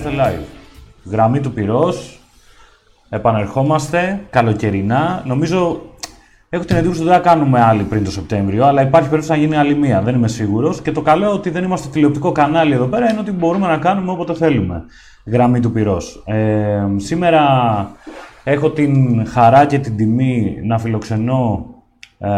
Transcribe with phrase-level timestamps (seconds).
[0.00, 0.12] Live.
[0.12, 1.10] Είμαστε live.
[1.10, 2.20] Γραμμή του πυρός.
[3.08, 4.20] Επανερχόμαστε.
[4.30, 5.22] Καλοκαιρινά.
[5.26, 5.80] Νομίζω
[6.52, 9.46] Έχω την εντύπωση ότι δεν θα κάνουμε άλλη πριν το Σεπτέμβριο, αλλά υπάρχει περίπτωση να
[9.46, 10.02] γίνει άλλη μία.
[10.02, 10.82] Δεν είμαι σίγουρος.
[10.82, 14.10] Και το καλό ότι δεν είμαστε τηλεοπτικό κανάλι εδώ πέρα είναι ότι μπορούμε να κάνουμε
[14.12, 14.84] όποτε θέλουμε.
[15.26, 16.22] Γραμμή του πυρός.
[16.26, 17.42] Ε, σήμερα
[18.44, 21.66] έχω την χαρά και την τιμή να φιλοξενώ
[22.18, 22.28] ε,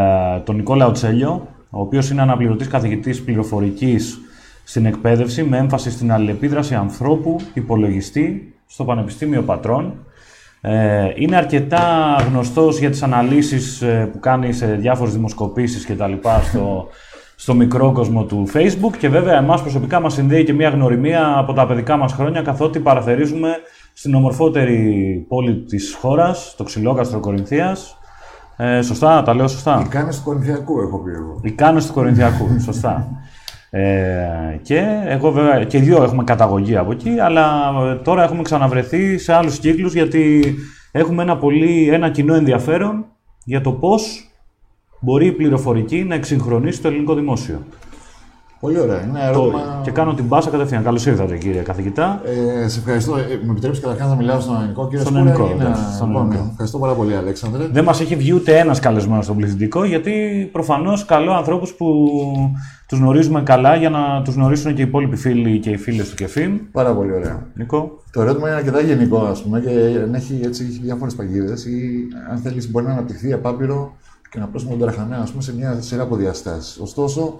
[0.44, 4.20] τον Νικόλα Οτσέλιο, ο οποίος είναι αναπληρωτής καθηγητής πληροφορικής
[4.64, 9.94] στην εκπαίδευση με έμφαση στην αλληλεπίδραση ανθρώπου υπολογιστή στο Πανεπιστήμιο Πατρών.
[10.60, 16.06] Ε, είναι αρκετά γνωστός για τις αναλύσεις ε, που κάνει σε διάφορες δημοσκοπήσεις και τα
[16.06, 16.88] λοιπά στο,
[17.36, 21.52] στο μικρό κόσμο του Facebook και βέβαια εμάς προσωπικά μας συνδέει και μια γνωριμία από
[21.52, 23.56] τα παιδικά μας χρόνια καθότι παραθερίζουμε
[23.92, 27.96] στην ομορφότερη πόλη της χώρας, το ξυλόκαστρο Κορινθίας.
[28.56, 31.40] Ε, σωστά, τα λέω σωστά; Οι κάνες του Κορινθιακού έχω πει εγώ.
[31.42, 33.08] Οι κάνες του Κορινθιακού, σωστά.
[33.74, 38.42] Ε, και εγώ βέβαια και οι δύο έχουμε καταγωγή από εκεί, αλλά ε, τώρα έχουμε
[38.42, 40.54] ξαναβρεθεί σε άλλους κύκλους γιατί
[40.92, 43.04] έχουμε ένα, πολύ, ένα κοινό ενδιαφέρον
[43.44, 44.30] για το πώς
[45.00, 47.66] μπορεί η πληροφορική να εξυγχρονίσει το ελληνικό δημόσιο.
[48.62, 49.02] Πολύ ωραία.
[49.02, 49.80] Είναι ερώτημα...
[49.82, 50.82] Και κάνω την μπάσα κατευθείαν.
[50.82, 52.20] Καλώς ήρθατε, κύριε καθηγητά.
[52.64, 53.16] Ε, σε ευχαριστώ.
[53.16, 54.88] Ε, με επιτρέψει καταρχάς να μιλάω στον ελληνικό.
[54.88, 55.62] Κύριε Στον ελληνικό, είναι...
[55.62, 56.48] εντάξει, στον λοιπόν, ελληνικό.
[56.50, 57.66] Ευχαριστώ πάρα πολύ, Αλέξανδρε.
[57.72, 60.12] Δεν μας έχει βγει ούτε ένας καλεσμένος στον πληθυντικό, γιατί
[60.52, 61.86] προφανώς καλό ανθρώπους που
[62.88, 66.14] τους γνωρίζουμε καλά για να τους γνωρίσουν και οι υπόλοιποι φίλοι και οι φίλες του
[66.14, 66.58] ΚΕΦΙΜ.
[66.72, 67.46] Πάρα πολύ ωραία.
[67.54, 68.02] Νικό.
[68.12, 69.70] Το ερώτημα είναι αρκετά γενικό, ας πούμε, και
[70.14, 73.96] έχει έτσι διάφορες παγίδες ή αν θέλεις μπορεί να αναπτυχθεί απάπειρο
[74.30, 76.78] και να πλώσουμε τον Ταραχανέα, ας πούμε, σε μια σειρά από διαστάσεις.
[76.78, 77.38] Ωστόσο,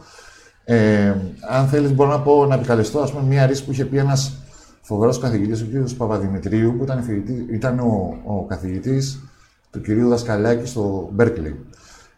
[0.65, 1.15] ε,
[1.51, 4.37] αν θέλεις, μπορώ να, πω, να επικαλεστώ ας πούμε, μια ρίση που είχε πει ένας
[4.81, 5.91] φοβερός καθηγητής, ο κ.
[5.97, 9.21] Παπαδημητρίου, που ήταν, φοιτητής- ήταν ο, ο καθηγητής
[9.71, 11.65] του κυρίου Δασκαλάκη στο Μπέρκλι.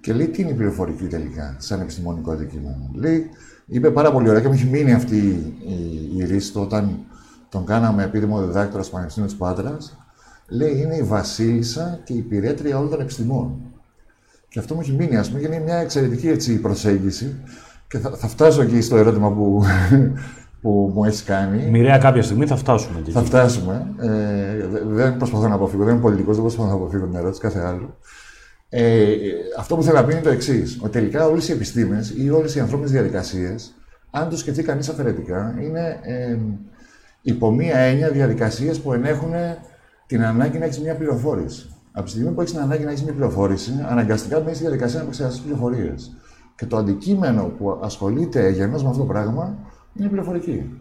[0.00, 3.30] Και λέει, τι είναι η πληροφορική τελικά, σαν επιστημονικό αντικείμενο; Λέει,
[3.66, 6.98] είπε πάρα πολύ ωραία και μου έχει μείνει αυτή η, η ρίση το όταν
[7.48, 9.98] τον κάναμε επίδημο διδάκτορα στο Πανεπιστήμιο της Πάτρας.
[10.48, 13.56] Λέει, είναι η βασίλισσα και η υπηρέτρια όλων των επιστημών.
[14.48, 17.36] Και αυτό μου έχει μείνει, ας πούμε, και είναι μια εξαιρετική έτσι, προσέγγιση.
[17.88, 19.62] Και θα, θα φτάσω εκεί στο ερώτημα που,
[20.62, 21.70] που μου έχεις κάνει.
[21.70, 23.10] Μοιραία κάποια στιγμή θα φτάσουμε εκεί.
[23.10, 23.86] Θα φτάσουμε.
[23.98, 27.40] Ε, δε- δεν προσπαθώ να αποφύγω, δεν είμαι πολιτικός, δεν προσπαθώ να αποφύγω την ερώτηση,
[27.40, 27.96] κάθε άλλο.
[28.68, 29.06] Ε,
[29.58, 32.54] αυτό που θέλω να πει είναι το εξής: Ότι τελικά όλες οι επιστήμες ή όλες
[32.54, 33.74] οι ανθρώπινες διαδικασίες,
[34.10, 36.36] αν το σκεφτεί κανείς αφαιρετικά, είναι ε,
[37.22, 39.32] υπό μία έννοια διαδικασίες που ενέχουν
[40.06, 41.68] την ανάγκη να έχεις μια πληροφόρηση.
[41.92, 44.96] Από τη στιγμή που έχεις την ανάγκη να έχεις μια πληροφόρηση, αναγκαστικά μπαίνεις στη διαδικασία
[44.98, 46.16] να επεξεργαστείς πληροφορίες.
[46.56, 49.54] Και το αντικείμενο που ασχολείται γεννώ με αυτό το πράγμα
[49.94, 50.80] είναι η πληροφορική.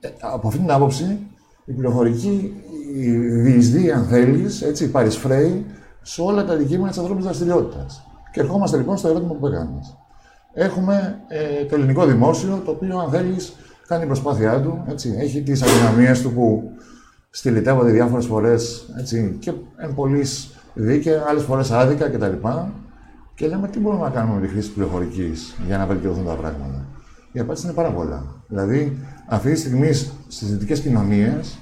[0.00, 1.18] Ε, από αυτή την άποψη,
[1.64, 2.54] η πληροφορική
[2.94, 5.66] η διεισδύει, αν θέλεις, έτσι, παρισφρέει
[6.02, 8.06] σε όλα τα αντικείμενα της ανθρώπινης δραστηριότητας.
[8.32, 9.80] Και ερχόμαστε λοιπόν στο ερώτημα που έκανε.
[10.52, 13.56] Έχουμε ε, το ελληνικό δημόσιο, το οποίο, αν θέλεις,
[13.86, 14.84] κάνει την προσπάθειά του.
[14.88, 16.70] Έτσι, έχει τις αδυναμίες του που
[17.30, 18.88] στυλιτεύονται διάφορες φορές
[19.38, 22.46] και εν πολλής δίκαια, άλλες φορές άδικα κτλ.
[23.34, 26.34] Και λέμε τι μπορούμε να κάνουμε με τη χρήση της πληροφορικής για να βελτιωθούν τα
[26.34, 26.86] πράγματα.
[27.32, 28.24] Η απάντηση είναι πάρα πολλά.
[28.48, 29.92] Δηλαδή, αυτή τη στιγμή
[30.28, 31.58] στις δυτικέ κοινωνίες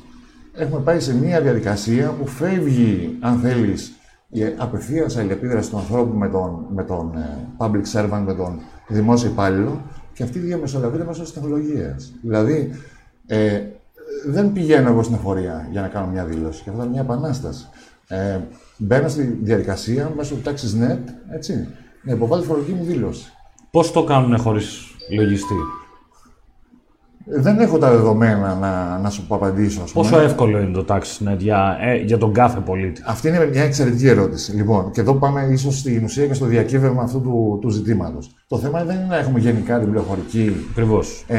[0.53, 3.93] έχουμε πάει σε μια διαδικασία που φεύγει, αν θέλεις,
[4.29, 9.31] η απευθείας αλληλεπίδραση του ανθρώπου με τον, με τον ε, public servant, με τον δημόσιο
[9.31, 9.81] υπάλληλο
[10.13, 12.13] και αυτή διαμεσολαβείται μέσω της τεχνολογίας.
[12.23, 12.71] Δηλαδή,
[13.27, 13.61] ε,
[14.27, 16.63] δεν πηγαίνω εγώ στην εφορία για να κάνω μια δήλωση.
[16.63, 17.69] Και αυτό είναι μια επανάσταση.
[18.09, 18.39] Ε,
[18.81, 20.99] μπαίνω στη διαδικασία μέσω του TaxisNet,
[21.35, 21.69] έτσι,
[22.03, 23.33] να υποβάλω τη φορολογική μου δήλωση.
[23.71, 24.81] Πώς το κάνουν χωρίς
[25.17, 25.55] λογιστή;
[27.33, 29.83] Δεν έχω τα δεδομένα να, να σου πω απαντήσω.
[29.83, 30.09] ας πούμε.
[30.09, 34.07] Πόσο εύκολο είναι το TaxisNet για, ε, για τον κάθε πολίτη; Αυτή είναι μια εξαιρετική
[34.09, 34.53] ερώτηση.
[34.57, 38.35] Λοιπόν, και εδώ πάμε ίσως στην ουσία και στο διακύβευμα αυτού του, του ζητήματος.
[38.47, 41.25] Το θέμα δεν είναι να έχουμε γενικά την πληροφορική Ακριβώς.
[41.27, 41.39] ε,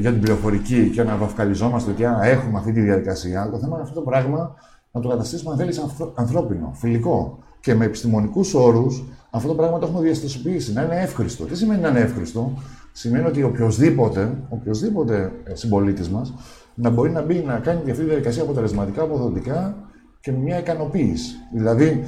[0.00, 3.48] για την πληροφορική και να βαφκαλιζόμαστε ότι α, έχουμε αυτή τη διαδικασία.
[3.50, 4.54] Το θέμα είναι αυτό το πράγμα
[4.90, 5.80] να το καταστήσουμε, αν θέλεις,
[6.14, 7.38] ανθρώπινο, φιλικό.
[7.60, 10.72] Και με επιστημονικούς όρους αυτό το πράγμα το έχουμε διαστασιοποιήσει.
[10.72, 11.44] Να είναι εύχριστο.
[11.44, 12.52] Τι σημαίνει να είναι εύχριστο,
[12.98, 16.34] Σημαίνει ότι οποιοδήποτε, οποιοδήποτε συμπολίτης μας
[16.74, 19.74] να μπορεί να μπει να κάνει αυτή τη διαδικασία αποτελεσματικά, αποδοτικά
[20.20, 21.34] και με μια ικανοποίηση.
[21.52, 22.04] Δηλαδή,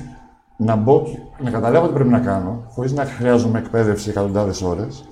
[0.57, 5.05] να μπω, και- να καταλάβω τι πρέπει να κάνω, χωρίς να χρειάζομαι εκπαίδευση εκατοντάδες ώρες,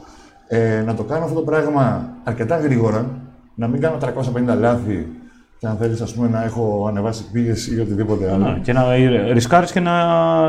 [0.49, 3.07] ε, να το κάνω αυτό το πράγμα αρκετά γρήγορα,
[3.55, 5.09] να μην κάνω 350 λάθη
[5.59, 8.45] και αν θέλεις, ας πούμε, να έχω ανεβάσει πίεση ή οτιδήποτε άλλο.
[8.53, 8.83] Ναι, και να
[9.33, 9.93] ρισκάρεις και να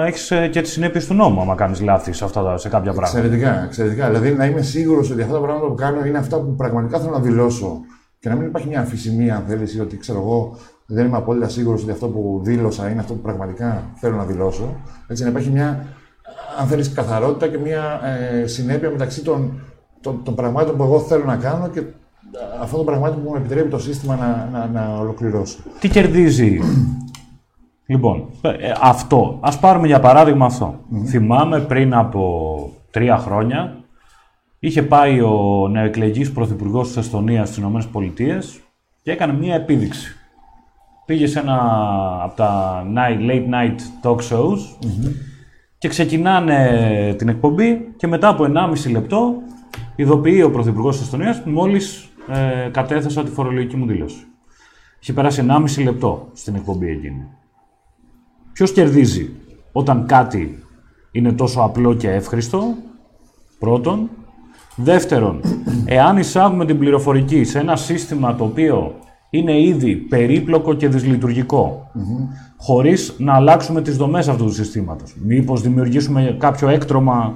[0.05, 3.17] έχεις και τις συνέπειες του νόμου, άμα κάνεις λάθη σε, αυτά, τα- σε κάποια πράγματα.
[3.17, 4.07] Εξαιρετικά, εξαιρετικά.
[4.09, 7.11] Δηλαδή να είμαι σίγουρος ότι αυτά τα πράγματα που κάνω είναι αυτά που πραγματικά θέλω
[7.11, 7.79] να δηλώσω.
[8.19, 11.49] Και να μην υπάρχει μια αμφισημία, αν θέλεις, ή ότι ξέρω εγώ δεν είμαι απόλυτα
[11.49, 14.75] σίγουρος ότι αυτό που δήλωσα είναι αυτό που πραγματικά θέλω να δηλώσω.
[15.07, 15.85] Έτσι, να υπάρχει μια,
[16.59, 18.01] αν θέλεις, καθαρότητα και μια
[18.43, 19.59] ε, συνέπεια μεταξύ των,
[20.01, 21.81] των, των πραγμάτων που εγώ θέλω να κάνω και
[22.61, 25.57] αυτό το πραγμάτι που μου επιτρέπει το σύστημα να, να, να ολοκληρώσω.
[25.79, 26.59] Τι κερδίζει;
[27.85, 29.37] λοιπόν, ε, αυτό.
[29.39, 30.79] Ας πάρουμε για παράδειγμα αυτό.
[31.05, 33.77] Θυμάμαι πριν από τρία χρόνια
[34.59, 38.39] είχε πάει ο νεοεκλεγής πρωθυπουργός της Εστονίας στις ΗΠΑ
[39.01, 40.13] και έκανε μία επίδειξη.
[41.05, 41.57] Πήγε σε ένα
[42.23, 44.89] από τα night, late night talk shows
[45.77, 48.45] και ξεκινάνε την εκπομπή και μετά από
[48.85, 49.33] 1,5 λεπτό
[49.95, 54.25] ειδοποιεί ο Πρωθυπουργός της Εστονίας μόλις ε, κατέθεσα τη φορολογική μου δήλωση.
[55.01, 55.45] Είχε περάσει
[55.77, 57.27] 1,5 λεπτό στην εκπομπή εκείνη.
[58.53, 59.29] Ποιος κερδίζει
[59.71, 60.63] όταν κάτι
[61.11, 62.75] είναι τόσο απλό και εύχριστο,
[63.59, 64.09] πρώτον.
[64.75, 65.41] Δεύτερον,
[65.85, 68.95] εάν εισάγουμε την πληροφορική σε ένα σύστημα το οποίο
[69.29, 71.91] είναι ήδη περίπλοκο και δυσλειτουργικό,
[72.57, 75.15] χωρίς να αλλάξουμε τις δομές αυτού του συστήματος.
[75.23, 77.33] Μήπως δημιουργήσουμε κάποιο έκτρωμα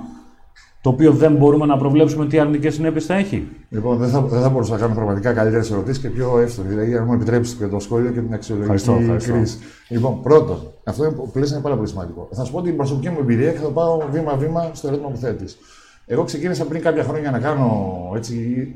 [0.84, 3.48] το οποίο δεν μπορούμε να προβλέψουμε τι αρνητικές συνέπειες θα έχει.
[3.70, 6.72] Λοιπόν, δεν θα, δεν θα μπορούσα να κάνω πραγματικά καλύτερες ερωτήσεις και πιο εύστοχες.
[6.72, 9.58] Δηλαδή, αν μου επιτρέψετε και το σχόλιο και την αξιολογική κρίση.
[9.90, 12.28] Λοιπόν, πρώτον, αυτό που λες είναι πάρα πολύ σημαντικό.
[12.32, 15.58] Θα σου πω την προσωπική μου εμπειρία και θα πάω βήμα-βήμα στο ερώτημα που θέτεις.
[16.06, 18.68] Εγώ ξεκίνησα πριν κάποια χρόνια να κάνω έτσι,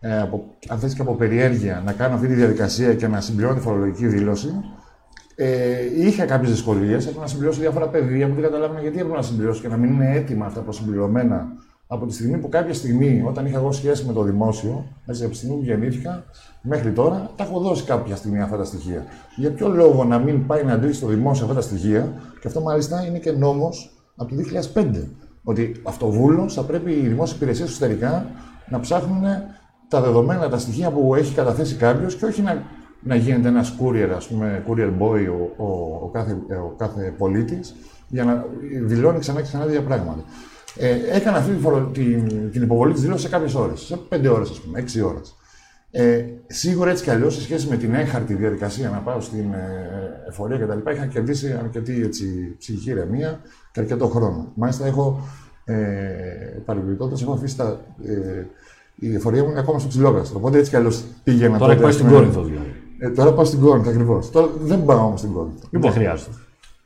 [0.00, 3.54] ε, από, αν θες και από περιέργεια, να κάνω αυτή τη διαδικασία και να συμπληρώνω
[3.54, 4.50] τη φορολογική δήλωση.
[5.42, 7.02] Ε, είχα κάποιες δυσκολίες.
[7.04, 9.92] Έπρεπε να συμπληρώσω διάφορα πεδία που δεν καταλάβαινα γιατί έπρεπε να συμπληρώσω και να μην
[9.92, 11.52] είναι έτοιμα αυτά προσυμπληρωμένα
[11.86, 15.32] από τη στιγμή που κάποια στιγμή, όταν είχα εγώ σχέση με το δημόσιο, έτσι, από
[15.32, 16.24] τη στιγμή που γεννήθηκα
[16.62, 19.04] μέχρι τώρα, τα έχω δώσει κάποια στιγμή αυτά τα στοιχεία.
[19.36, 22.60] Για ποιο λόγο να μην πάει να δει στο δημόσιο αυτά τα στοιχεία, και αυτό
[22.60, 24.42] μάλιστα είναι και νόμος από το
[24.74, 25.08] 2005.
[25.44, 28.26] Ότι αυτοβούλος θα πρέπει οι δημόσιες υπηρεσίες εσωτερικά
[28.68, 29.22] να ψάχνουν
[29.88, 32.62] τα δεδομένα, τα στοιχεία που έχει καταθέσει κάποιος και όχι να
[33.02, 35.66] να γίνεται ένας courier, ας πούμε, courier boy ο, ο,
[36.02, 36.32] ο κάθε,
[36.64, 37.74] ο κάθε πολίτης
[38.08, 38.46] για να
[38.84, 40.24] δηλώνει ξανά και ξανά δύο πράγματα.
[40.76, 41.52] Ε, έκανα αυτή
[41.92, 45.36] την, την υποβολή της δήλωσης σε κάποιες ώρες, σε πέντε ώρες, ας πούμε, έξι ώρες.
[45.90, 50.24] Ε, σίγουρα έτσι κι αλλιώς, σε σχέση με την έχαρτη διαδικασία να πάω στην ε,
[50.28, 53.40] εφορία κτλ., είχα κερδίσει αρκετή έτσι, ψυχική ηρεμία
[53.72, 54.52] και αρκετό χρόνο.
[54.54, 55.20] Μάλιστα, έχω
[55.64, 55.74] ε,
[57.22, 58.46] έχω αφήσει τα, ε,
[58.94, 60.38] η εφορία μου είναι ακόμα στο ψηλόκαστρο.
[60.38, 61.58] Οπότε έτσι κι αλλιώς πήγαινα.
[61.58, 62.71] Τώρα πάει στην Κόρινθο δηλαδή.
[63.04, 64.30] Ε, τώρα πάω στην Κόρινθο ακριβώς.
[64.30, 65.66] Τώρα δεν πάω όμως στην Κόρινθο.
[65.70, 66.30] Λοιπόν, δεν χρειάζεται.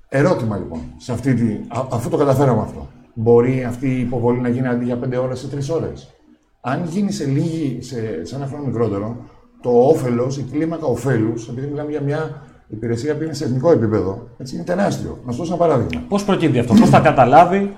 [0.08, 4.48] Ερώτημα λοιπόν, σε αυτή τη, α, αφού το καταφέραμε αυτό, μπορεί αυτή η υποβολή να
[4.48, 6.14] γίνει αντί για 5 ώρες ή 3 ώρες;
[6.60, 9.16] Αν γίνει σε, λίγη, σε, σε ένα χρόνο μικρότερο,
[9.62, 14.28] το όφελος, η κλίμακα ωφέλους, επειδή μιλάμε για μια υπηρεσία που είναι σε εθνικό επίπεδο,
[14.38, 15.18] έτσι, είναι τεράστιο.
[15.24, 16.04] Να σου δώσω ένα παράδειγμα.
[16.08, 17.76] Πώς προκύπτει αυτό, πώς θα καταλάβει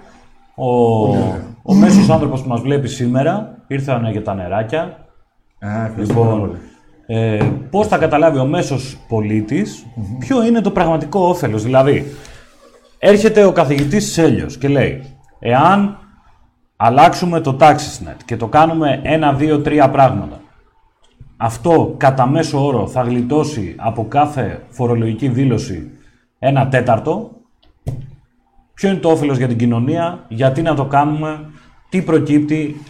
[0.55, 0.71] ο,
[1.63, 5.07] ο μέσος άνθρωπος που μας βλέπει σήμερα, ήρθαν για τα νεράκια.
[5.59, 6.59] Α, λοιπόν,
[7.11, 8.99] ε, πώς θα καταλάβει ο μέσος
[10.19, 11.63] ποιο είναι το πραγματικό όφελος.
[11.63, 12.17] Δηλαδή,
[12.99, 15.05] έρχεται ο καθηγητής Σέλιος και λέει,
[15.39, 15.99] εάν
[16.77, 20.41] αλλάξουμε το TaxisNet και το κάνουμε ένα, δύο, τρία πράγματα,
[21.37, 25.91] αυτό κατά μέσο όρο θα γλιτώσει από κάθε φορολογική δήλωση
[26.39, 27.31] ένα τέταρτο.
[28.75, 31.51] Ποιο είναι το όφελος για την κοινωνία, γιατί να το κάνουμε,
[31.89, 32.81] τι προκύπτει,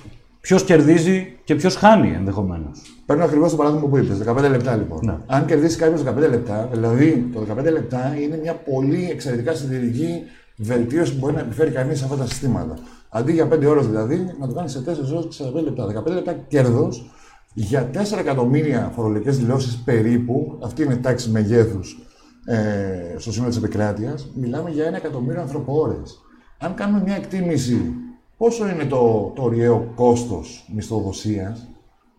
[0.49, 2.83] ποιος κερδίζει και ποιος χάνει ενδεχομένως.
[3.07, 5.01] Παίρνω ακριβώς το παράδειγμα που είπες, 15 λεπτά λοιπόν.
[5.03, 5.17] Ναι.
[5.27, 10.23] Αν κερδίσει κάποιος 15 λεπτά, δηλαδή το 15 λεπτά είναι μια πολύ εξαιρετικά συντηρητική
[10.57, 12.79] βελτίωση που μπορεί να επιφέρει κανείς σε αυτά τα συστήματα.
[13.09, 15.87] Αντί για 5 ώρες δηλαδή, να το κάνεις σε 4 ώρες και 45 λεπτά.
[15.87, 17.11] 15 λεπτά κέρδος
[17.55, 21.99] για 4 εκατομμύρια φορολογικές δηλώσεις περίπου, αυτή είναι η τάξη μεγέθους
[22.45, 26.23] ε, στο σύνολο της επικράτειας, μιλάμε για 1 εκατομμύριο ανθρωπόρες.
[26.59, 27.95] Αν κάνουμε μια εκτίμηση
[28.39, 31.69] πόσο είναι το, το ωριαίο κόστος μισθοδοσίας,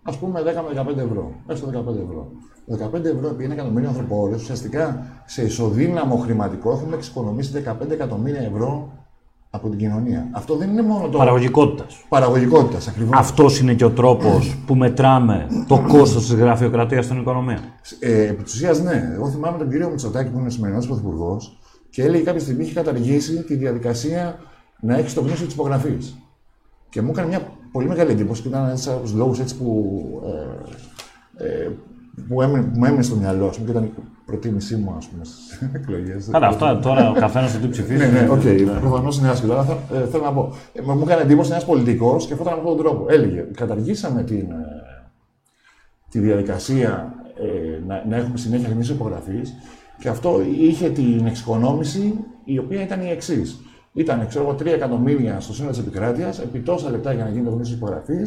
[0.04, 1.32] ας πούμε 10 με 15 ευρώ.
[1.48, 2.32] Έστω 15 ευρώ.
[2.70, 8.92] 15 ευρώ επί ένα εκατομμύριο ανθρωπόρε, ουσιαστικά σε ισοδύναμο χρηματικό έχουμε εξοικονομήσει 15 εκατομμύρια ευρώ
[9.50, 10.30] από την κοινωνία.
[10.32, 11.18] Αυτό δεν είναι μόνο το.
[11.18, 12.06] Παραγωγικότητας.
[12.10, 13.20] Παραγωγικότητας, ακριβώς.
[13.20, 17.60] Αυτός είναι και ο τρόπος που μετράμε το κόστος της γραφειοκρατίας στην οικονομία.
[18.00, 19.12] Ε, επί της ουσίας, ναι.
[19.14, 21.60] Εγώ θυμάμαι τον κύριο Μητσοτάκη που είναι σημερινός πρωθυπουργός
[21.90, 24.40] και έλεγε κάποια στιγμή είχε καταργήσει τη διαδικασία
[24.80, 26.18] να έχεις το γνήσιο της υπογραφής.
[26.90, 30.06] Και μου έκανε μια πολύ μεγάλη εντύπωση και ήταν ένας από τους λόγους που,
[31.38, 31.70] ε, ε,
[32.28, 33.92] που, έμεινε, που μου έμεινε στο μυαλό μου και ήταν η
[34.26, 36.30] προτίμησή μου ας πούμε, στις εκλογές.
[36.32, 38.12] Καλά, αυτά τώρα ο καθένας το τι ψηφίζει.
[38.12, 38.42] ναι, ναι, okay.
[38.42, 38.64] Okay.
[38.66, 38.80] Ναι.
[38.80, 39.54] Προφανώς είναι άσχετο.
[39.54, 40.54] Αλλά ε, θέλω να πω.
[40.74, 43.06] Ε, μου έκανε εντύπωση ένας πολιτικός και αυτό ήταν με αυτόν τον τρόπο.
[43.10, 45.10] Έλεγε, καταργήσαμε την, ε,
[46.10, 49.54] τη διαδικασία ε, να, να έχουμε συνέχεια γνήσιο υπογραφής
[50.00, 53.60] και αυτό είχε την εξοικονόμηση η οποία ήταν η εξής
[54.00, 57.44] ήταν ξέρω εγώ, 3 εκατομμύρια στο σύνολο της επικράτειας, επί τόσα λεπτά για να γίνει
[57.44, 58.18] το γνήσιο υπογραφή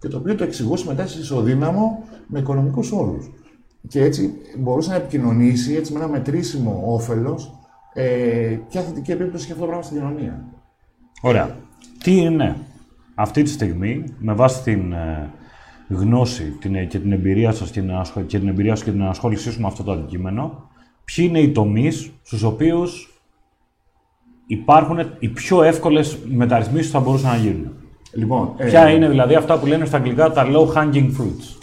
[0.00, 3.30] και το οποίο το εξηγούσε μετά σε ισοδύναμο με οικονομικούς όρους.
[3.88, 7.58] Και έτσι μπορούσε να επικοινωνήσει έτσι, με ένα μετρήσιμο όφελος
[7.92, 10.44] ε, ποια θετική επίπτωση έχει αυτό το πράγμα στην κοινωνία.
[11.22, 11.56] Ωραία.
[12.02, 12.56] Τι είναι
[13.14, 15.30] αυτή τη στιγμή, με βάση την ε,
[15.88, 19.02] γνώση την, και την εμπειρία σας και την, ασχο- και την εμπειρία σας και την
[19.02, 20.70] ασχόλησή σου με αυτό το αντικείμενο,
[21.04, 23.11] ποιοι είναι οι τομείς στους οποίους
[24.46, 27.72] υπάρχουν οι πιο εύκολες μεταρρυθμίσεις που θα μπορούσαν να γίνουν.
[28.14, 31.56] Λοιπόν, ε, Ποια είναι δηλαδή αυτά που λένε στα αγγλικά τα low hanging fruits;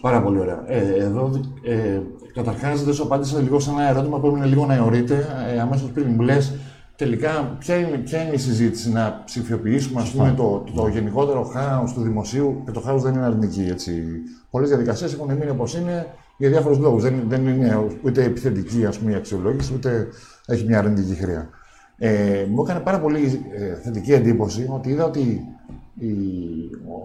[0.00, 0.62] Πάρα πολύ ωραία.
[0.66, 1.30] Ε, εδώ,
[1.64, 2.00] ε,
[2.34, 5.90] καταρχάς, δεν σου απάντησα λίγο σε ένα ερώτημα που έμεινε λίγο να αιωρείται ε, αμέσως
[5.90, 6.06] πριν.
[6.08, 6.54] Μου λες,
[6.96, 11.42] τελικά, ποια είναι, ποια είναι η συζήτηση, να ψηφιοποιήσουμε ας πούμε, το, το, το γενικότερο
[11.42, 13.68] χάος του δημοσίου, και το χάος δεν είναι αρνητική.
[13.70, 14.02] Έτσι.
[14.50, 16.06] Πολλές διαδικασίες έχουν μείνει όπως είναι
[16.36, 17.02] για διάφορους λόγους.
[17.02, 20.08] Δεν, δεν είναι ούτε επιθετική ας πούμε, η αξιολόγηση, ούτε
[20.46, 21.50] έχει μια αρνητική χρειά.
[21.98, 25.46] Ε, μου έκανε πάρα πολύ ε, θετική εντύπωση ότι είδα ότι
[25.94, 26.12] η,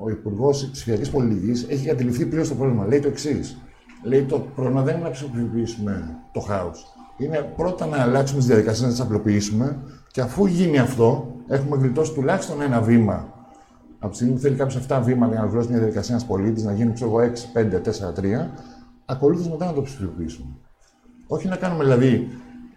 [0.03, 2.85] ο Υπουργός Ψηφιακή Πολιτικής έχει αντιληφθεί πλήρως το πρόβλημα.
[2.85, 3.57] Λέει το εξής.
[4.03, 6.93] Λέει το πρόβλημα δεν είναι να ψηφιοποιήσουμε το χάος.
[7.17, 12.13] Είναι πρώτα να αλλάξουμε τις διαδικασίες, να τις απλοποιήσουμε και αφού γίνει αυτό, έχουμε γλιτώσει
[12.13, 13.33] τουλάχιστον ένα βήμα.
[13.99, 16.63] Από τη στιγμή που θέλει κάποιος 7 βήματα για να ολοκληρώσει μια διαδικασία ένας πολίτης,
[16.63, 18.49] να γίνει ξέρω, εγώ, 6, 5, 4, 3,
[19.05, 20.49] ακολούθω μετά να το ψηφιοποιήσουμε.
[21.27, 22.27] Όχι να κάνουμε δηλαδή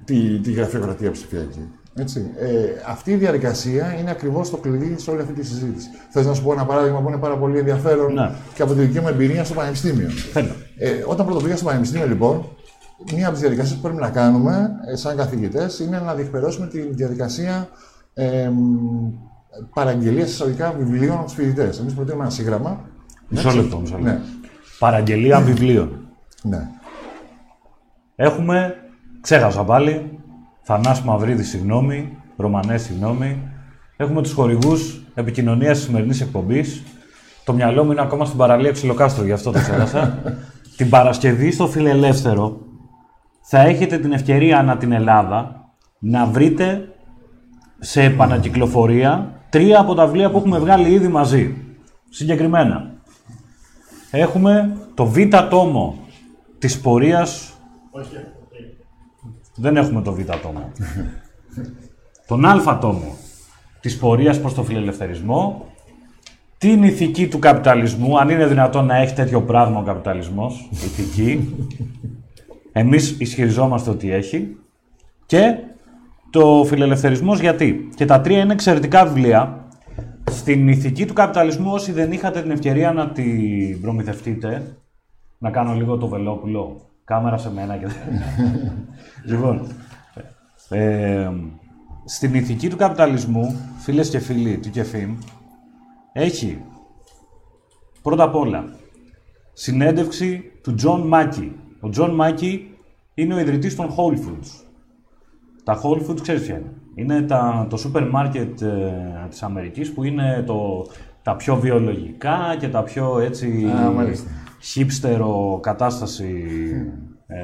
[0.05, 1.71] τη, τη γραφειοκρατία ψηφιακή.
[1.97, 2.31] Έτσι.
[2.39, 2.49] Ε,
[2.89, 5.89] αυτή η διαδικασία είναι ακριβώς το κλειδί σε όλη αυτή τη συζήτηση.
[6.11, 8.31] Θες να σου πω ένα παράδειγμα που είναι πάρα πολύ ενδιαφέρον Ναι.
[8.55, 10.09] και από τη δική μου εμπειρία στο Πανεπιστήμιο.
[10.09, 10.51] Θέλω.
[10.79, 12.45] Ε, όταν πρωτοπήγα στο Πανεπιστήμιο, λοιπόν,
[13.15, 16.81] μία από τις διαδικασίες που πρέπει να κάνουμε ε, σαν καθηγητές είναι να διεκπαιρώσουμε τη
[16.81, 17.69] διαδικασία
[18.15, 18.51] ε,
[19.75, 21.79] παραγγελίας εισαγωγικά βιβλίων από τους φοιτητές.
[21.79, 22.81] Εμείς προτείνουμε ένα σύγγραμμα.
[23.29, 24.11] Μισό λεπτό, μισό λεπτό.
[24.11, 24.21] Ναι,
[24.79, 26.07] Παραγγελία βιβλίων.
[26.43, 26.69] ναι.
[28.17, 28.75] Έχουμε,
[29.21, 30.19] ξέχασα πάλι,
[30.67, 33.39] Θανάση Μαυρίδη, συγγνώμη, Ρωμανέ, συγγνώμη.
[33.97, 36.83] Έχουμε τους χορηγούς επικοινωνίας της σημερινής εκπομπής.
[37.45, 40.19] Το μυαλό μου είναι ακόμα στην παραλία Ξυλοκάστρο, γι' αυτό το ξέχασα.
[40.77, 42.61] την Παρασκευή στο Φιλελεύθερο
[43.43, 45.69] θα έχετε την ευκαιρία ανά την Ελλάδα
[45.99, 46.89] να βρείτε
[47.79, 51.57] σε επανακυκλοφορία τρία από τα βιβλία που έχουμε βγάλει ήδη μαζί.
[52.09, 52.93] Συγκεκριμένα.
[54.11, 55.99] Έχουμε το β' τόμο
[56.59, 57.53] της πορείας
[59.55, 60.73] δεν έχουμε το Β τόμο.
[62.27, 63.17] Τον Α τόμο
[63.81, 65.67] της πορείας προς το φιλελευθερισμό,
[66.59, 71.55] την ηθική του καπιταλισμού, αν είναι δυνατόν να έχει τέτοιο πράγμα ο καπιταλισμός, ηθική.
[72.73, 74.57] Εμείς ισχυριζόμαστε ότι έχει.
[75.27, 75.57] Και
[76.31, 77.89] το φιλελευθερισμός γιατί.
[77.95, 79.69] Και τα τρία είναι εξαιρετικά βιβλία.
[80.31, 84.77] Στην ηθική του καπιταλισμού, όσοι δεν είχατε την ευκαιρία να την προμηθευτείτε,
[85.39, 86.81] να κάνω λίγο το βελόπουλο.
[87.05, 87.87] Κάμερα σε μένα και...
[89.25, 89.67] λοιπόν,
[90.69, 91.31] ε,
[92.05, 95.17] στην ηθική του καπιταλισμού, φίλες και φίλοι του ΚΕΦΙΜ,
[96.13, 96.63] έχει
[98.03, 98.65] πρώτα απ' όλα
[99.53, 101.57] συνέντευξη του John Mackey.
[101.81, 102.77] Ο John Mackey
[103.15, 104.65] είναι ο ιδρυτής των Whole Foods.
[105.65, 110.05] Τα Whole Foods ξέρεις ποια είναι; Είναι τα, το σούπερ μάρκετ ε, της Αμερικής που
[110.05, 110.87] είναι το,
[111.23, 114.31] τα πιο βιολογικά και τα πιο έτσι Α, μάλιστα.
[114.65, 116.45] Χίπστερο κατάσταση
[117.27, 117.41] ε,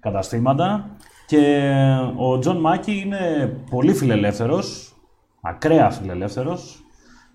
[0.00, 0.96] καταστήματα.
[1.26, 1.72] Και
[2.16, 4.94] ο John Mackey είναι πολύ φιλελεύθερος,
[5.40, 6.84] ακραία φιλελεύθερος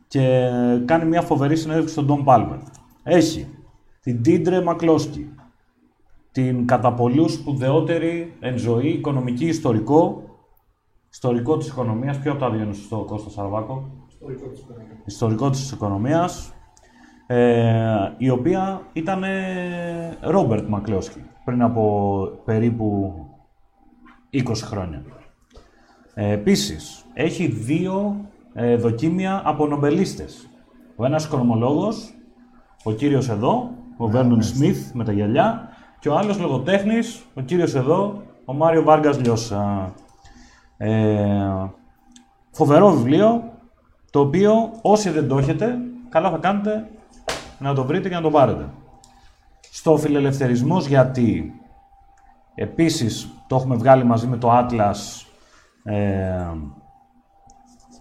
[0.08, 0.50] και
[0.86, 2.58] κάνει μια φοβερή συνέντευξη στον Ντόν Πάλμερ.
[3.04, 3.48] Έχει
[4.02, 5.30] την Τίντρε Μακλόσκι,
[6.32, 10.24] την κατά πολλούς σπουδαιότερη εν ζωή οικονομική ιστορικό,
[11.12, 13.90] ιστορικό της οικονομίας, ποιο από τα δύο είναι σωστό, Κώστας Σαρβάκο,
[15.06, 16.54] ιστορικό της οικονομίας,
[17.28, 19.24] ε, η οποία ήταν
[20.22, 23.14] Ρόμπερτ Μακλόσκι πριν από περίπου
[24.34, 25.02] 20 χρόνια.
[26.14, 28.16] Ε, επίσης, έχει δύο
[28.54, 30.50] ε, δοκίμια από νομπελίστες.
[30.96, 32.14] Ο ένας οικονομολόγος,
[32.84, 35.70] ο κύριος εδώ, ο Βέρνον Σμιθ με τα γυαλιά,
[36.00, 39.94] και ο άλλος λογοτέχνης, ο κύριος εδώ, ο Μάριο Βάργας Λιώσα.
[40.78, 41.70] Ε,
[42.52, 43.54] φοβερό βιβλίο,
[44.12, 45.78] το οποίο όσοι δεν το έχετε,
[46.10, 46.90] καλά θα κάνετε
[47.60, 48.70] να το βρείτε και να το πάρετε.
[49.72, 51.54] Στο φιλελευθερισμός γιατί
[52.56, 55.26] επίσης το έχουμε βγάλει μαζί με το Atlas
[55.84, 56.48] ε,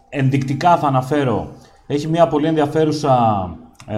[0.08, 1.48] ενδεικτικά θα αναφέρω
[1.86, 3.48] έχει μια πολύ ενδιαφέρουσα
[3.86, 3.96] ε,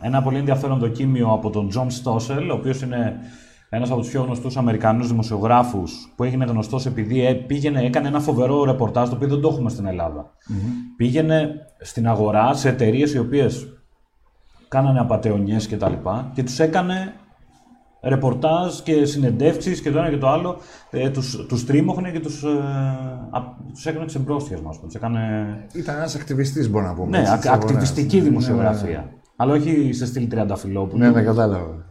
[0.00, 3.20] ένα πολύ ενδιαφέρον δοκίμιο από τον John Stossel ο οποίος είναι
[3.68, 8.20] ένας από τους πιο γνωστούς Αμερικανούς δημοσιογράφους που έγινε γνωστός επειδή ε, πήγαινε, έκανε ένα
[8.20, 10.30] φοβερό ρεπορτάζ το οποίο δεν το έχουμε στην ελλαδα
[10.96, 13.77] Πήγαινε στην αγορά σε εταιρείες οι οποίες
[14.68, 17.14] κάνανε απαταιωνιές και τα λοιπά και τους έκανε
[18.02, 20.56] ρεπορτάζ και συνεντεύξεις και το ένα και το άλλο
[20.90, 22.48] ε, τους, τους τρίμωχνε και τους, ε,
[23.30, 24.86] α, τους έκανε ξεμπρόστιασμα, ας πούμε.
[24.86, 25.20] Τους έκανε...
[25.74, 27.08] Ήταν ένας ακτιβιστής, μπορώ να πούμε.
[27.10, 27.64] Ναι, έτσι, ακ- της αγοράς.
[27.70, 28.88] ακτιβιστική Ναι, ναι, δημοσιογραφία.
[28.98, 29.12] ναι.
[29.36, 30.98] Αλλά όχι σε στυλ Τριανταφυλόπουλου.
[31.02, 31.84] Ναι, ναι, κατάλαβα.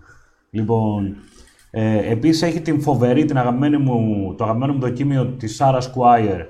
[0.49, 1.15] Λοιπόν,
[1.71, 6.45] ε, επίσης έχει την φοβερή, την αγαπημένη μου, το αγαπημένο μου δοκίμιο της Sarah Squire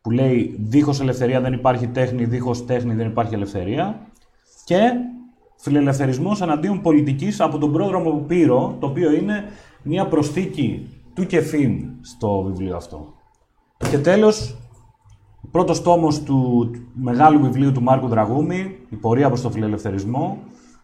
[0.00, 4.00] που λέει «Δίχως ελευθερία δεν υπάρχει τέχνη, δίχως τέχνη δεν υπάρχει ελευθερία»
[4.64, 4.78] και
[5.64, 9.44] Φιλελευθερισμός εναντίον πολιτικής από τον πρόδρομο Πύρο, το οποίο είναι
[9.82, 13.14] μια προσθήκη του Κεφίμ στο βιβλίο αυτό.
[13.90, 14.56] Και τέλος,
[15.50, 20.38] πρώτος τόμος του μεγάλου βιβλίου του Μάρκου Δραγούμη, «Η πορεία προς το φιλελευθερισμό»,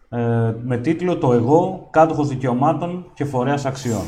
[0.09, 0.19] ε,
[0.63, 4.05] με τίτλο «Το εγώ, κάτοχος δικαιωμάτων και φορέας αξιών».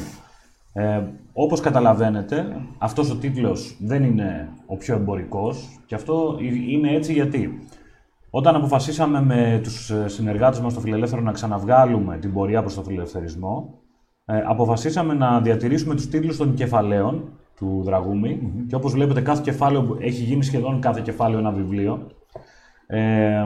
[0.73, 1.02] Ε,
[1.33, 6.37] όπως καταλαβαίνετε, αυτός ο τίτλος δεν είναι ο πιο εμπορικός και αυτό
[6.69, 7.67] είναι έτσι γιατί
[8.35, 13.81] όταν αποφασίσαμε με τους συνεργάτες μας στο Φιλελεύθερο να ξαναβγάλουμε την πορεία προς το φιλελευθερισμό,
[14.25, 19.97] ε, αποφασίσαμε να διατηρήσουμε τους τίτλους των κεφαλαίων του δραγουμη και όπως βλέπετε κάθε κεφάλαιο
[20.01, 22.07] έχει γίνει σχεδόν κάθε κεφάλαιο ένα βιβλίο
[22.87, 23.45] ε,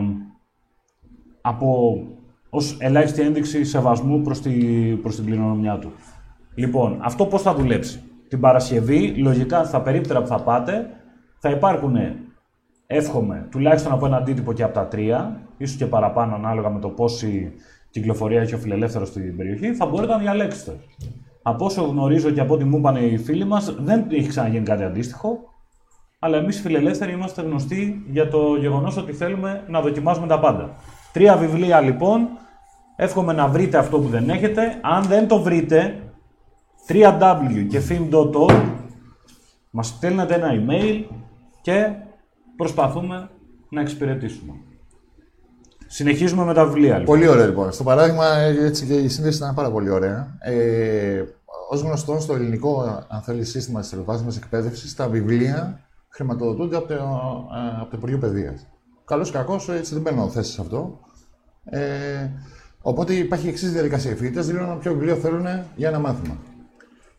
[1.41, 1.99] από,
[2.51, 4.51] ως ελάχιστη ένδειξη σεβασμού προς, τη,
[5.03, 5.93] προς την κληρονομιά του.
[6.55, 10.91] Λοιπόν, αυτό πώς θα δουλέψει; Την Παρασκευή, λογικά στα περίπτερα που θα πάτε,
[11.39, 11.97] θα υπάρχουν,
[12.87, 16.89] εύχομαι, τουλάχιστον από ένα αντίτυπο και από τα τρία, ίσως και παραπάνω ανάλογα με το
[16.89, 17.53] πόση
[17.91, 20.77] κυκλοφορία έχει ο φιλελεύθερος στην περιοχή, θα μπορείτε να διαλέξετε.
[21.43, 24.83] Από όσο γνωρίζω και από ό,τι μου είπαν οι φίλοι μας, δεν έχει ξαναγίνει κάτι
[24.83, 25.39] αντίστοιχο.
[26.19, 30.75] Αλλά εμείς οι φιλελεύθεροι είμαστε γνωστοί για το γεγονός ότι θέλουμε να δοκιμάζουμε τα πάντα.
[31.13, 32.29] Τρία βιβλία λοιπόν.
[32.97, 34.79] Εύχομαι να βρείτε αυτό που δεν έχετε.
[34.83, 36.01] Αν δεν το βρείτε,
[36.89, 38.63] www.kefim.org
[39.71, 41.05] μας στέλνετε ένα email
[41.61, 41.93] και
[42.57, 43.31] προσπαθούμε
[43.69, 44.53] να εξυπηρετήσουμε.
[45.87, 46.99] Συνεχίζουμε με τα βιβλία.
[46.99, 47.05] Λοιπόν.
[47.05, 47.73] Πολύ ωραία λοιπόν.
[47.73, 50.37] Στο παράδειγμα, έτσι και η σύνδεση ήταν πάρα πολύ ωραία.
[50.41, 51.25] Ε,
[51.71, 56.95] Ω γνωστό, στο ελληνικό αν θέλει, σύστημα της τριτοβάθμια εκπαίδευσης, τα βιβλία χρηματοδοτούνται από το,
[56.95, 58.67] ε, από το Υπουργείο Παιδείας.
[59.05, 61.01] Καλός ή κακός, έτσι δεν παίρνω θέση σε αυτό.
[61.65, 61.81] Ε,
[62.81, 64.11] οπότε υπάρχει η εξής διαδικασία.
[64.11, 65.47] Οι φοιτητές δηλώνουν ποιο βιβλίο θέλουν
[65.77, 66.37] για ένα μάθημα.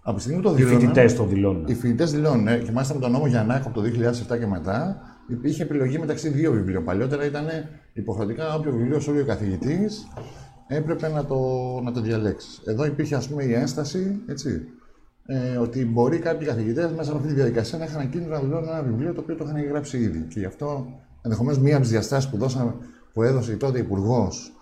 [0.02, 0.78] Από τη στιγμή που το δηλώνουν.
[0.78, 1.68] Οι φοιτητές το δηλώνουν.
[1.68, 2.44] Οι φοιτητές δηλώνουν.
[2.44, 6.30] Ναι, και μάλιστα με τον νόμο Γιαννάκ από το 2007 και μετά, υπήρχε επιλογή μεταξύ
[6.30, 6.84] δύο βιβλίων.
[6.84, 7.46] Παλιότερα ήταν
[7.94, 10.08] υποχρεωτικά όποιο βιβλίο σου ο καθηγητής
[10.68, 11.40] έπρεπε να το,
[11.84, 12.62] να το διαλέξεις.
[12.66, 14.68] Εδώ υπήρχε ας πούμε η ένσταση έτσι,
[15.26, 18.70] ε, ότι μπορεί κάποιοι καθηγητές μέσα από αυτή τη διαδικασία να είχαν κίνδυνο να δηλώνουν
[18.70, 20.28] ένα βιβλίο το οποίο το είχαν γράψει ήδη.
[20.30, 20.88] Και γι' αυτό
[21.22, 22.38] ενδεχομένως μία από τις διαστάσεις που,
[23.14, 24.57] που έδωσε τότε υπουργός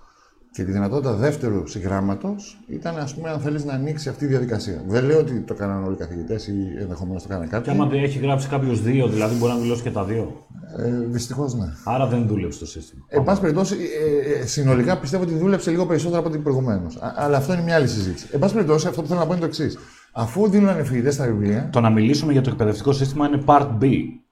[0.55, 4.83] και τη δυνατότητα δεύτερου συγγράμματος ήταν, ας πούμε, αν θέλεις να ανοίξει αυτή η διαδικασία.
[4.87, 7.73] Δεν λέω ότι το κάνανε όλοι οι καθηγητές ή ενδεχομένως το κάνανε κάποιοι.
[7.73, 10.45] Και άμα έχει γράψει κάποιος δύο, δηλαδή μπορεί να δηλώσει και τα δύο.
[10.77, 11.65] Ε, Δυστυχώς ναι.
[11.83, 13.05] Άρα δεν δούλεψε το σύστημα.
[13.07, 16.97] Εν πάση περιπτώσει, ε, ε, συνολικά πιστεύω ότι δούλεψε λίγο περισσότερο από ό,τι προηγουμένως.
[17.15, 18.27] Αλλά αυτό είναι μια άλλη συζήτηση.
[18.31, 19.77] Εν πάση περιπτώσει, αυτό που θέλω να πω είναι το εξής.
[20.17, 21.69] Αφού δίνουν φοιτητέ στα βιβλία.
[21.71, 23.83] Το να μιλήσουμε για το εκπαιδευτικό σύστημα είναι part B.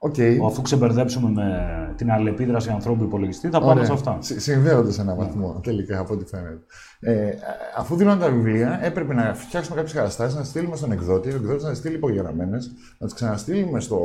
[0.10, 0.38] Okay.
[0.48, 4.18] Αφού ξεμπερδέψουμε με την αλληλεπίδραση ανθρώπου υπολογιστή, θα πάμε σε αυτά.
[4.20, 6.60] Συνδέονται σε έναν βαθμό τελικά από ό,τι φαίνεται.
[7.00, 7.30] Ε,
[7.78, 11.64] αφού δίνουν τα βιβλία, έπρεπε να φτιάξουμε κάποιες καταστάσεις, να στείλουμε στον εκδότη, ο εκδότης
[11.64, 14.00] να στείλει υπογεγραμμένες, να τις ξαναστείλουμε στο,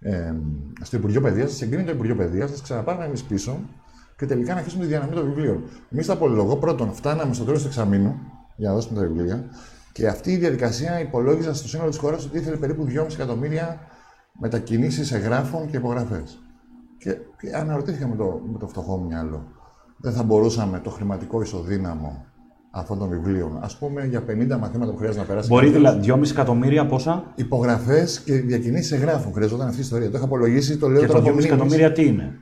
[0.00, 0.32] ε,
[0.82, 3.58] στο Υπουργείο Παιδείας, να εγκρίνει το Υπουργείο Παιδείας, να τις ξαναπάρουμε εμείς πίσω
[4.16, 5.62] και τελικά να αρχίσουμε τη διανομή των βιβλίων.
[5.90, 8.14] Εμείς τα πολυλογώ πρώτον, φτάναμε στο τέλος του εξαμήνου
[8.56, 9.44] για να δώσουμε τα βιβλία
[9.96, 13.80] και αυτή η διαδικασία υπολόγιζαν στο σύνολο της χώρας ότι ήθελε περίπου 2,5 εκατομμύρια
[14.40, 16.38] μετακινήσεις εγγράφων και υπογραφές.
[16.98, 19.44] Και, και αναρωτήθηκα με το, με το φτωχό μυαλό.
[19.96, 22.24] Δεν θα μπορούσαμε το χρηματικό ισοδύναμο
[22.70, 25.48] αυτών των βιβλίων, ας πούμε για 50 μαθήματα που χρειάζεται να περάσει.
[25.48, 29.32] Μπορεί δηλαδή 2,5 εκατομμύρια πόσα; Υπογραφές και διακινήσεις εγγράφων.
[29.32, 30.10] Χρειαζόταν αυτή η ιστορία.
[30.10, 31.20] Το είχα απολογίσει, το λέω και τώρα.
[31.20, 32.40] Και 2,5 εκατομμύρια τι είναι;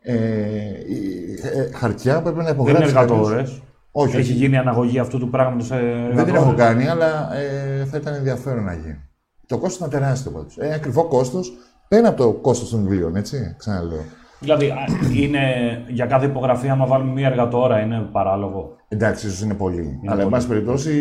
[0.00, 2.82] Ε, ε, χαρτιά που έπρεπε να υπογράψει.
[2.82, 3.62] Δεν είναι εργατόρες.
[3.96, 4.16] Όχι.
[4.16, 5.70] Έχει γίνει αναγωγή αυτού του πράγματος.
[5.70, 9.08] Ε, δεν την έχω κάνει, αλλά ε, θα ήταν ενδιαφέρον να γίνει.
[9.46, 10.46] Το κόστος ήταν τεράστιο πάντω.
[10.56, 11.52] Ε, ακριβό κόστος
[11.88, 13.54] πέρα από το κόστος των βιβλίων, έτσι.
[13.58, 14.04] Ξαναλέω.
[14.40, 14.72] Δηλαδή,
[15.14, 15.40] είναι
[15.88, 19.80] για κάθε υπογραφή, άμα βάλουμε μία εργατόρα, είναι παράλογο; Εντάξει, ίσως είναι πολύ.
[20.02, 20.92] Είναι αλλά, εν πάση περιπτώσει,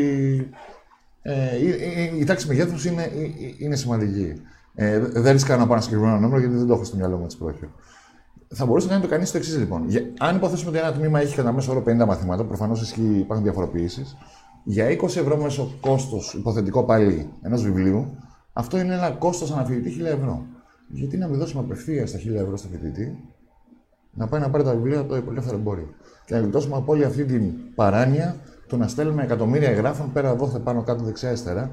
[1.21, 3.10] ε, η, η, τάξη μεγέθους είναι,
[3.60, 4.34] είναι σημαντική.
[4.75, 7.23] Ε, δεν ρίσκα να πάω ένα συγκεκριμένο νούμερο γιατί δεν το έχω στο μυαλό μου
[7.23, 7.69] έτσι πρόχειρο.
[8.56, 9.89] Θα μπορούσε να κάνει το κανείς το εξής λοιπόν.
[9.89, 14.18] Για, αν υποθέσουμε ότι ένα τμήμα έχει κατά μέσο όρο 50 μαθήματα, προφανώς υπάρχουν διαφοροποιήσεις.
[14.63, 18.18] Για 20 ευρώ μέσω κόστος, υποθετικό πάλι, ενός βιβλίου,
[18.54, 20.46] αυτό είναι ένα κόστος αναφοιτητή 1000 ευρώ.
[20.88, 23.18] Γιατί να μην δώσουμε απευθείας στα 1000 ευρώ στο φοιτητή,
[24.13, 25.89] να πάει να πάρει τα βιβλία από το υπολείπτero εμπόριο.
[26.26, 28.36] Και να γλιτώσουμε από όλη αυτή την παράνοια
[28.68, 31.72] του να στέλνουμε εκατομμύρια εγγράφων πέρα εδώ, πάνω κάτω δεξιά-αριστερά,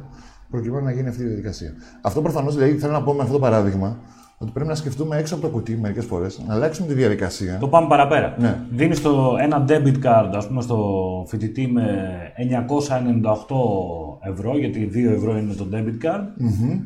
[0.51, 1.73] προκειμένου να γίνει αυτή η διαδικασία.
[2.01, 3.99] Αυτό προφανώς δηλαδή θέλω να πω με αυτό το παράδειγμα
[4.43, 7.59] ότι πρέπει να σκεφτούμε έξω από το κουτί μερικές φορές, να αλλάξουμε τη διαδικασία.
[7.59, 8.35] Το πάμε παραπέρα.
[8.39, 8.59] Ναι.
[8.71, 9.03] Δίνεις
[9.41, 15.69] ένα debit card, ας πούμε, στο φοιτητή με 998 ευρώ, γιατί 2 ευρώ είναι το
[15.73, 16.21] debit card.
[16.21, 16.79] Mm-hmm.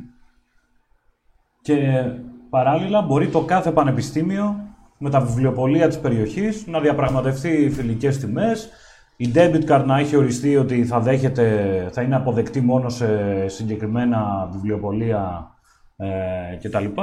[1.63, 1.77] Και
[2.51, 4.57] παράλληλα μπορεί το κάθε πανεπιστήμιο
[4.99, 8.69] με τα βιβλιοπολία της περιοχής να διαπραγματευτεί φιλικές τιμές,
[9.17, 13.09] η debit card να έχει οριστεί ότι θα, δέχεται, θα είναι αποδεκτή μόνο σε
[13.49, 15.51] συγκεκριμένα βιβλιοπολία
[15.97, 16.85] ε, κτλ.
[16.85, 16.95] Και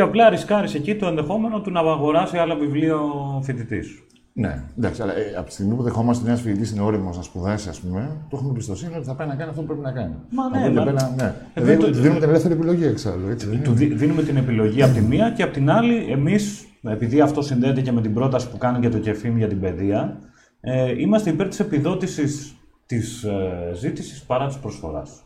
[0.00, 3.00] απλά ρισκάρεις εκεί το ενδεχόμενο του να αγοράσει άλλα βιβλίο
[3.42, 4.02] φοιτητής.
[4.32, 7.22] Ναι, εντάξει, αλλά ε, από τη στιγμή που δεχόμαστε ένα φοιτητής στην όρη μα να
[7.22, 9.92] σπουδάσει, ας πούμε, το έχουμε εμπιστοσύνη ότι θα πάει να κάνει αυτό που πρέπει να
[9.92, 10.14] κάνει.
[10.30, 11.22] Μα ναι, Από εκεί μα- πέρα, ναι.
[11.24, 13.28] Ε, Δηλαδή, δεν το- του δίνουμε την ελεύθερη επιλογή εξάλλου.
[13.28, 13.78] Έτσι, δεν Του είναι.
[13.78, 17.80] δι- δίνουμε την επιλογή από τη μία και από την άλλη, εμείς, επειδή αυτό συνδέεται
[17.80, 20.18] και με την πρόταση που κάνει για το ΚΕΦΙΜ για την παιδεία,
[20.60, 22.54] ε, είμαστε υπέρ της επιδότησης
[22.86, 25.22] της ε, ζήτησης παρά της προσφοράς.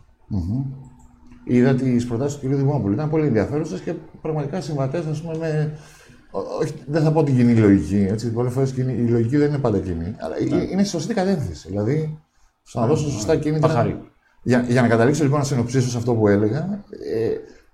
[1.45, 2.55] Είδα τις προτάσεις του κ.
[2.55, 2.93] Δημόπουλου.
[2.95, 5.73] Ήταν πολύ ενδιαφέρουσες και πραγματικά συμβατές, ας πούμε, με.
[6.31, 8.07] ό- Όχι, δεν θα πω την κοινή λογική.
[8.11, 10.15] Έτσι, πολλές φορές κοινή- η λογική δεν είναι πάντα κοινή.
[10.19, 10.63] Αλλά Ναι.
[10.63, 11.69] είναι στη σωστή κατεύθυνση.
[11.69, 12.19] Δηλαδή,
[12.63, 13.69] στο να δώσω σωστά κίνητρα.
[13.69, 14.01] Παχαρή.
[14.43, 17.29] Για, για να καταλήξω λοιπόν να συνοψίσω σε αυτό που έλεγα, ε,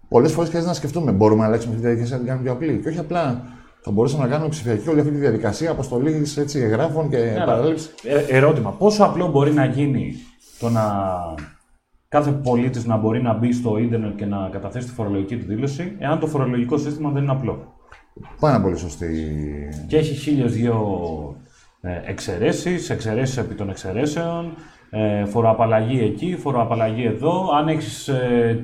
[0.09, 2.56] πολλές φορές χρειάζεται να σκεφτούμε: Μπορούμε να αλλάξουμε αυτή τη διαδικασία να την κάνουμε πιο
[2.56, 2.80] απλή.
[2.83, 3.42] Και όχι απλά
[3.83, 7.88] θα μπορούσαμε να κάνουμε ψηφιακή όλη αυτή τη διαδικασία αποστολής εγγράφων και Ναι, παραλήψη.
[8.02, 8.70] Ε, ερώτημα.
[8.72, 10.14] Πόσο απλό μπορεί να γίνει
[10.59, 10.83] το να
[12.11, 15.96] κάθε πολίτης να μπορεί να μπει στο ίντερνετ και να καταθέσει τη φορολογική του δήλωση,
[15.99, 17.75] εάν το φορολογικό σύστημα δεν είναι απλό.
[18.40, 19.09] Πάρα πολύ σωστή.
[19.87, 20.77] Και έχει χίλιες δύο
[22.07, 24.55] εξαιρέσεις, εξαιρέσεις επί των εξαιρέσεων,
[24.90, 27.51] ε, φοροαπαλλαγή εκεί, φοροαπαλλαγή εδώ.
[27.55, 28.11] Αν έχεις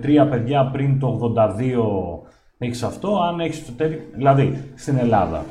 [0.01, 2.23] τρία παιδιά πριν το 82,
[2.59, 3.21] έχεις αυτό.
[3.21, 4.01] Αν έχεις το τέτοιο.
[4.15, 5.45] Δηλαδή, στην Ελλάδα,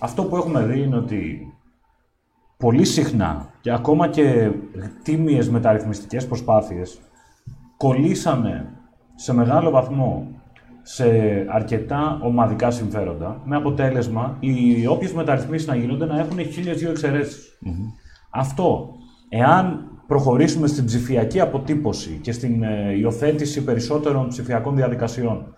[0.00, 1.52] αυτό που έχουμε δει είναι ότι
[2.56, 4.50] πολύ συχνά και ακόμα και
[5.02, 6.98] τίμιες μεταρρυθμιστικές προσπάθειες
[7.78, 8.72] κολλήσανε
[9.14, 10.26] σε μεγάλο βαθμό
[10.82, 11.04] σε
[11.48, 17.58] αρκετά ομαδικά συμφέροντα, με αποτέλεσμα οι όποιες μεταρρυθμίσεις να γίνονται να έχουν χίλιες δύο εξαιρέσεις.
[18.30, 18.94] Αυτό,
[19.28, 25.54] εάν προχωρήσουμε στην ψηφιακή αποτύπωση και στην ε, υιοθέτηση περισσότερων ψηφιακών διαδικασιών,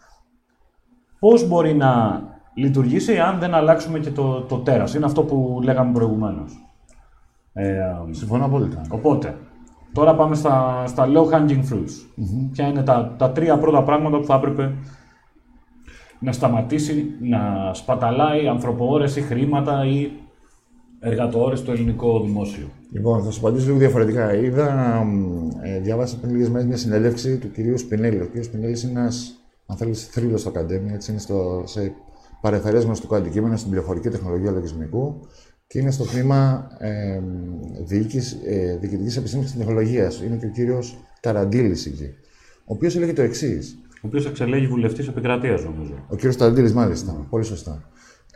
[1.18, 2.22] πώς μπορεί να
[2.54, 6.52] λειτουργήσει αν δεν αλλάξουμε και το, το τέρας; Είναι αυτό που λέγαμε προηγουμένως.
[7.52, 7.80] Ε,
[8.11, 8.80] Συμφωνώ απόλυτα.
[8.90, 9.38] Οπότε,
[9.92, 12.24] τώρα πάμε στα, στα low hanging fruits.
[12.53, 14.74] Ποια είναι τα, τα τρία πρώτα πράγματα που θα έπρεπε
[16.18, 20.11] να σταματήσει να σπαταλάει ανθρωποώρες ή χρήματα ή
[21.00, 24.35] εργατοώρες στο ελληνικό δημόσιο; Λοιπόν, θα σου απαντήσω λίγο διαφορετικά.
[24.35, 28.20] Είδα, μ, ε, διάβασα πριν λίγες μέρες μια συνέλευξη του κυρίου Σπινέλη.
[28.20, 29.35] Ο κύριος Σπινέλης είναι ένας,
[29.66, 31.92] αν θέλεις, θρύλος στο Academy, έτσι είναι στο, σε
[32.40, 35.20] παρεφερέ γνωστικό αντικείμενο στην πληροφορική τεχνολογία λογισμικού
[35.70, 37.20] και είναι στο τμήμα ε,
[37.85, 40.22] διοίκηση, ε, διοικητικής επιστήμης και τεχνολογίας.
[40.22, 42.14] Είναι και ο κύριος Ταραντήλη εκεί.
[42.59, 43.78] Ο οποίος έλεγε το εξής.
[43.94, 45.94] Ο οποίος εξελέγει βουλευτής επικρατείας, νομίζω.
[46.09, 47.26] Ο κύριος Ταραντήλη, μάλιστα.
[47.30, 47.88] Πολύ σωστά.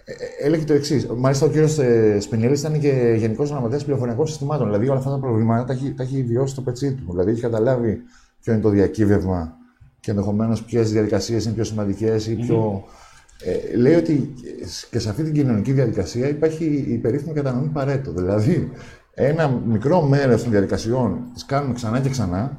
[0.05, 1.07] Ε, ε, έλεγε το εξής.
[1.07, 1.79] Μάλιστα, ο κύριος
[2.19, 4.67] Σπινέλης ήταν και γενικός γραμματέας πληροφοριακών συστημάτων.
[4.67, 7.05] Δηλαδή, όλα αυτά τα προβλήματα τα έχει, τα έχει βιώσει στο πετσί του.
[7.11, 8.03] Δηλαδή, έχει καταλάβει
[8.41, 9.57] ποιο είναι το διακύβευμα
[10.01, 12.85] και ενδεχομένως ποιες διαδικασίες είναι πιο σημαντικές ή πιο.
[13.43, 14.35] Ε, λέει ότι
[14.91, 18.13] και σε αυτή την κοινωνική διαδικασία υπάρχει η περίφημη κατανομή παρέτο.
[18.13, 18.71] Δηλαδή,
[19.15, 22.59] ένα μικρό μέρος των διαδικασιών τις κάνουμε ξανά και ξανά.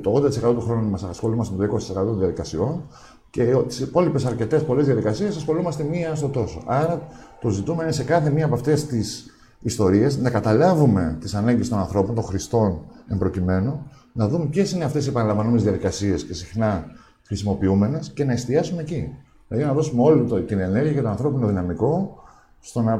[0.00, 2.84] Το 80% του χρόνου μας ασχολούμαστε με το 20% των διαδικασιών
[3.30, 6.62] και τις υπόλοιπες αρκετές πολλές διαδικασίες ασχολούμαστε μία στο τόσο.
[6.66, 7.08] Άρα,
[7.40, 9.26] το ζητούμενο είναι σε κάθε μία από αυτές τις
[9.60, 14.84] ιστορίες να καταλάβουμε τις ανάγκες των ανθρώπων, των χρηστών εν προκειμένου, να δούμε ποιες είναι
[14.84, 16.86] αυτές οι επαναλαμβανόμενες διαδικασίες και συχνά
[17.26, 19.08] χρησιμοποιούμενες και να εστιάσουμε εκεί.
[19.48, 22.22] Δηλαδή, να δώσουμε όλη το- την ενέργεια και το ανθρώπινο δυναμικό
[22.60, 22.96] στο να,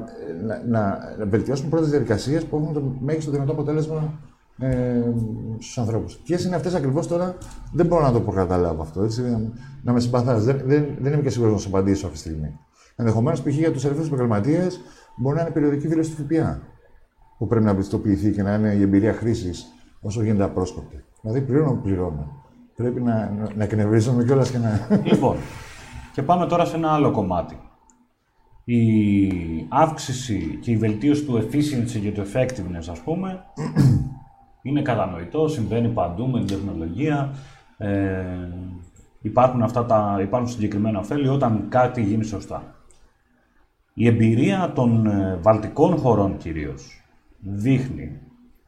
[0.47, 4.13] να, να, να βελτιώσουμε πρώτες διαδικασίες που έχουν το μέγιστο δυνατό αποτέλεσμα
[4.59, 5.03] ε,
[5.59, 6.17] στους ανθρώπους.
[6.17, 7.35] Ποιε είναι αυτές ακριβώς τώρα,
[7.73, 9.03] δεν μπορώ να το προκαταλάβω αυτό.
[9.03, 9.53] Έτσι,
[9.83, 10.45] να με συμπαθάσει.
[10.45, 12.59] Δεν, δεν, δεν είμαι και σίγουρος να σου απαντήσω αυτή τη στιγμή.
[12.97, 13.47] Ενδεχομένως, π.χ.
[13.57, 14.81] για τους ελεύθερους επαγγελματίες
[15.17, 16.61] μπορεί να είναι περιοδική δήλωση του ΦΠΑ
[17.39, 19.67] που πρέπει να πιστοποιηθεί και να είναι η εμπειρία χρήσης
[20.01, 21.05] όσο γίνεται απρόσκοπτη.
[21.21, 22.43] Δηλαδή, πληρώνω που πληρώνω.
[22.77, 24.89] Πρέπει να, να, να εκνευρίζομαι κιόλας και να.
[25.05, 25.37] Λοιπόν,
[26.15, 27.59] και πάμε τώρα σε ένα άλλο κομμάτι.
[28.65, 28.87] Η
[29.69, 33.45] αύξηση και η βελτίωση του efficiency και του effectiveness, ας πούμε,
[34.63, 37.35] είναι κατανοητό, συμβαίνει παντού με την τεχνολογία.
[37.77, 38.25] Ε,
[39.21, 42.75] υπάρχουν, αυτά τα, υπάρχουν συγκεκριμένα ωφέλη όταν κάτι γίνει σωστά.
[43.95, 47.05] Η εμπειρία των ε, βαλτικών χωρών κυρίως
[47.41, 48.21] δείχνει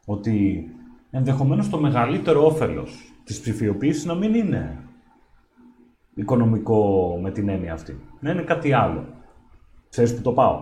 [0.05, 0.65] ότι
[1.11, 4.86] ενδεχομένως το μεγαλύτερο όφελος της ψηφιοποίησης να μην είναι
[6.17, 7.99] οικονομικό με την έννοια αυτή.
[8.19, 9.05] Να είναι κάτι άλλο.
[9.89, 10.61] Ξέρεις που το πάω.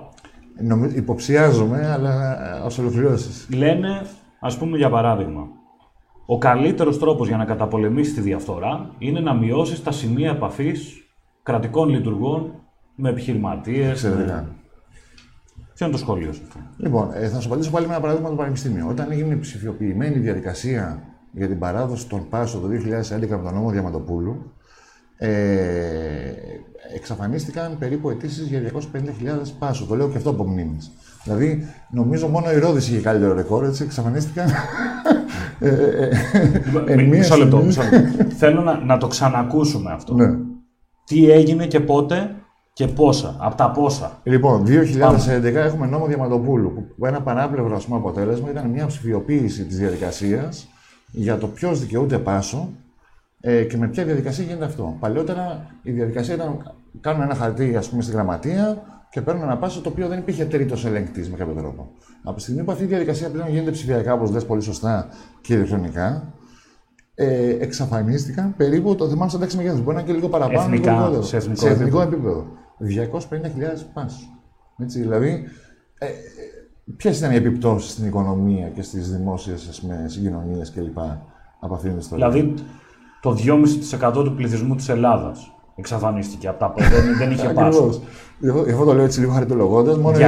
[0.62, 3.48] Νομίζω, υποψιάζομαι, αλλά α ολοκληρώσεις.
[3.56, 4.02] Λένε,
[4.39, 5.48] ας πούμε για παράδειγμα,
[6.26, 11.08] ο καλύτερος τρόπος για να καταπολεμήσεις τη διαφθορά είναι να μειώσεις τα σημεία επαφής
[11.44, 12.52] κρατικών λειτουργών
[12.96, 13.89] με επιχειρηματίες.
[13.89, 14.34] Εξαιρετικά.
[14.34, 14.56] Με...
[15.74, 18.30] Ποιο είναι το σχόλιο σου αυτό; Λοιπόν, ε, θα σου απαντήσω πάλι με ένα παράδειγμα
[18.30, 18.88] του Πανεπιστήμιου.
[18.89, 23.70] Όταν έγινε η ψηφιοποιημένη διαδικασία για την παράδοση των Πάσο το 2011 με τον νόμο
[23.70, 24.52] Διαματοπούλου,
[25.17, 25.30] ε,
[26.95, 28.78] εξαφανίστηκαν περίπου αιτήσεις για 250.000
[29.60, 29.86] Πάσο.
[29.86, 30.91] Το λέω και αυτό από μνήμης.
[31.23, 34.49] Δηλαδή, νομίζω μόνο η Ρόδηση είχε καλύτερο ρεκόρ, έτσι εξαφανίστηκαν.
[35.60, 36.10] ε, ε,
[36.88, 37.58] ε, εν μία μισό λεπτό.
[37.58, 37.65] στιγμή.
[37.65, 38.36] μισό λεπτό.
[38.36, 40.13] Θέλω να, να το ξανακούσουμε αυτό.
[40.13, 40.36] Ναι.
[41.06, 42.36] Τι έγινε και πότε
[42.73, 44.19] Και πόσα, από τα πόσα.
[44.23, 49.78] Λοιπόν, 2011 έχουμε νόμο Διαματοπούλου, που ένα πανάπλευρο ας πούμε, αποτέλεσμα ήταν μια ψηφιοποίηση της
[49.78, 50.67] διαδικασίας
[51.12, 52.69] για το ποιος δικαιούται πάσο
[53.47, 54.97] ε, και με ποια διαδικασία γίνεται αυτό.
[54.99, 59.81] Παλιότερα η διαδικασία ήταν κάνουν ένα χαρτί ας πούμε, στη γραμματεία και παίρνουν ένα πάσο
[59.81, 61.91] το οποίο δεν υπήρχε τρίτος ελεγκτής με κάποιο τρόπο.
[62.23, 65.08] Από τη στιγμή που αυτή η διαδικασία πλέον γίνεται ψηφιακά, όπως λες πολύ σωστά
[65.41, 66.34] και ηλεκτρονικά,
[67.15, 69.81] ε, εξαφανίστηκαν περίπου το θυμάμαι στα 6 μεγέθους.
[69.81, 70.60] Μπορεί να είναι και λίγο παραπάνω.
[70.60, 72.47] Εθνικά, λίγο σε εθνικό σε εθνικό επίπεδο.
[72.77, 74.29] 250.000 πάσους.
[74.77, 75.43] Έτσι, δηλαδή,
[75.97, 76.08] ε,
[76.97, 80.97] ποιες ήταν οι επιπτώσεις στην οικονομία και στις δημόσιες συγκοινωνίες κλπ.
[81.60, 82.53] από αυτήν την ιστορία; Δηλαδή,
[83.25, 83.38] το
[84.11, 87.89] 2,5% του πληθυσμού της Ελλάδας εξαφανίστηκε από τα πόδια, δεν, δεν είχε πάσο.
[88.67, 89.97] Εγώ το λέω έτσι λίγο χαριτολογώντας.
[89.97, 90.27] Μόνο 250.000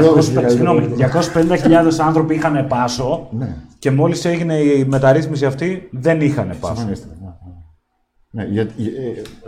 [2.00, 3.56] άνθρωποι είχαν πάσο ναι.
[3.80, 6.86] και μόλις έγινε η μεταρρύθμιση αυτή δεν είχαν πάσο.
[6.86, 8.70] Ναι, ναι για, ε,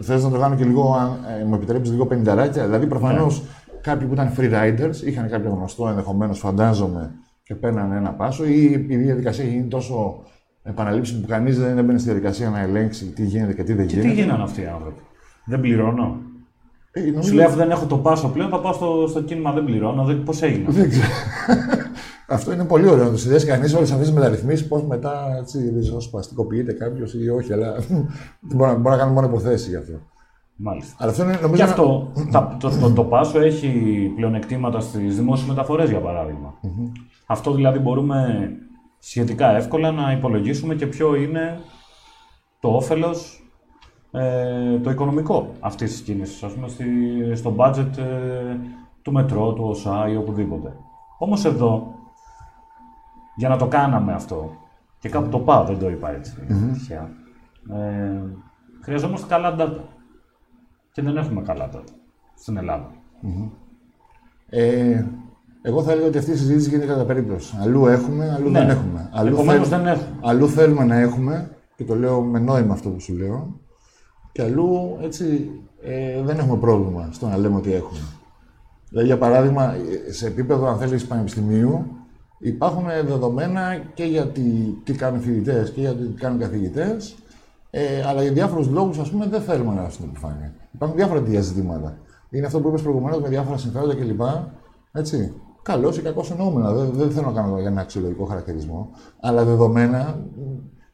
[0.02, 2.66] θες να το κάνω και λίγο, αν ε, μου επιτρέψεις λίγο πενηνταράκια.
[2.66, 3.48] Δηλαδή, προφανώς ναι.
[3.82, 7.12] κάποιοι που ήταν free riders είχαν κάποιο γνωστό ενδεχομένως, φαντάζομαι,
[7.44, 10.24] και παίρνανε ένα πάσο ή η διαδικασία γίνει τόσο
[10.70, 14.08] επαναλήψιμη που κανείς δεν έμπαινε στη διαδικασία να ελέγξει τι γίνεται και τι δεν γίνεται.
[14.08, 15.02] Και τι γίνανε αυτοί οι άνθρωποι;
[15.46, 16.18] Δεν πληρώνω.
[16.92, 17.22] Ε, νομίζω...
[17.22, 20.04] Σου λέει, αφού δεν έχω το πάσο πλέον, θα πάω στο, στο κίνημα, δεν πληρώνω.
[20.04, 20.24] Δεν...
[20.24, 20.72] Πώς έγινε.
[20.72, 21.08] Δεν ξέρω.
[22.32, 24.68] Αυτό είναι πολύ ωραίο να το συνδέσεις κανείς όλες αυτές τις μεταρρυθμίσεις.
[24.68, 27.76] Πώς μετά έτσι, ριζοσπαστικοποιείται κάποιος ή όχι, αλλά
[28.40, 29.94] μπορεί, μπορεί να κάνουμε μόνο υποθέσεις γι' αυτό.
[30.56, 30.96] Μάλιστα.
[30.98, 33.70] Αλλά αυτό είναι, νομίζω, και αυτό, τα, το, το, το, πάσο έχει
[34.16, 36.54] πλεονεκτήματα στις δημόσιες μεταφορές, για παράδειγμα.
[36.64, 36.92] Mm-hmm.
[37.26, 38.50] Αυτό δηλαδή μπορούμε
[39.00, 41.60] σχετικά εύκολα να υπολογίσουμε και ποιο είναι
[42.60, 43.44] το όφελος
[44.12, 46.86] ε, το οικονομικό αυτής της κίνησης, ας πούμε, στη,
[47.36, 48.58] στο budget ε,
[49.02, 50.74] του μετρό, του ΟΣΑ ή οπουδήποτε.
[51.18, 51.94] Όμως εδώ,
[53.36, 54.52] για να το κάναμε αυτό,
[55.00, 57.08] και κάπου το πάω, δεν το είπα έτσι, mm-hmm.
[57.76, 58.22] ε,
[58.82, 59.80] χρειαζόμαστε καλά data.
[60.92, 61.84] Και δεν έχουμε καλά data
[62.36, 62.92] στην Ελλάδα.
[63.24, 63.50] Mm-hmm.
[64.50, 65.06] Ε,
[65.62, 67.58] εγώ θα έλεγα ότι αυτή η συζήτηση γίνεται κατά περίπτωση.
[67.62, 68.60] Αλλού έχουμε, αλλού ναι.
[68.60, 69.10] δεν έχουμε.
[69.14, 69.64] Αλλού, θέλ...
[69.64, 70.18] δεν έχουμε.
[70.22, 73.60] αλλού θέλουμε να έχουμε, και το λέω με νόημα αυτό που σου λέω,
[74.32, 78.00] και αλλού έτσι ε, δεν έχουμε πρόβλημα στο να λέμε ότι έχουμε.
[78.90, 79.76] Δηλαδή, για παράδειγμα,
[80.10, 81.86] σε επίπεδο, αν θέλεις, πανεπιστημίου,
[82.40, 84.42] υπάρχουν δεδομένα και για τι,
[84.84, 87.16] τι κάνουν φοιτητές και για τι κάνουν καθηγητές,
[87.70, 90.54] ε, αλλά για διάφορους λόγους, ας πούμε, δεν θέλουμε να στην επιφάνεια.
[90.72, 91.98] Υπάρχουν διάφορα τέτοια ζητήματα.
[92.30, 94.22] Είναι αυτό που είπες προηγουμένως με διάφορα συμφέροντα κλπ.
[94.92, 95.34] Έτσι.
[95.72, 96.74] Καλός ή κακός εννοούμενα.
[96.74, 98.90] Δεν, δεν θέλω να κάνω για ένα αξιολογικό χαρακτηρισμό.
[99.20, 100.20] Αλλά δεδομένα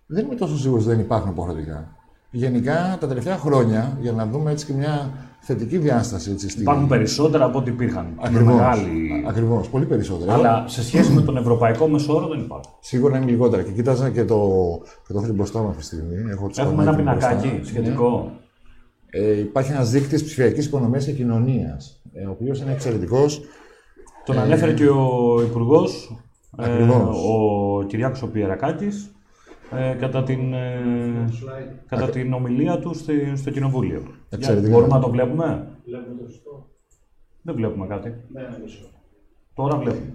[0.05, 1.95] δεν είμαι τόσο σίγουρος ότι δεν υπάρχουν υποχρεωτικά
[2.35, 6.31] γενικά τα τελευταία χρόνια, για να δούμε έτσι και μια θετική διάσταση.
[6.31, 6.61] Έτσι, στη...
[6.61, 8.07] Υπάρχουν περισσότερα από ό,τι υπήρχαν.
[8.17, 8.55] Ακριβώς.
[8.55, 9.25] Μεγάλη...
[9.27, 10.33] Ακριβώς, πολύ περισσότερα.
[10.33, 12.71] Αλλά σε σχέση με τον ευρωπαϊκό μεσόωρο δεν υπάρχουν.
[12.79, 13.63] Σίγουρα είναι λιγότερα.
[13.63, 14.39] Και κοίταζα και το,
[15.07, 16.31] και το μπροστά μου αυτή τη στιγμή.
[16.31, 17.63] Έχω Έχουμε ένα πινακάκι ναι.
[17.63, 18.31] σχετικό.
[19.09, 23.41] Ε, υπάρχει ένας δείκτης ψηφιακής οικονομίας και κοινωνίας, ε, ο οποίος είναι εξαιρετικός.
[24.25, 26.19] Τον ε, ανέφερε και ο Υπουργός,
[26.57, 26.83] ε,
[27.29, 28.29] ο Κυριάκος ο
[29.75, 31.25] ε, κατά, την, ε,
[31.88, 34.01] κατά την ομιλία του στη, στο Κοινοβούλιο.
[34.29, 34.71] Εξαιρετικά.
[34.71, 36.67] Μπορούμε να το βλέπουμε; Βλέπουμε το σωστό.
[37.41, 38.13] Δεν βλέπουμε κάτι.
[38.33, 38.47] Ναι, ναι,
[39.53, 40.13] Τώρα βλέπουμε.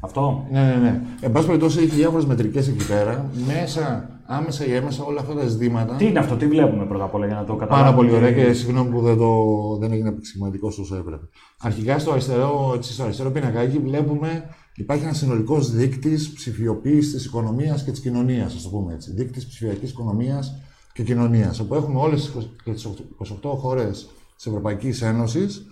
[0.00, 0.46] Αυτό.
[0.50, 1.00] Ναι, ναι, ναι.
[1.20, 3.30] Εν πάση περιπτώσει έχει διάφορες μετρικές εκεί πέρα.
[3.46, 5.94] Μέσα, άμεσα ή έμεσα όλα αυτά τα ζητήματα.
[5.94, 7.82] Τι είναι αυτό, τι βλέπουμε πρώτα απ' όλα για να το καταλάβουμε.
[7.82, 9.32] Πάρα πολύ ωραία και συγγνώμη που δεν, το,
[9.80, 11.28] δεν έγινε επεξηγηματικό όσο έπρεπε.
[11.60, 14.44] Αρχικά στο αριστερό, στο αριστερό πινακάκι βλέπουμε
[14.76, 19.12] Υπάρχει ένας συνολικός δείκτης ψηφιοποίησης της οικονομίας και της κοινωνίας, ας το πούμε έτσι.
[19.12, 20.60] Δείκτης ψηφιακής οικονομίας
[20.92, 21.60] και κοινωνίας.
[21.60, 22.32] Όπου έχουμε όλες
[22.64, 22.84] τις
[23.18, 25.66] 28 χώρες της Ευρωπαϊκής Ένωσης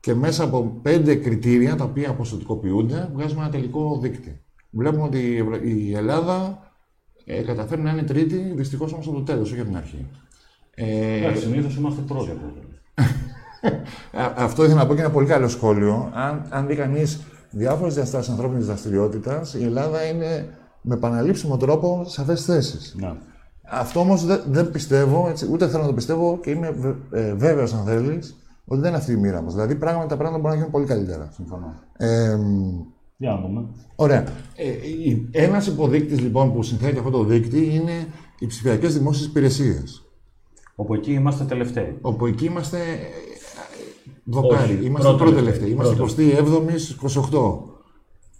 [0.00, 4.40] και μέσα από πέντε κριτήρια τα οποία ποσοτικοποιούνται, βγάζουμε ένα τελικό δείκτη.
[4.70, 6.58] Βλέπουμε ότι η Ελλάδα
[7.38, 10.06] ε, καταφέρει να είναι τρίτη, δυστυχώς όμως από το τέλος, όχι από την αρχή.
[10.74, 12.30] Ε, Συνήθως είμαστε πρώτοι
[14.36, 16.10] Αυτό ήθελα να πω και ένα πολύ καλό σχόλιο.
[16.14, 20.48] Αν, αν δει κανείς διάφορες διαστάσεις ανθρώπινης δραστηριότητας, η Ελλάδα είναι
[20.80, 22.94] με επαναλήψιμο τρόπο σε αυτέ τι θέσεις.
[22.98, 23.12] Ναι.
[23.62, 27.74] Αυτό όμως δεν, δεν πιστεύω, έτσι, ούτε θέλω να το πιστεύω και είμαι ε, βέβαιος,
[27.74, 29.54] αν θέλεις, ότι δεν είναι αυτή η μοίρα μας.
[29.54, 31.30] Δηλαδή, πράγματα, τα πράγματα μπορούν να γίνουν πολύ καλύτερα.
[31.34, 31.74] Συμφωνώ.
[31.96, 32.38] Ε,
[33.20, 33.64] Για να δούμε.
[33.96, 34.24] Ωραία.
[34.56, 38.06] Ε, Ένας υποδείκτης λοιπόν που συνθέτει αυτό το δείκτη είναι
[38.38, 40.04] οι ψηφιακές δημόσιες υπηρεσίες.
[40.74, 41.98] Όπου εκεί είμαστε τελευταίοι.
[42.00, 42.78] Όπου εκεί είμαστε
[44.24, 44.72] Δοκάρι.
[44.72, 45.70] Όχι, είμαστε πρώτο τελευταίοι.
[45.70, 46.38] Είμαστε 27η
[47.30, 47.58] 28.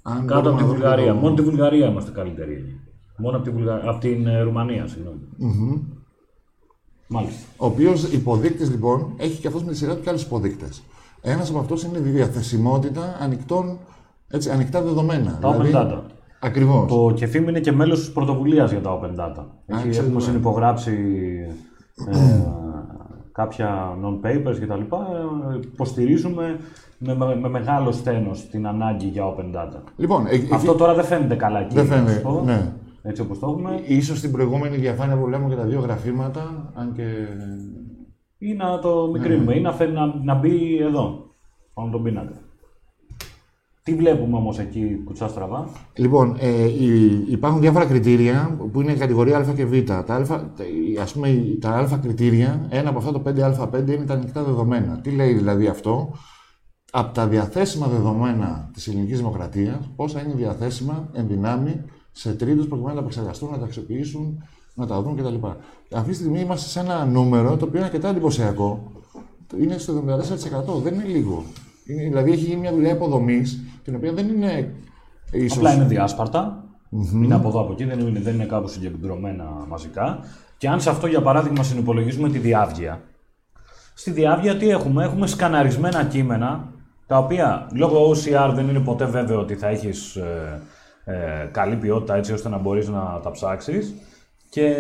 [0.03, 1.15] Αν Κάτω από τη Βουλγαρία.
[1.15, 2.81] Μόνο τη Βουλγαρία είμαστε καλύτεροι.
[3.17, 3.81] Μόνο από, τη Βουλγα...
[3.85, 5.21] από την ε, Ρουμανία, συγγνώμη.
[5.41, 5.81] Mm-hmm.
[7.09, 7.41] Μάλιστα.
[7.57, 10.83] Ο οποίος υποδείκτης λοιπόν έχει και αυτός με τη σειρά του και άλλους υποδείκτες.
[11.23, 13.79] Ένας από αυτούς είναι η διαθεσιμότητα ανοιχτών,
[14.31, 15.39] έτσι, ανοιχτά δεδομένα.
[15.41, 15.99] Τα δηλαδή, open data.
[16.41, 16.93] Ακριβώς.
[16.93, 19.45] Το Κεφίμ είναι και μέλος της πρωτοβουλίας για τα open data.
[19.67, 20.93] Έχει, έχουμε συνυπογράψει
[22.13, 22.17] ε,
[23.41, 24.81] κάποια non-papers κτλ.
[24.81, 26.59] Ε, υποστηρίζουμε
[26.99, 29.81] με, με, με μεγάλο στένος την ανάγκη για open data.
[29.97, 31.75] Λοιπόν, ε, Αυτό τώρα δεν φαίνεται καλά εκεί.
[31.75, 32.73] Δεν να σου φαίνεται, πω, ναι.
[33.03, 33.81] Έτσι όπως το έχουμε.
[33.87, 37.03] Ίσως στην προηγούμενη διαφάνεια που λέμε και τα δύο γραφήματα, αν και...
[38.39, 41.35] Ή να το μικρύνουμε, ή να, φέρει, να, να μπει εδώ,
[41.75, 42.35] πάνω τον πίνακα.
[43.91, 45.69] Τι βλέπουμε όμως εκεί, κουτσά στραβά.
[45.95, 49.79] Λοιπόν, ε, οι- υπάρχουν διάφορα κριτήρια που είναι η κατηγορία Α και Β.
[49.79, 50.47] Τα, α, τα-
[51.03, 55.01] ας πούμε, οι- τα Α κριτήρια, ένα από αυτά το 5Α5 είναι τα ανοιχτά δεδομένα.
[55.03, 56.13] Τι λέει δηλαδή αυτό,
[56.93, 61.81] από τα διαθέσιμα δεδομένα της ελληνικής δημοκρατίας, πόσα είναι διαθέσιμα εν δυνάμει
[62.13, 64.43] σε τρίτους προκειμένου να τα επεξεργαστούν, να τα αξιοποιήσουν,
[64.75, 65.47] να τα δουν κτλ.
[65.95, 68.93] Αυτή τη στιγμή είμαστε σε ένα νούμερο το οποίο είναι αρκετά εντυπωσιακό.
[69.61, 70.81] Είναι στο 74%.
[70.83, 71.45] Δεν είναι λίγο.
[71.87, 74.75] Είναι, δηλαδή έχει γίνει μια δουλειά υποδομής, την οποία δεν είναι
[75.31, 75.57] ίσως...
[75.57, 76.65] Απλά είναι διάσπαρτα.
[77.13, 80.19] Είναι από εδώ από εκεί, δεν είναι, δεν είναι κάπου συγκεντρωμένα μαζικά.
[80.59, 83.01] Και αν σε αυτό για παράδειγμα συνυπολογίζουμε τη διάβγεια.
[83.95, 86.73] Στη διάβγεια τι έχουμε, έχουμε σκαναρισμένα κείμενα
[87.07, 90.63] τα οποία λόγω OCR δεν είναι ποτέ βέβαιο ότι θα έχεις ε,
[91.05, 93.95] ε, καλή ποιότητα έτσι ώστε να μπορείς να τα ψάξεις
[94.51, 94.75] και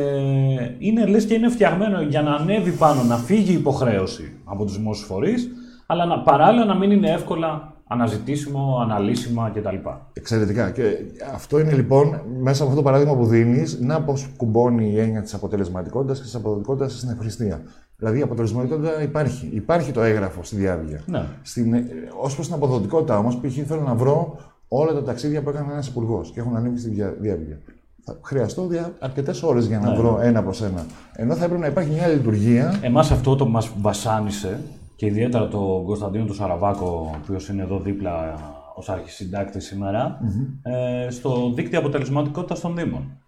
[0.79, 4.77] είναι λες και είναι φτιαγμένο για να ανέβει πάνω, να φύγει η υποχρέωση από τους
[4.77, 5.49] δημόσιους φορείς
[5.87, 9.77] αλλά να, παράλληλα να μην είναι εύκολα αναζητήσιμο, αναλύσιμα κτλ.
[10.13, 10.71] Εξαιρετικά.
[10.71, 10.83] Και
[11.35, 15.23] αυτό είναι λοιπόν μέσα από αυτό το παράδειγμα που δίνεις, να πώς κουμπώνει η έννοια
[15.23, 17.63] της αποτελεσματικότητας και της αποδοτικότητας στην ευχαριστία.
[17.97, 19.49] Δηλαδή η αποτελεσματικότητα υπάρχει.
[19.53, 21.01] Υπάρχει το έγγραφο στη διάβγεια.
[21.07, 21.23] Ναι.
[21.43, 21.75] Στην,
[22.21, 23.67] ως προς την αποδοτικότητα όμως, π.χ.
[23.67, 27.15] θέλω να βρω όλα τα ταξίδια που έκανε ένας υπουργός και έχουν ανέβει στη δια-
[27.21, 27.59] διάβγεια.
[28.05, 28.93] Θα χρειαστώ δια...
[28.99, 30.87] αρκετές ώρες για να βρω ένα προς ένα.
[31.13, 32.79] Ενώ θα έπρεπε να υπάρχει μια λειτουργία.
[32.83, 34.61] Εμάς αυτό το μας βασάνισε
[35.01, 38.35] και ιδιαίτερα τον Κωνσταντίνο του Σαραβάκο, ο οποίος είναι εδώ δίπλα
[38.75, 40.19] ως αρχισυντάκτης σήμερα,
[40.63, 43.19] ε, στο δίκτυο αποτελεσματικότητας των Δήμων.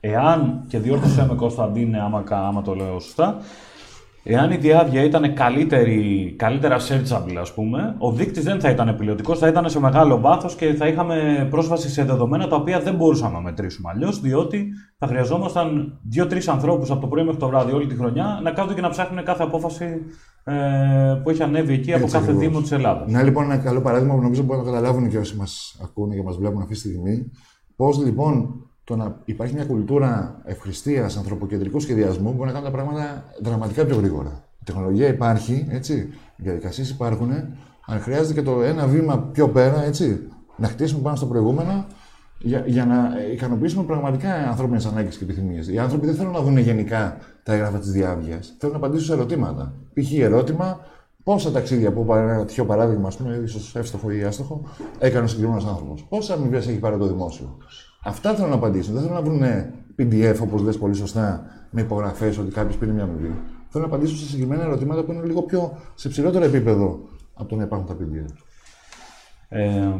[0.00, 3.36] Εάν, και διόρθωσέ με Κωνσταντίνε άμα, κα- άμα το λέω σωστά,
[4.30, 9.38] εάν η διάβια ήταν καλύτερη, καλύτερα searchable ας πούμε, ο δείκτης δεν θα ήταν επιλογικός,
[9.38, 13.32] θα ήταν σε μεγάλο βάθος και θα είχαμε πρόσβαση σε δεδομένα τα οποία δεν μπορούσαμε
[13.32, 17.86] να μετρήσουμε αλλιώς, διότι θα χρειαζόμασταν δύο-τρεις ανθρώπους από το πρωί μέχρι το βράδυ όλη
[17.86, 19.84] τη χρονιά να κάθονται και να ψάχνουν κάθε απόφαση
[20.44, 20.54] ε,
[21.22, 22.48] που έχει ανέβει εκεί από Έτσι κάθε ακριβώς.
[22.48, 23.10] Δήμο της Ελλάδας.
[23.12, 26.14] Να λοιπόν ένα καλό παράδειγμα που νομίζω μπορούν να το καταλάβουν και όσοι μας ακούνε
[26.14, 27.30] και μας βλέπουν αυτή τη στιγμή.
[27.76, 33.24] Πώς λοιπόν το να υπάρχει μια κουλτούρα ευχρηστία, ανθρωποκεντρικού σχεδιασμού μπορεί να κάνουν τα πράγματα
[33.42, 34.44] δραματικά πιο γρήγορα.
[34.60, 35.94] Η τεχνολογία υπάρχει, έτσι.
[36.36, 37.30] Οι διαδικασίες υπάρχουν.
[37.86, 40.28] Αν χρειάζεται και το ένα βήμα πιο πέρα, έτσι.
[40.56, 41.86] Να χτίσουμε πάνω στο προηγούμενο
[42.38, 45.68] για, για να ικανοποιήσουμε πραγματικά ανθρώπινες ανάγκες και επιθυμίες.
[45.68, 48.54] Οι άνθρωποι δεν θέλουν να δουν γενικά τα έγγραφα της διάβγειας.
[48.58, 49.74] Θέλουν να απαντήσουν σε ερωτήματα.
[49.94, 50.12] Π.χ.
[50.12, 50.80] ερώτημα,
[51.22, 54.62] πόσα ταξίδια που πάρει ένα τυχαίο παράδειγμα, ας πούμε, ίσως εύστοχο ή άστοχο,
[54.98, 56.06] έκανε ο συγκεκριμένος άνθρωπος.
[56.08, 57.56] Πόσα αμοιβές έχει πάρει το δημόσιο.
[58.08, 58.94] Αυτά θέλουν να απαντήσουν.
[58.94, 59.42] Δεν θέλουν να βρουν
[59.98, 63.34] PDF, όπως λες πολύ σωστά, με υπογραφές ότι κάποιος πήρε μια αμοιβή.
[63.68, 66.98] Θέλουν να απαντήσουν σε συγκεκριμένα ερωτήματα που είναι λίγο πιο σε ψηλότερο επίπεδο
[67.34, 68.32] από το να υπάρχουν τα PDF.
[69.48, 69.90] Ε,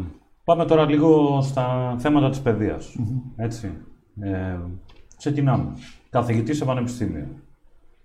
[0.45, 2.97] πάμε τώρα λίγο στα θέματα της παιδειας
[3.37, 3.73] Έτσι.
[4.21, 4.59] Ε,
[5.17, 5.73] ξεκινάμε.
[6.11, 7.27] Καθηγητής σε πανεπιστήμιο.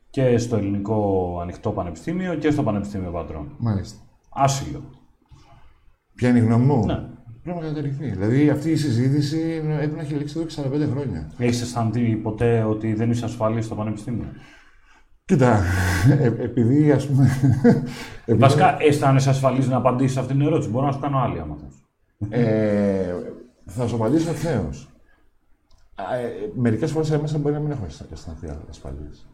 [0.09, 3.55] Και στο ελληνικό ανοιχτό πανεπιστήμιο και στο Πανεπιστήμιο Πατρών.
[3.57, 3.99] Μάλιστα.
[4.29, 4.83] Άσυλο.
[6.15, 7.03] Ποια είναι η γνώμη μου; Ναι.
[7.43, 8.09] Πρέπει να καταρριφθεί.
[8.09, 11.31] Δηλαδή αυτή η συζήτηση έπρεπε να έχει λήξει εδώ και 45 χρόνια.
[11.37, 14.25] Έχεις αισθανθεί ποτέ ότι δεν είσαι ασφαλής στο πανεπιστήμιο;
[15.25, 15.61] Κοίτα,
[16.19, 17.27] ε, επειδή ας πούμε.
[18.25, 20.69] επειδή- Βασικά, αισθάνεσαι ασφαλής να απαντήσεις σε αυτήν την ερώτηση.
[20.69, 21.83] Μπορώ να σου κάνω άλλη άμα θες.
[22.39, 23.13] ε,
[23.65, 24.89] θα σου απαντήσω ευθέως.
[25.95, 29.27] Ε, Μερικές φορές μέσα μπορεί να μην έχω αισθανθεί ασφαλής.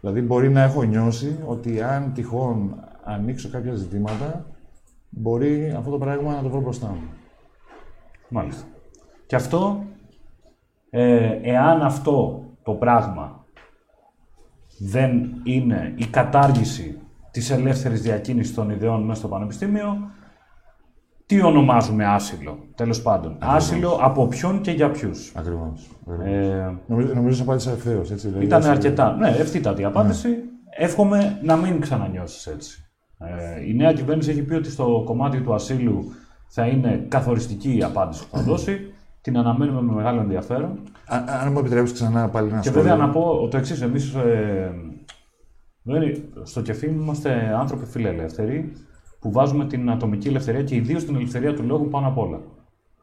[0.00, 4.46] Δηλαδή, μπορεί να έχω νιώσει ότι αν τυχόν ανοίξω κάποια ζητήματα,
[5.08, 7.08] μπορεί αυτό το πράγμα να το βρω μπροστά μου.
[8.28, 8.66] Μάλιστα.
[9.26, 9.84] Και αυτό,
[10.90, 13.44] ε, εάν αυτό το πράγμα
[14.78, 16.98] δεν είναι η κατάργηση
[17.30, 20.10] της ελεύθερης διακίνησης των ιδεών μέσα στο πανεπιστήμιο,
[21.26, 23.36] τι ονομάζουμε άσυλο, τέλος πάντων.
[23.38, 25.32] Άσυλο από ποιον και για ποιους.
[25.36, 25.90] Ακριβώς.
[26.24, 28.02] Ε, νομίζω νομίζω ότι απάντησα ευθέω.
[28.02, 29.16] Δηλαδή, ήταν έτσι, αρκετά.
[29.16, 30.28] Ναι, ευθύτατη η απάντηση.
[30.70, 32.87] Εύχομαι να μην ξανανιώσεις έτσι.
[33.18, 36.04] Ε, η νέα κυβέρνηση έχει πει ότι στο κομμάτι του ασύλου
[36.48, 38.92] θα είναι καθοριστική η απάντηση που θα δώσει.
[39.20, 40.78] Την αναμένουμε με μεγάλο ενδιαφέρον.
[41.06, 44.72] Α- Αν μου επιτρέψεις ξανά πάλι να Και βέβαια να πω το εξής: Εμείς ε,
[45.82, 48.72] δεν- στο κεφί είμαστε άνθρωποι φιλελεύθεροι
[49.20, 52.40] που βάζουμε την ατομική ελευθερία και ιδίως την ελευθερία του λόγου πάνω απ' όλα.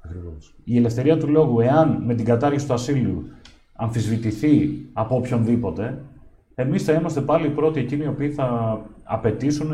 [0.06, 0.56] Ακριβώς.
[0.64, 3.24] Η ελευθερία του λόγου, εάν με την κατάργηση του ασύλου
[3.76, 6.02] αμφισβητηθεί από οποιονδήποτε,
[6.56, 9.72] εμείς θα είμαστε πάλι οι πρώτοι εκείνοι οι οποίοι θα απαιτήσουν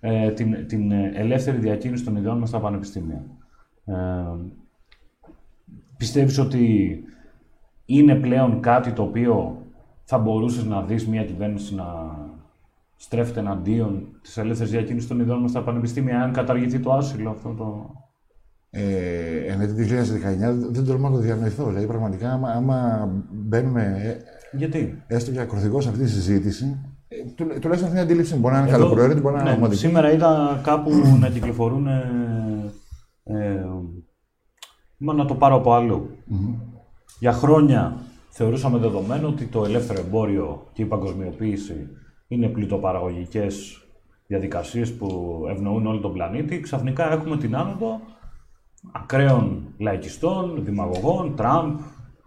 [0.00, 3.24] ε, την, την ελεύθερη διακίνηση των ιδεών μας στα πανεπιστήμια.
[3.84, 3.94] Ε,
[5.96, 6.98] πιστεύεις ότι
[7.84, 9.62] είναι πλέον κάτι το οποίο
[10.04, 11.84] θα μπορούσες να δεις μια κυβέρνηση να
[12.96, 17.54] στρέφεται εναντίον της ελεύθερης διακίνησης των ιδεών μας στα πανεπιστήμια, αν καταργηθεί το άσυλο αυτό
[17.54, 17.94] το.
[18.70, 21.66] Ε, εν 2019 δεν τολμώ να το διανοηθώ.
[21.66, 24.16] Δηλαδή, πραγματικά, άμα, άμα μπαίνουμε.
[24.52, 28.36] Ε, Γιατί; έστω και ακροθυγός σε αυτή τη συζήτηση, ε, του, τουλάχιστον αυτή την αντίληψη
[28.36, 29.80] μπορεί να είναι καλοπροαίρετη, μπορεί να είναι ναι, ομαδική.
[29.80, 30.90] σήμερα είδα κάπου
[31.20, 31.86] να κυκλοφορούν.
[31.86, 32.72] Ε,
[33.24, 33.64] ε,
[34.96, 36.10] μα να το πάρω από αλλού.
[37.18, 37.96] Για χρόνια
[38.28, 41.88] θεωρούσαμε δεδομένο ότι το ελεύθερο εμπόριο και η παγκοσμιοποίηση
[42.28, 43.82] είναι πλουτοπαραγωγικές
[44.26, 46.60] διαδικασίες που ευνοούν όλο τον πλανήτη.
[46.60, 48.00] Ξαφνικά έχουμε την άνοδο
[48.92, 51.78] ακραίων λαϊκιστών, δημαγωγών, Τραμπ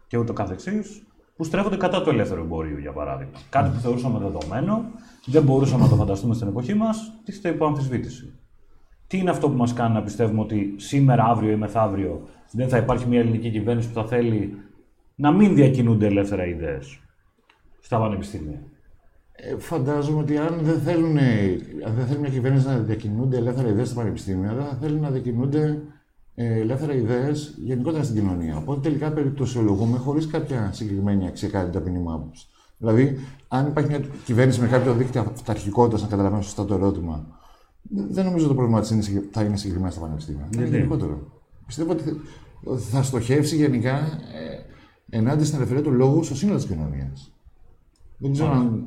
[0.08, 1.04] και ούτω καθεξής,
[1.36, 3.34] που στρέφονται κατά του ελεύθερου εμπορίου, για παράδειγμα.
[3.50, 4.86] Κάτι που θεωρούσαμε δεδομένο,
[5.26, 8.34] δεν μπορούσαμε να το φανταστούμε στην εποχή μας, τίθεται υπό αμφισβήτηση.
[9.08, 12.78] Τι είναι αυτό που μας κάνει να πιστεύουμε ότι σήμερα, αύριο ή μεθαύριο δεν θα
[12.78, 14.58] υπάρχει μια ελληνική κυβέρνηση που θα θέλει
[15.16, 17.00] να μην διακινούνται ελεύθερα ιδέες
[17.80, 18.60] στα πανεπιστήμια;
[19.32, 21.18] Ε, φαντάζομαι ότι αν δεν θέλουν,
[21.86, 25.10] αν δεν θέλει μια κυβέρνηση να διακινούνται ελεύθερα ιδέες στα πανεπιστήμια, δεν θα θέλουν να
[25.10, 25.82] διακινούνται ε,
[26.36, 28.58] ελεύθερα ιδέες γενικότερα στην κοινωνία.
[28.58, 32.46] Οπότε τελικά περιπτωσιολογούμε χωρίς κάποια συγκεκριμένη αξία κάτι ταπεινή άποψη.
[32.78, 33.18] Δηλαδή,
[33.48, 37.26] αν υπάρχει μια κυβέρνηση με κάποιο δίκτυο αυταρχικότητας, να καταλαβαίνω σωστά το ερώτημα,
[38.10, 38.90] δεν νομίζω το πρόβλημα της
[39.32, 40.48] θα είναι συγκεκριμένα στα πανεπιστήμια.
[40.54, 41.20] Είναι Γιατί; γενικότερο.
[41.66, 42.16] Πιστεύω ότι θα-
[42.64, 47.32] ότι θα στοχεύσει γενικά ε, ενάντια στην ελευθερία του λόγου στο σύνολο της κοινωνίας.
[48.18, 48.84] Δεν ξέρω αν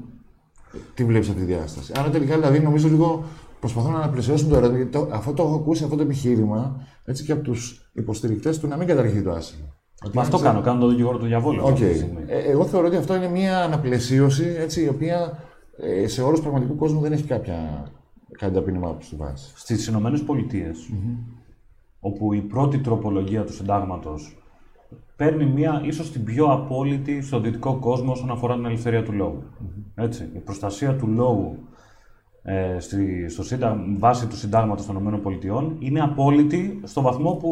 [0.94, 1.92] τι βλέπεις αυτή τη διάσταση.
[1.96, 3.24] Άρα τελικά δηλαδή νομίζω λίγο
[3.60, 7.24] προσπαθώ να αναπλαισιώσουν το ερώτημα, γιατί το, αυτό το έχω ακούσει αυτό το επιχείρημα έτσι
[7.24, 9.64] και από τους υποστηρικτές του να μην καταργηθεί το άσυλο.
[10.04, 11.60] Ότι Μα αν αυτό ξε- κάνω, κάνω το δικηγόρο του διαβόλου.
[11.62, 11.68] Οκ.
[11.70, 12.22] αυτή τη στιγμή.
[12.26, 15.38] Ε, εγώ θεωρώ ότι αυτό είναι μια αναπλαισίωση έτσι, η οποία
[15.78, 17.86] ε, σε όρους πραγματικού κόσμου δεν έχει κάποια
[18.38, 19.52] κατά ταπεινή άποψη στη βάση.
[19.56, 20.90] Στις Ηνωμένες Πολιτείες,
[22.00, 24.36] όπου η πρώτη τροπολογία του συντάγματος
[25.16, 29.42] παίρνει μια ίσως την πιο απόλυτη στο δυτικό κόσμο όσον αφορά την ελευθερία του λόγου.
[29.94, 31.58] Έτσι, η προστασία του λόγου
[32.50, 37.50] ε, στη, στο σύνταγμα, βάση του συντάγματος των ΗΠΑ Πολιτειών είναι απόλυτη στο βαθμό που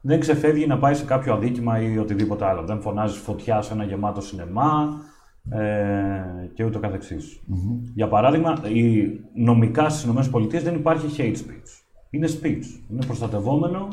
[0.00, 2.62] δεν ξεφεύγει να πάει σε κάποιο αδίκημα ή οτιδήποτε άλλο.
[2.62, 5.00] Δεν φωνάζεις φωτιά σε ένα γεμάτο σινεμά
[5.50, 7.40] ε, και ούτω καθεξής.
[7.94, 11.82] Για παράδειγμα, η, νομικά στις ΗΠΑ δεν υπάρχει hate speech.
[12.10, 12.64] Είναι speech.
[12.90, 13.88] Είναι προστατευόμενο.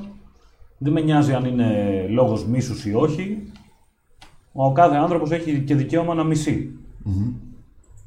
[0.77, 1.69] Δεν με νοιάζει αν είναι
[2.09, 3.51] λόγος μίσους ή όχι.
[4.51, 6.79] Ο κάθε άνθρωπος έχει και δικαίωμα να μισεί.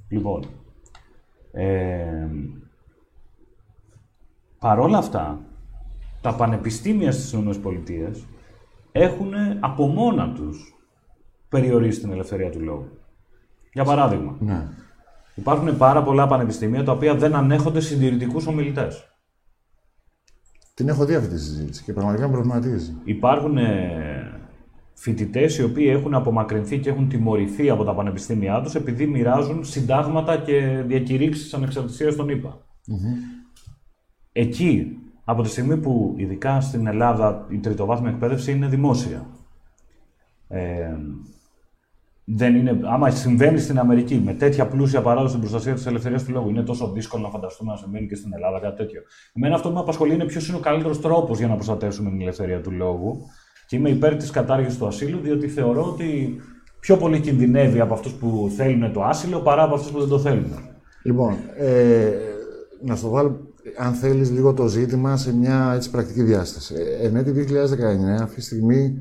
[0.09, 0.43] Λοιπόν,
[1.53, 2.29] ε,
[4.59, 5.41] παρόλα αυτά,
[6.21, 8.11] τα πανεπιστήμια στις ΗΠΑ
[8.93, 10.75] έχουν από μόνα τους
[11.49, 12.89] περιορίσει την ελευθερία του λόγου.
[13.73, 14.69] Για παράδειγμα, Ναι.
[15.35, 19.13] υπάρχουν πάρα πολλά πανεπιστήμια τα οποία δεν ανέχονται συντηρητικούς ομιλητές.
[20.75, 22.97] Την έχω δει αυτή τη συζήτηση και πραγματικά με προβληματίζει.
[23.05, 23.57] Υπάρχουν
[25.01, 30.37] φοιτητές οι οποίοι έχουν απομακρυνθεί και έχουν τιμωρηθεί από τα πανεπιστήμια τους επειδή μοιράζουν συντάγματα
[30.37, 32.59] και διακηρύξεις ανεξαρτησίας των ΗΠΑ.
[34.33, 39.27] Εκεί, από τη στιγμή που ειδικά στην Ελλάδα η τριτοβάθμια εκπαίδευση είναι δημόσια.
[40.49, 40.97] Ε,
[42.25, 46.33] δεν είναι, άμα συμβαίνει στην Αμερική με τέτοια πλούσια παράδοση στην προστασία της ελευθερίας του
[46.33, 49.03] λόγου, είναι τόσο δύσκολο να φανταστούμε να συμβαίνει και στην Ελλάδα κάτι τέτοιο.
[49.33, 52.21] Εμένα αυτό που με απασχολεί είναι ποιος είναι ο καλύτερος τρόπος για να προστατεύσουμε την
[52.21, 53.21] ελευθερία του λόγου.
[53.69, 56.41] Και είμαι υπέρ της κατάργησης του ασύλου, διότι θεωρώ ότι
[56.81, 60.19] πιο πολύ κινδυνεύει από αυτούς που θέλουν το άσυλο παρά από αυτούς που δεν το
[60.19, 60.53] θέλουν.
[61.03, 62.11] Λοιπόν, ε,
[62.85, 63.41] να στο βάλω,
[63.79, 66.75] αν θέλεις, λίγο το ζήτημα σε μια έτσι, πρακτική διάσταση.
[66.75, 68.99] Ε, εν έτη 2019, αυτή τη στιγμή,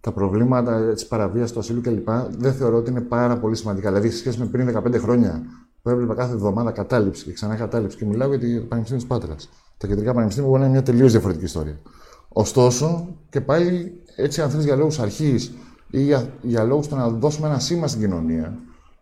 [0.00, 2.08] τα προβλήματα τη παραβίαση του ασύλου κλπ.
[2.38, 3.88] δεν θεωρώ ότι είναι πάρα πολύ σημαντικά.
[3.88, 5.42] Δηλαδή, σε σχέση με πριν 15 χρόνια,
[5.82, 9.48] που έβλεπα κάθε εβδομάδα κατάληψη και ξανά κατάληψη, και μιλάω για το Πανεπιστήμιο της Πάτρας.
[9.76, 11.80] Τα κεντρικά πανεπιστήμια μπορεί να είναι μια τελείως διαφορετική ιστορία.
[12.28, 15.52] Ωστόσο, και πάλι έτσι, αν θέλεις για λόγους αρχής
[15.90, 18.58] ή για, για λόγους το να δώσουμε ένα σήμα στην κοινωνία,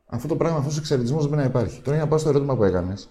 [0.07, 1.81] αυτό το πράγμα, αυτός ο εξαιρετισμός δεν πρέπει να υπάρχει.
[1.83, 3.09] Τώρα, για να πάω στο ερώτημα που έκανες,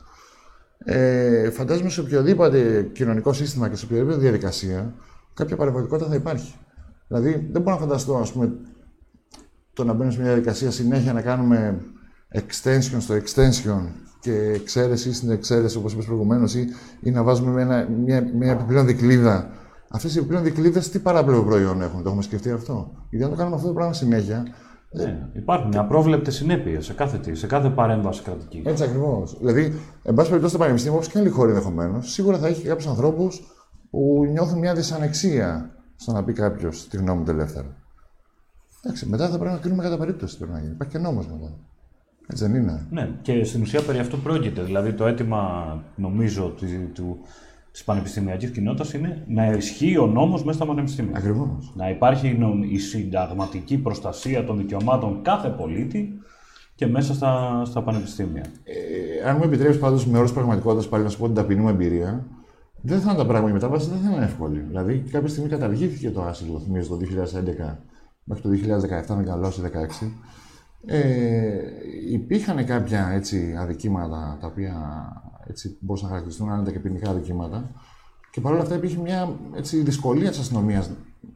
[0.77, 4.93] ε, φαντάζομαι σε οποιοδήποτε κοινωνικό σύστημα και σε οποιαδήποτε διαδικασία
[5.33, 6.55] κάποια παρεμβατικότητα θα υπάρχει.
[7.07, 8.51] Δηλαδή, δεν μπορώ να φανταστώ, ας πούμε,
[9.73, 11.81] το να μπαίνουμε σε μια διαδικασία συνέχεια να κάνουμε
[12.33, 13.81] extension στο extension
[14.19, 16.67] και εξαίρεση στην εξαίρεση, όπως είπες προηγουμένως, ή,
[17.01, 19.49] ή να βάζουμε με ένα, μια, μια επιπλέον δικλίδα.
[19.89, 23.37] Αυτές οι επιπλέον δικλείδες τι παράπλευρο προϊόν έχουν, το έχουμε σκεφτεί αυτό; Γιατί αν το
[23.37, 24.45] κάνουμε αυτό το πράγμα συνέχεια,
[24.91, 28.61] Ναι, υπάρχουν απρόβλεπτες συνέπειες σε κάθε, τι, σε κάθε παρέμβαση κρατική.
[28.65, 29.37] Έτσι ακριβώς.
[29.39, 32.67] Δηλαδή, εν πάση περιπτώσει, το πανεπιστήμιο, όπως και άλλοι χώροι ενδεχομένως, σίγουρα θα έχει και
[32.67, 33.41] κάποιους ανθρώπους
[33.89, 37.75] που νιώθουν μια δυσανεξία στο να πει κάποιος τη γνώμη του ελεύθερα.
[38.81, 40.71] Εντάξει, μετά θα πρέπει να κρίνουμε κατά περίπτωση τι πρέπει να γίνει.
[40.71, 41.53] Υπάρχει και νόμος μετά.
[42.27, 42.87] Έτσι δεν είναι.
[42.89, 44.61] Ναι, και στην ουσία περί αυτού πρόκειται.
[44.61, 47.17] Δηλαδή το αίτημα, νομίζω, τη του,
[47.77, 51.17] της πανεπιστημιακής κοινότητας είναι να ισχύει ο νόμος μέσα στα πανεπιστήμια.
[51.17, 51.73] Ακριβώς.
[51.75, 56.13] Να υπάρχει νο- η συνταγματική προστασία των δικαιωμάτων κάθε πολίτη
[56.75, 58.45] και μέσα στα, στα πανεπιστήμια.
[58.63, 61.69] Ε, αν μου επιτρέπει πάντως με όρους πραγματικότητας πάλι να σου πω την ταπεινή μου
[61.69, 62.25] εμπειρία,
[62.81, 63.49] δεν θα είναι τα πράγματα.
[63.49, 64.59] Η μετάβαση δεν θα είναι εύκολη.
[64.59, 67.77] Δηλαδή, κάποια στιγμή καταργήθηκε το άσυλο, θυμίζω, το 2011
[68.23, 70.11] μέχρι το 2017, με καλό 16.
[70.85, 71.01] Ε,
[72.11, 74.73] υπήρχαν κάποια έτσι, αδικήματα τα οποία
[75.49, 77.71] έτσι, μπορούσαν να χαρακτηριστούν αν ήταν και ποινικά αδικήματα.
[78.31, 80.89] Και παρόλα αυτά υπήρχε μια έτσι, δυσκολία της αστυνομίας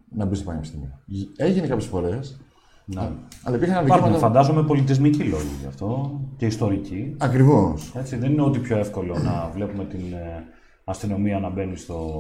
[0.10, 1.00] να μπει στο πανεπιστήμιο.
[1.36, 2.40] Έγινε κάποιες φορές.
[2.86, 3.10] Ναι.
[3.44, 4.18] Αλλά υπήρχαν Υπάρχουν, αδικήματα.
[4.18, 7.16] φαντάζομαι, πολιτισμικοί λόγοι γι' αυτό και ιστορικοί.
[7.18, 7.94] Ακριβώς.
[7.96, 10.44] Έτσι, δεν είναι ότι πιο εύκολο να βλέπουμε την ε,
[10.84, 12.16] αστυνομία να μπαίνει στο,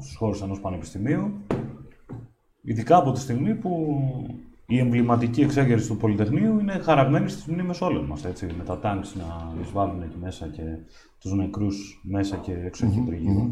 [0.00, 1.32] στους χώρους ενός πανεπιστημίου.
[2.62, 3.96] Ειδικά από τη στιγμή που
[4.66, 9.14] η εμβληματική εξέγερση του Πολυτεχνείου είναι χαραγμένη στις μνήμες όλων μας, έτσι, με τα τάγκς
[9.14, 10.62] να εισβάλλουν εκεί μέσα και
[11.18, 13.50] τους νεκρούς μέσα και έξω εκεί τριγύρω.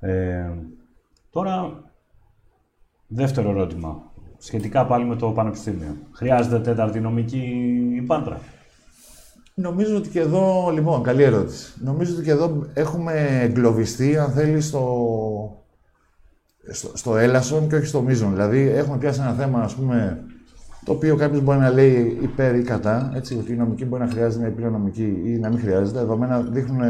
[0.00, 0.50] Ε,
[1.30, 1.82] τώρα,
[3.06, 5.96] δεύτερο ερώτημα, σχετικά πάλι με το Πανεπιστήμιο.
[6.12, 7.42] Χρειάζεται τέταρτη νομική
[7.96, 8.40] υπάντρα.
[9.54, 11.74] Νομίζω ότι και εδώ, λοιπόν, καλή ερώτηση.
[11.84, 15.64] Νομίζω ότι και εδώ έχουμε εγκλωβιστεί, αν θέλεις, στο,
[16.70, 18.30] στο, στο έλασον και όχι στο μείζον.
[18.30, 20.24] Δηλαδή, έχουμε πιάσει ένα θέμα, ας πούμε,
[20.88, 24.08] το οποίο κάποιος μπορεί να λέει υπέρ ή κατά, έτσι, ότι η νομική μπορεί να
[24.08, 25.98] χρειάζεται μια επιπλέον νομική ή να μην χρειάζεται.
[25.98, 26.80] Τα δεδομένα δείχνουν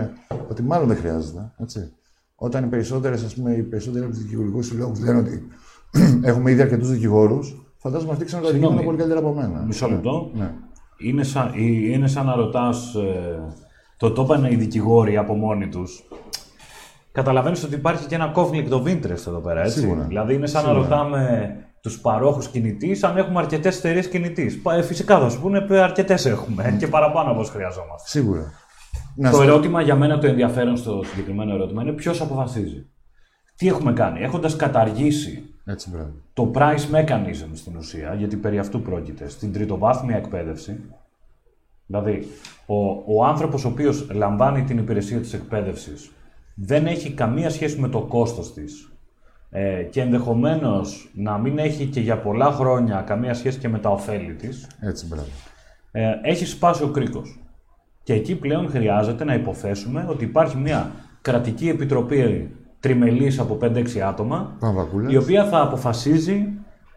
[0.50, 1.52] ότι μάλλον δεν χρειάζεται.
[1.56, 1.92] Έτσι.
[2.34, 5.46] Όταν οι περισσότερες, ας πούμε, οι περισσότεροι από τους δικηγορικούς συλλόγους λένε ότι
[6.30, 8.98] έχουμε ήδη αρκετούς δικηγόρους, φαντάζομαι αυτοί ξέρουν τα δικαιώματα Συγγνώμη.
[8.98, 9.66] πολύ καλύτερα από μένα.
[9.66, 10.30] Μισό λεπτό.
[10.34, 10.52] Ναι.
[10.98, 11.52] Είναι σαν,
[11.92, 12.94] είναι σαν να ρωτάς.
[12.94, 13.40] Ε,
[13.96, 16.04] το το είπαν οι δικηγόροι από μόνοι τους.
[17.12, 19.78] Καταλαβαίνεις ότι υπάρχει και ένα conflict of interest εδώ πέρα, έτσι.
[19.78, 20.02] Σίγουρα.
[20.02, 20.80] Δηλαδή είναι σαν Σίγουρα.
[20.80, 21.52] να ρωτάμε
[21.82, 24.60] τους παρόχους κινητής αν έχουμε αρκετές εταιρείες κινητής.
[24.82, 28.08] Φυσικά θα σου πούνε αρκετές έχουμε και παραπάνω από όσο χρειαζόμαστε.
[28.08, 28.52] Σίγουρα.
[29.16, 32.86] Να Το στο- ερώτημα για μένα, το ενδιαφέρον στο συγκεκριμένο ερώτημα είναι ποιος αποφασίζει.
[33.56, 36.10] Τι έχουμε κάνει, έχοντας καταργήσει Έτσι, μπράβο.
[36.32, 40.80] το price mechanism στην ουσία, γιατί περί αυτού πρόκειται, στην τριτοβάθμια εκπαίδευση.
[41.86, 42.28] Δηλαδή,
[42.66, 42.74] ο,
[43.16, 46.10] ο άνθρωπος ο οποίος λαμβάνει την υπηρεσία της εκπαίδευσης
[46.54, 48.92] δεν έχει καμία σχέση με το κόστος της
[49.50, 53.90] ε, και ενδεχομένως να μην έχει και για πολλά χρόνια καμία σχέση και με τα
[53.90, 55.26] ωφέλη της, Έτσι, μπράβο.
[55.92, 57.40] ε, έχει σπάσει ο κρίκος.
[58.02, 60.90] Και εκεί πλέον χρειάζεται να υποθέσουμε ότι υπάρχει μια
[61.22, 65.12] κρατική επιτροπή τριμελής από 5-6 άτομα Παμβακούλας.
[65.12, 66.48] η οποία θα αποφασίζει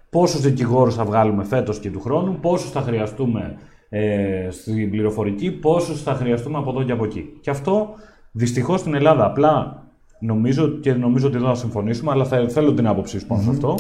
[0.10, 3.56] πόσους δικηγόρους θα βγάλουμε φέτος και του χρόνου, πόσους θα χρειαστούμε
[3.90, 7.38] ε, στην πληροφορική, πόσους θα χρειαστούμε από εδώ και από εκεί.
[7.42, 7.90] Και αυτό
[8.32, 9.81] δυστυχώς στην Ελλάδα απλά
[10.22, 13.50] νομίζω και νομίζω ότι εδώ θα συμφωνήσουμε, αλλά θα, θέλω την άποψή σου πάνω σε
[13.50, 13.76] αυτό.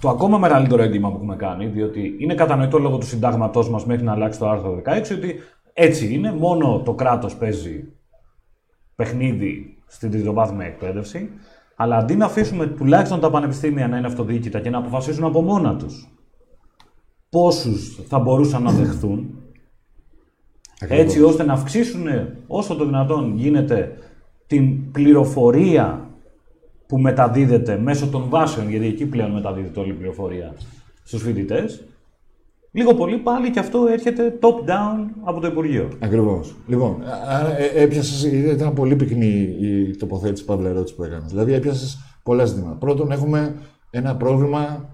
[0.00, 4.04] Το ακόμα μεγαλύτερο έγκλημα που έχουμε κάνει, διότι είναι κατανοητό λόγω του συντάγματός μας μέχρι
[4.04, 5.34] να αλλάξει το άρθρο 16 ότι
[5.72, 7.92] έτσι είναι, μόνο το κράτος παίζει
[8.96, 11.30] παιχνίδι στην τριτοβάθμια εκπαίδευση.
[11.76, 15.76] Αλλά αντί να αφήσουμε τουλάχιστον τα πανεπιστήμια να είναι αυτοδιοίκητα και να αποφασίζουν από μόνα
[15.76, 16.08] τους
[17.30, 19.38] πόσους θα μπορούσαν να δεχθούν,
[20.80, 21.04] Ακριβώς.
[21.04, 22.06] έτσι ώστε να αυξήσουν
[22.46, 23.96] όσο το δυνατόν γίνεται
[24.50, 26.10] την πληροφορία
[26.86, 30.54] που μεταδίδεται μέσω των βάσεων, γιατί εκεί πλέον μεταδίδεται όλη η πληροφορία
[31.02, 31.84] στους φοιτητές.
[32.72, 35.88] Λίγο πολύ πάλι και αυτό έρχεται top-down από το Υπουργείο.
[35.98, 36.54] Ακριβώς.
[36.66, 38.24] Λοιπόν, άρα ε, έπιασες.
[38.32, 41.30] Ήταν πολύ πυκνή η τοποθέτηση Παύλα ερώτηση που έκανες.
[41.30, 42.76] Δηλαδή, έπιασες πολλά ζητήματα.
[42.76, 43.54] Πρώτον, έχουμε
[43.90, 44.88] ένα πρόβλημα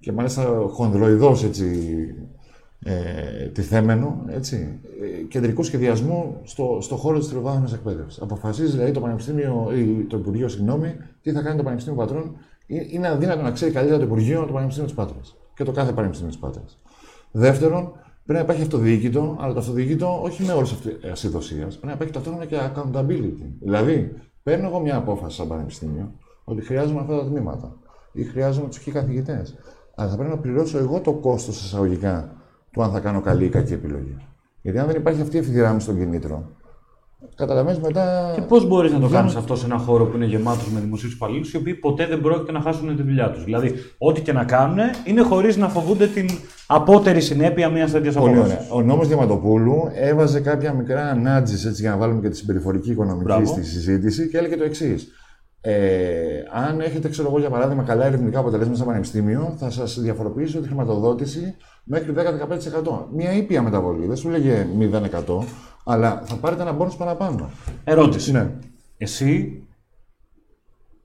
[0.00, 1.64] και μάλιστα χονδροειδώ έτσι.
[2.84, 8.22] Ε, τιθέμενο, έτσι, ε, κεντρικού σχεδιασμού στο, στο χώρο της τριτοβάθμια εκπαίδευσης.
[8.22, 12.36] Αποφασίζει δηλαδή το Πανεπιστήμιο, ή το Υπουργείο, συγγνώμη, τι θα κάνει το Πανεπιστήμιο Πατρών.
[12.66, 15.36] Ε, Είναι αδύνατο να ξέρει καλύτερα το Υπουργείο το Πανεπιστήμιο της Πάτρας.
[15.54, 16.78] Και το κάθε Πανεπιστήμιο της Πάτρας.
[17.30, 17.92] Δεύτερον,
[18.24, 20.66] πρέπει να υπάρχει αυτοδιοίκητο, αλλά το αυτοδιοίκητο όχι με όρου
[21.12, 21.66] ασυδοσία.
[21.66, 23.46] Πρέπει να υπάρχει ταυτόχρονα και accountability.
[23.60, 24.12] Δηλαδή,
[24.42, 26.12] παίρνω εγώ μια απόφαση σαν πανεπιστήμιο
[26.44, 27.76] ότι χρειάζομαι αυτά τα τμήματα
[28.12, 29.54] ή χρειάζομαι τους χι καθηγητές.
[29.94, 32.34] Αλλά θα πρέπει να πληρώσω εγώ το κόστος εισαγωγικά
[32.72, 34.16] του αν θα κάνω καλή ή κακή επιλογή.
[34.62, 36.46] Γιατί αν δεν υπάρχει αυτή η ευθυγράμμιση των κινήτρων,
[37.34, 38.32] καταλαβαίνεις μετά.
[38.34, 41.12] Και πώς μπορείς να το κάνεις αυτό σε ένα χώρο που είναι γεμάτος με δημοσίους
[41.12, 43.44] υπαλλήλους, οι οποίοι ποτέ δεν πρόκειται να χάσουν τη δουλειά τους.
[43.44, 46.28] Δηλαδή, ό,τι και να κάνουν είναι χωρίς να φοβούνται την
[46.66, 48.56] απότερη συνέπεια μιας τέτοιας Πολύ απόφασης.
[48.58, 48.72] ωραία.
[48.72, 53.24] Ο νόμος Διαματοπούλου έβαζε κάποια μικρά νάτζες έτσι για να βάλουμε και τη συμπεριφορική οικονομική
[53.24, 53.46] Μπράβο.
[53.46, 55.08] στη συζήτηση και έλεγε το εξής.
[55.60, 55.74] Ε,
[56.66, 60.66] αν έχετε, ξέρω εγώ, για παράδειγμα, καλά ερευνητικά αποτελέσματα στο πανεπιστήμιο, θα σας διαφοροποιήσω τη
[60.66, 61.54] χρηματοδότηση
[61.84, 63.06] μέχρι 10-15%.
[63.14, 64.06] Μια ήπια μεταβολή.
[64.06, 65.44] Δεν σου λέγε 0%,
[65.84, 67.50] αλλά θα πάρετε ένα μπόνους παραπάνω.
[67.84, 68.32] Ερώτηση.
[68.32, 68.50] Ναι.
[68.96, 69.62] Εσύ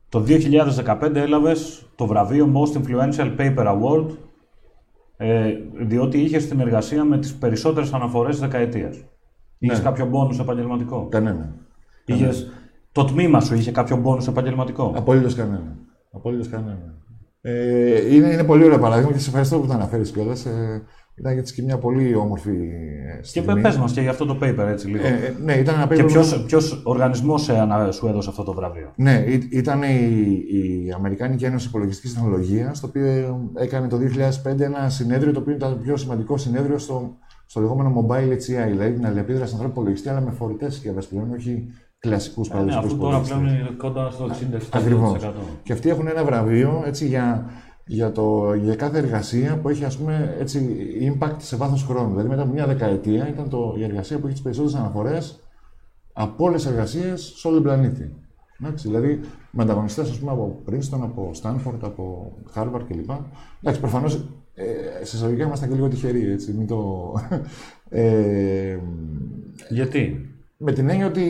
[0.10, 4.08] το 2015 έλαβες το βραβείο Most Influential Paper Award
[5.18, 9.04] ε, διότι είχες την εργασία με τις περισσότερες αναφορές της δεκαετίας.
[9.58, 11.54] Είχες κάποιο μπόνους επαγγελματικό; Κανένα.
[12.06, 12.52] Είχες,
[12.92, 15.78] το τμήμα σου είχε κάποιο μπόνους επαγγελματικό; Απολύτως κανένα.
[16.12, 16.94] Απολύτως κανένα.
[17.48, 20.46] Ε, είναι, είναι πολύ ωραίο παράδειγμα και σε ευχαριστώ που το αναφέρεις κιόλας.
[20.46, 20.82] Ε,
[21.18, 23.62] Ήταν έτσι και μια πολύ όμορφη ε, Και στιγμή.
[23.62, 25.06] πες μας και για αυτό το paper, έτσι λίγο.
[25.06, 28.30] Ε, ε, ναι, ήταν ένα paper και που- ποιος, ποιος οργανισμός σε ανα- σου έδωσε
[28.30, 33.88] αυτό το βραβείο; Ναι, ή- ήταν η, η Αμερικάνικη Ένωση Υπολογιστικής Τεχνολογίας, το οποίο έκανε
[33.88, 38.32] το 2005 ένα συνέδριο, το οποίο ήταν το πιο σημαντικό συνέδριο στο, στο λεγόμενο Mobile
[38.32, 41.68] HCI, δηλαδή την αλληλεπίδραση ανθρώπου υπολογιστή, αλλά με φορητές συσκευές πλέον, όχι
[42.06, 43.40] κλασικούς Ναι, παραδοσιακούς αφού τώρα υπολογιστές.
[43.40, 44.60] πλέον είναι κοντά στο 67%.
[44.70, 45.32] Ακριβώς.
[45.64, 47.50] Και αυτοί έχουν ένα βραβείο έτσι, για,
[47.86, 52.10] για, το, για κάθε εργασία που έχει ας πούμε, έτσι, impact σε βάθος χρόνου.
[52.10, 55.40] Δηλαδή μετά από μια δεκαετία ήταν το, η εργασία που έχει τις περισσότερες αναφορές
[56.14, 58.12] από όλες τις εργασίες σε όλο τον πλανήτη.
[58.62, 59.20] Εντάξει, δηλαδή
[59.52, 63.10] με ανταγωνιστές από Princeton, από Stanford, από Harvard κλπ.
[63.62, 66.54] Εντάξει, προφανώς ε, σε εισαγωγικά ήμασταν και λίγο τυχεροί, έτσι.
[66.54, 67.14] Μην το...
[67.90, 68.78] ε,
[69.70, 71.24] Γιατί; Με την έννοια ότι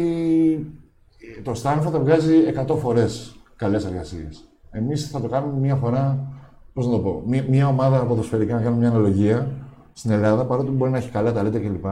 [1.43, 2.33] το Stanford βγάζει
[2.67, 4.43] 100 φορές καλές εργασίες.
[4.71, 6.27] Εμείς θα το κάνουμε μία φορά,
[6.73, 9.47] πώς να το πω, μία, μία ομάδα ποδοσφαιρικά, να κάνουμε μια αναλογία
[9.93, 11.85] στην Ελλάδα, παρότι μπορεί να έχει καλά ταλέντα κλπ.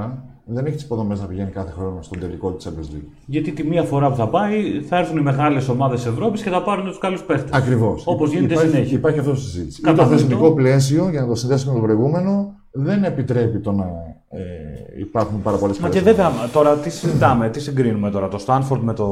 [0.45, 3.07] Δεν έχει τις υποδομές να πηγαίνει κάθε χρόνο στον τελικό της Champions League.
[3.25, 6.63] Γιατί τη μία φορά που θα πάει θα έρθουν οι μεγάλες ομάδες Ευρώπης και θα
[6.63, 7.51] πάρουν τους καλούς παίχτες.
[7.51, 8.03] Ακριβώς.
[8.07, 8.97] Όπως γίνεται υπάρχει, συνέχεια.
[8.97, 9.81] Υπάρχει αυτός στη συζήτηση.
[9.81, 10.19] Ή το Κατανοητό.
[10.19, 13.85] θεσμικό πλαίσιο, για να το συνδέσουμε με το προηγούμενο, δεν επιτρέπει το να
[14.29, 18.83] ε, υπάρχουν πάρα πολλές Μα και βέβαια, τώρα τι συζητάμε, τι συγκρίνουμε τώρα, το Στάνφορντ
[18.83, 19.07] με, το,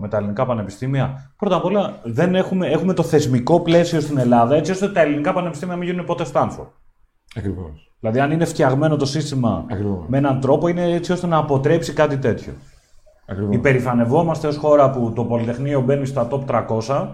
[0.00, 4.54] με τα ελληνικά πανεπιστήμια; Πρώτα απ' όλα, δεν έχουμε, έχουμε το θεσμικό πλαίσιο στην Ελλάδα
[4.54, 6.68] έτσι ώστε τα ελληνικά πανεπιστήμια να μην γίνουν ποτέ Στάνφορντ.
[7.36, 7.92] Ακριβώς.
[8.00, 10.04] Δηλαδή, αν είναι φτιαγμένο το σύστημα Ακριβώς.
[10.06, 12.52] με έναν τρόπο, είναι έτσι ώστε να αποτρέψει κάτι τέτοιο.
[13.26, 13.54] Ακριβώς.
[13.54, 17.06] Υπερηφανευόμαστε ως χώρα που το Πολυτεχνείο μπαίνει στα top 300,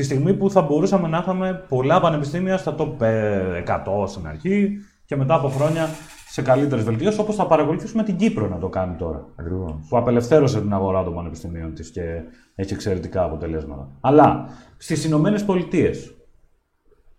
[0.00, 4.76] τη στιγμή που θα μπορούσαμε να είχαμε πολλά πανεπιστήμια στα top ε, 100 στην αρχή
[5.04, 5.88] και μετά από χρόνια
[6.28, 9.28] σε καλύτερες βελτιώσεις, όπως θα παρακολουθήσουμε την Κύπρο να το κάνει τώρα.
[9.36, 9.74] Ακριβώς.
[9.88, 12.02] Που απελευθέρωσε την αγορά των πανεπιστημίων της και
[12.54, 13.88] έχει εξαιρετικά αποτελέσματα.
[14.00, 16.14] Αλλά στις Ηνωμένες Πολιτείες,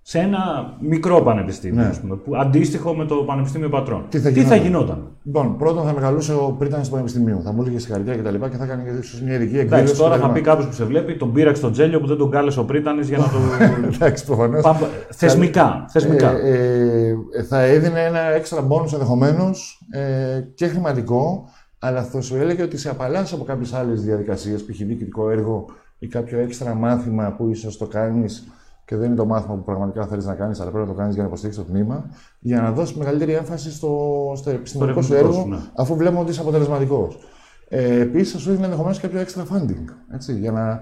[0.03, 1.87] σε ένα μικρό πανεπιστήμιο, Ναι.
[1.89, 5.57] ας πούμε, που, αντίστοιχο με το Πανεπιστήμιο Πατρών, Τι θα τι γινόταν; θα γινόταν; Λοιπόν,
[5.57, 7.41] πρώτον θα μεγαλούσε ο πρίτανης του Πανεπιστημίου.
[7.43, 9.81] Θα μου έλεγε συγχαρητήρια και τα λοιπά και θα έκανε και ίσως μια ειδική εκδήλωση.
[9.81, 10.25] Εντάξει, τώρα κτλ.
[10.25, 12.65] θα πει κάποιος που σε βλέπει, τον πήραξε τον Τζέλιο που δεν τον κάλεσε ο
[12.65, 13.37] Πρίτανης για να το.
[13.95, 14.61] Εντάξει, προφανώς.
[14.61, 15.85] Πάμε- θεσμικά.
[15.89, 16.31] θεσμικά.
[16.31, 21.49] Ε, ε, θα έδινε ένα έξτρα bonus ενδεχομένως ε, και χρηματικό,
[21.79, 24.77] αλλά θα σου έλεγε ότι σε απαλλάσσει από κάποιες άλλες διαδικασίες, π.χ.
[24.77, 25.65] διοικητικό έργο
[25.99, 28.47] ή κάποιο έξτρα μάθημα που ίσως το κάνεις
[28.91, 31.13] και δεν είναι το μάθημα που πραγματικά θέλεις να κάνεις, αλλά πρέπει να το κάνεις
[31.13, 35.41] για να υποστηρίξεις το τμήμα, για να δώσεις μεγαλύτερη έμφαση στο, στο επιστημονικό σου ερευνητικό
[35.43, 35.69] έργο, σου, ναι.
[35.75, 37.17] αφού βλέπουμε ότι είσαι αποτελεσματικός.
[37.69, 40.13] Ε, Επίσης, θα σου δίνει ενδεχομένως κάποιο έξτρα funding.
[40.13, 40.81] Έτσι, για να,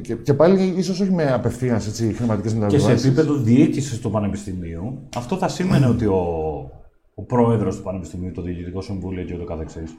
[0.00, 3.00] και, και πάλι ίσως όχι με απευθείας χρηματικές Και μεταβιβάσεις.
[3.00, 6.22] σε επίπεδο διοίκησης του Πανεπιστημίου, αυτό θα σήμαινε ότι ο,
[7.14, 9.96] ο πρόεδρος του Πανεπιστημίου, το Διοικητικό Συμβούλιο και ούτω καθεξής,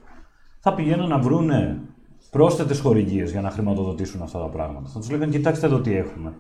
[0.60, 1.80] θα πηγαίνουν να βρούνε
[2.32, 4.90] πρόσθετες χορηγίες για να χρηματοδοτήσουν αυτά τα πράγματα.
[4.90, 6.34] Θα τους λέγανε: Κοιτάξτε εδώ τι έχουμε.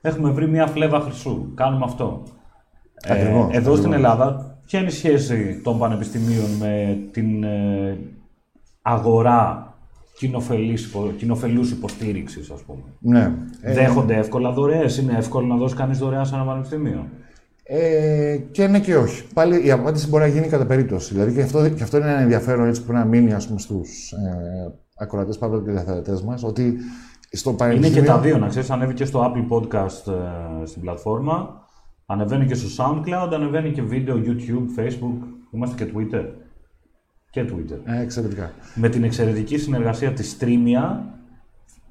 [0.00, 1.54] Έχουμε βρει μια φλέβα χρυσού.
[1.54, 2.22] Κάνουμε αυτό.
[3.08, 3.78] Ακριβώς, εδώ ακριβώς.
[3.78, 7.98] στην Ελλάδα, ποια είναι η σχέση των πανεπιστημίων με την ε,
[8.82, 9.72] αγορά
[10.18, 13.32] κοινοφελής υπο- κοινοφελούς υποστήριξης, ας πούμε; Ναι.
[13.60, 17.06] Ε, Δέχονται εύκολα δωρεές; Είναι εύκολο να δώσει κανείς δωρεά σε ένα πανεπιστήμιο;
[17.62, 19.24] Ε, και ναι και όχι.
[19.34, 21.12] Πάλι η απάντηση μπορεί να γίνει κατά περίπτωση.
[21.14, 23.58] Δηλαδή και αυτό, και αυτό είναι ένα ενδιαφέρον έτσι, που πρέπει να μείνει ας πούμε,
[23.60, 26.76] στους ε, ακροατές παύλα και διαθετές μας, ότι
[27.30, 28.00] στο Είναι πανεπιστήμιο...
[28.00, 28.70] και τα δύο, να ξέρεις.
[28.70, 31.66] Ανέβει και στο Apple Podcast ε, στην πλατφόρμα.
[32.06, 33.32] Ανεβαίνει και στο SoundCloud.
[33.32, 35.16] Ανεβαίνει και βίντεο YouTube, Facebook.
[35.50, 36.24] Είμαστε και Twitter.
[37.30, 37.78] Και Twitter.
[37.84, 38.50] Ε, εξαιρετικά.
[38.74, 40.96] με την εξαιρετική συνεργασία της Streamia,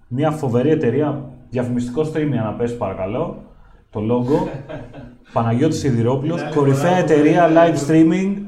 [0.08, 3.44] μια φοβερή εταιρεία, διαφημιστικό Streamia να πέσει παρακαλώ,
[3.90, 4.48] το logo,
[5.34, 8.47] Παναγιώτης Σιδηρόπουλος, κορυφαία εταιρεία live streaming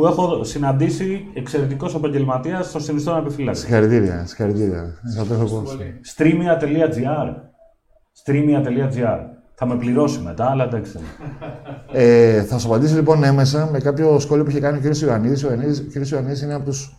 [0.00, 3.60] που έχω συναντήσει εξαιρετικός επαγγελματίας στο συνιστό να επιφυλάξει.
[3.62, 4.94] Συγχαρητήρια, συγχαρητήρια.
[5.16, 6.00] Θα το έχω ακούσει.
[6.16, 7.34] Streamia.gr
[8.24, 9.18] Streamia.gr
[9.54, 10.98] Θα με πληρώσει μετά, αλλά εντάξει.
[11.92, 14.96] Ε, θα σου απαντήσει λοιπόν έμεσα με κάποιο σχόλιο που είχε κάνει ο κ.
[15.00, 15.44] Ιωαννίδης.
[15.44, 16.08] Ο Ιωαννίδης- ο κ.
[16.10, 16.96] Ιωαννίδης είναι από τους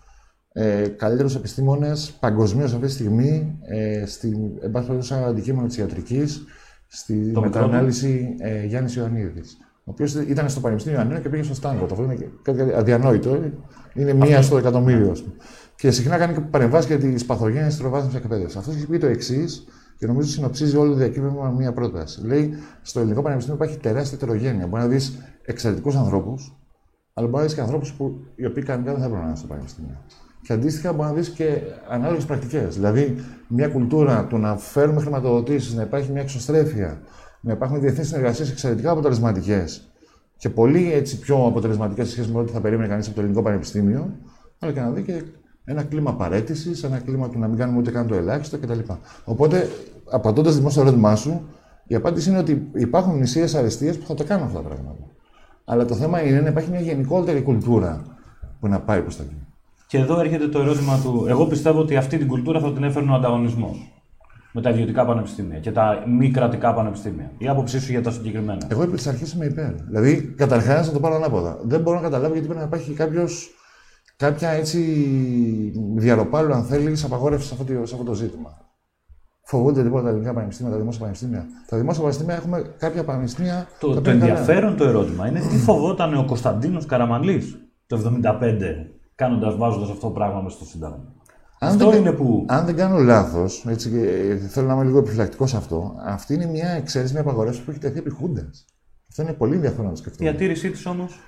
[0.53, 5.77] ε, καλύτερους επιστήμονες παγκοσμίως αυτή τη στιγμή ε, στην εν πάση περιπτώσει, ένα αντικείμενο της
[5.77, 6.43] ιατρικής,
[6.87, 9.57] στη Το μικρό μετανάλυση ε, Γιάννης Ιωαννίδης.
[9.83, 11.91] Ο οποίος ήταν στο Πανεπιστήμιο Ιωαννίνου και πήγε στο Στάνκοτ.
[11.91, 13.39] Αυτό είναι και κάτι αδιανόητο.
[13.93, 15.33] Είναι μία στο εκατομμύριο, ας πούμε.
[15.75, 18.57] Και συχνά κάνει και παρεμβάσεις για τις παθογένειες τη τροβάθμιση εκπαίδευση.
[18.57, 19.65] Αυτός έχει πει το εξής,
[20.01, 22.25] και νομίζω συνοψίζει όλο το διακύβευμα με μία πρόταση.
[22.25, 24.67] Λέει: Στο ελληνικό πανεπιστήμιο υπάρχει τεράστια ετερογένεια.
[24.67, 26.57] Μπορεί να δεις εξαιρετικούς ανθρώπους,
[27.13, 29.37] αλλά μπορεί να δεις και ανθρώπους που οι οποίοι κανονικά δεν θα έπρεπε να είναι
[29.37, 29.97] στο πανεπιστήμιο.
[30.41, 32.75] Και αντίστοιχα μπορεί να δεις και ανάλογες πρακτικές.
[32.75, 33.15] Δηλαδή,
[33.47, 37.01] μια κουλτούρα του να φέρουμε χρηματοδοτήσεις, να υπάρχει μια εξωστρέφεια,
[37.41, 39.91] να υπάρχουν διεθνεί συνεργασίε εξαιρετικά αποτελεσματικές
[40.37, 43.41] και πολύ έτσι, πιο αποτελεσματικές σε σχέση με ό,τι θα περίμενε κανείς από το ελληνικό
[43.41, 44.15] πανεπιστήμιο,
[44.59, 45.23] αλλά και να δει και
[45.65, 48.79] ένα κλίμα παρέτησης, ένα κλίμα του να μην κάνουμε ούτε καν το ελάχιστο κτλ.
[49.23, 49.69] Οπότε,
[50.09, 51.41] απαντώντας δημόσιο ερώτημά σου,
[51.87, 55.03] η απάντηση είναι ότι υπάρχουν νησίε αριστείες που θα το κάνουν αυτά τα πράγματα.
[55.65, 58.01] Αλλά το θέμα είναι να υπάρχει μια γενικότερη κουλτούρα
[58.59, 59.35] που να πάει προς τα εκεί.
[59.87, 61.25] Και εδώ έρχεται το ερώτημα του.
[61.27, 63.91] Εγώ πιστεύω ότι αυτή την κουλτούρα θα την έφερνε ο ανταγωνισμός
[64.53, 67.31] με τα ιδιωτικά πανεπιστήμια και τα μη κρατικά πανεπιστήμια.
[67.37, 68.67] Η άποψή σου για τα συγκεκριμένα.
[68.67, 69.73] Εγώ επί της αρχής είμαι υπέρ.
[69.73, 71.59] Δηλαδή, καταρχάς να το πάρω ανάποδα.
[71.63, 73.49] Δεν μπορώ να καταλάβω γιατί πρέπει να υπάρχει κάποιος
[74.17, 74.79] κάποια έτσι
[75.95, 78.69] διαρροπάλου, αν θέλεις, απαγόρευσης σε αυτό, σε αυτό το ζήτημα.
[79.43, 81.45] Φοβούνται λοιπόν τα ελληνικά πανεπιστήμια, τα δημόσια πανεπιστήμια.
[81.69, 83.67] Τα δημόσια πανεπιστήμια έχουμε κάποια πανεπιστήμια.
[83.79, 88.61] Το, το ενδιαφέρον το ερώτημα είναι τι φοβόταν ο Κωνσταντίνος Καραμαλής το 1975,
[89.15, 91.13] κάνοντας, βάζοντας αυτό το πράγμα μέσα στο Σύνταγμα.
[91.63, 92.45] Αν αυτό δεν, είναι που.
[92.47, 93.89] Αν δεν κάνω λάθος, έτσι
[94.49, 97.79] θέλω να είμαι λίγο επιφυλακτικό σε αυτό, αυτή είναι μια εξαίρεση, μια απαγορεύση που έχει
[97.79, 98.65] τεθεί επί Χούντας.
[99.09, 100.29] Αυτό είναι πολύ ενδιαφέρον να το σκεφτούμε.
[100.29, 101.19] Η διατήρησή της όμως.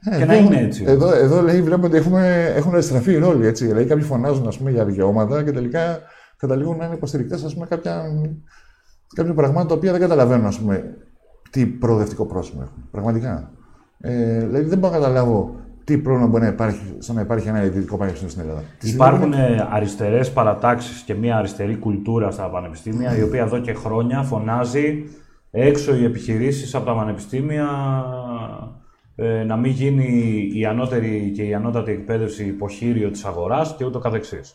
[0.00, 0.84] Ε, και να είναι έτσι.
[0.86, 3.46] Εδώ, εδώ λέει, βλέπουμε ότι έχουμε, έχουν εστραφεί οι ρόλοι.
[3.46, 3.66] Έτσι.
[3.66, 5.98] Δηλαδή, κάποιοι φωνάζουν ας πούμε, για δικαιώματα και τελικά
[6.36, 8.02] καταλήγουν να είναι υποστηρικτές κάποια,
[9.14, 10.96] κάποια πραγμάτων τα οποία δεν καταλαβαίνουν ας πούμε,
[11.50, 12.88] τι προοδευτικό πρόσημο έχουν.
[12.90, 13.50] Πραγματικά.
[14.00, 17.64] Ε, δηλαδή, δεν μπορώ να καταλάβω τι πρόβλημα μπορεί να υπάρχει στο να υπάρχει ένα
[17.64, 19.68] ιδιωτικό πανεπιστήμιο στην Ελλάδα; Υπάρχουν είναι...
[19.70, 25.04] αριστερές παρατάξεις και μια αριστερή κουλτούρα στα πανεπιστήμια, η οποία εδώ και χρόνια φωνάζει
[25.50, 27.68] έξω οι επιχειρήσεις από τα πανεπιστήμια
[29.16, 33.98] ε, να μην γίνει η ανώτερη και η ανώτατη εκπαίδευση υποχείριο της αγοράς και ούτω
[33.98, 34.54] καθεξής.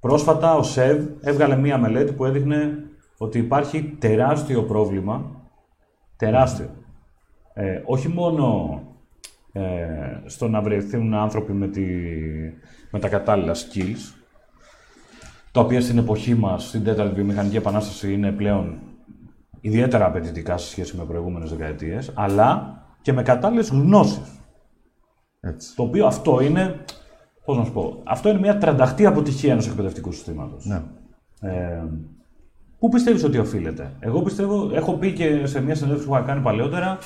[0.00, 2.78] Πρόσφατα ο ΣΕΒ έβγαλε μία μελέτη που έδειχνε
[3.18, 5.30] ότι υπάρχει τεράστιο πρόβλημα,
[6.16, 6.70] τεράστιο,
[7.54, 8.87] ε, όχι μόνο ε,
[10.26, 11.86] στο να βρεθούν άνθρωποι με, τη,
[12.90, 14.14] με τα κατάλληλα skills,
[15.52, 18.78] τα οποία στην εποχή μας, στην τέταρτη βιομηχανική επανάσταση, είναι πλέον
[19.60, 24.38] ιδιαίτερα απαιτητικά σε σχέση με προηγούμενες δεκαετίες, αλλά και με κατάλληλες γνώσεις.
[25.76, 26.84] Το οποίο αυτό είναι.
[27.44, 30.64] Πώς να σου πω, αυτό είναι μια τρανταχτή αποτυχία ενός εκπαιδευτικού συστήματος.
[30.64, 30.82] Ναι.
[31.40, 31.82] Ε,
[32.78, 36.40] πού πιστεύεις ότι οφείλεται, Εγώ πιστεύω, έχω πει και σε μια συνέντευξη που είχα κάνει
[36.40, 36.98] παλαιότερα,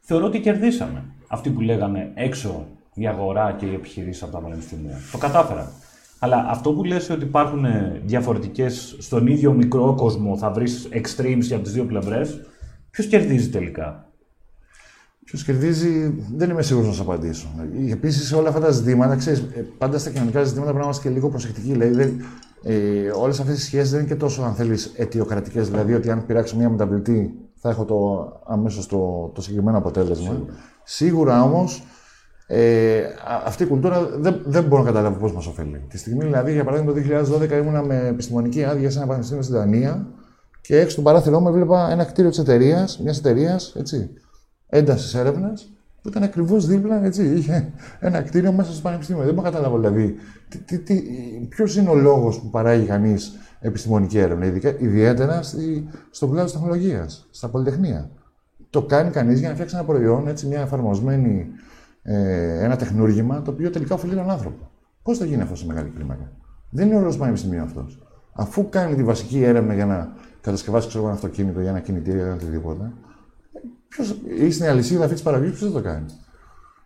[0.00, 1.04] θεωρώ ότι κερδίσαμε.
[1.32, 4.96] Αυτοί που λέγανε έξω η αγορά και οι επιχειρήσεις από τα πανεπιστήμια.
[5.12, 5.72] Το κατάφερα.
[6.18, 7.64] Αλλά αυτό που λες ότι υπάρχουν
[8.04, 12.40] διαφορετικές στον ίδιο μικρό κόσμο, θα βρεις extremes για τις δύο πλευρές,
[12.90, 14.10] ποιος κερδίζει τελικά;
[15.24, 17.48] Ποιος κερδίζει, δεν είμαι σίγουρος να σα απαντήσω.
[17.90, 21.08] Επίσης, σε όλα αυτά τα ζητήματα, ξέρεις, ε, πάντα στα κοινωνικά ζητήματα πρέπει να είμαστε
[21.08, 21.72] και λίγο προσεκτικοί.
[21.72, 22.16] Δηλαδή,
[22.62, 25.70] ε, όλες αυτές οι σχέσεις δεν είναι και τόσο, αν θέλεις, αιτιοκρατικές.
[25.70, 30.32] Δηλαδή, ότι αν πειράξω μία μεταβλητή, θα έχω το, αμέσως το, το συγκεκριμένο αποτέλεσμα.
[30.32, 30.54] Σίγουρα,
[30.92, 31.84] Σίγουρα όμως,
[32.46, 33.02] ε,
[33.44, 35.84] αυτή η κουλτούρα δεν, δεν μπορώ να καταλάβω πώς μας ωφελεί.
[35.88, 39.54] Τη στιγμή, δηλαδή, για παράδειγμα, το 2012 ήμουνα με επιστημονική άδεια σε ένα πανεπιστήμιο στην
[39.54, 40.06] Δανία
[40.60, 44.10] και έξω στον παράθυρό μου έβλεπα ένα κτίριο της εταιρείας, μιας εταιρείας, έτσι,
[44.66, 45.72] έντασης έρευνας
[46.02, 47.34] που ήταν ακριβώς δίπλα, έτσι.
[47.34, 49.24] Είχε ένα κτίριο μέσα στο πανεπιστήμιο.
[49.24, 50.14] Δεν μπορώ να καταλάβω δηλαδή
[51.48, 54.46] ποιος είναι ο λόγος που παράγει κανείς επιστημονική έρευνα,
[54.78, 58.10] ιδιαίτερα στη, στον κλάδο της τεχνολογίας, στα πολυτεχνία.
[58.70, 61.46] Το κάνει κανείς για να φτιάξει ένα προϊόν, έτσι, μια εφαρμοσμένη,
[62.02, 64.70] ε, ένα τεχνούργημα, το οποίο τελικά ωφελεί τον άνθρωπο.
[65.02, 66.32] Πώς θα γίνει αυτό σε μεγάλη κλίμακα;
[66.70, 68.02] Δεν είναι όλος πανεπιστήμιο αυτός.
[68.32, 72.34] Αφού κάνει τη βασική έρευνα για να κατασκευάσει ξέρω, ένα αυτοκίνητο, για ένα κινητήριο, για
[72.34, 72.92] οτιδήποτε,
[73.88, 76.06] Ποιος, ή στην αλυσίδα αυτής της παραγωγής, ποιος θα το κάνει.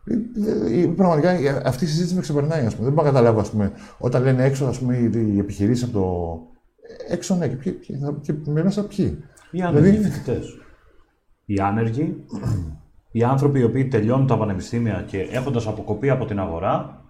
[0.05, 1.31] Ε, ε, πραγματικά
[1.65, 2.67] αυτή η συζήτηση με ξεπερνάει.
[2.67, 2.85] Ας πούμε.
[2.85, 6.39] Δεν μπορώ να καταλάβω ας πούμε, όταν λένε έξω ας πούμε, οι επιχειρήσεις από το.
[7.09, 10.11] Έξω, ναι, και, ποιοι, και μέσα ποιοι; Οι άνεργοι δηλαδή...
[10.11, 10.59] φοιτητές.
[11.47, 12.25] Οι άνεργοι,
[13.11, 17.05] οι άνθρωποι οι οποίοι τελειώνουν τα πανεπιστήμια και έχοντας αποκοπεί από την αγορά,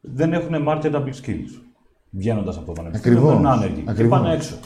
[0.00, 1.62] δεν έχουν marketable skills.
[2.10, 3.84] Βγαίνοντας από το πανεπιστήμιο, δεν είναι άνεργοι.
[3.96, 4.56] Και πάνε έξω.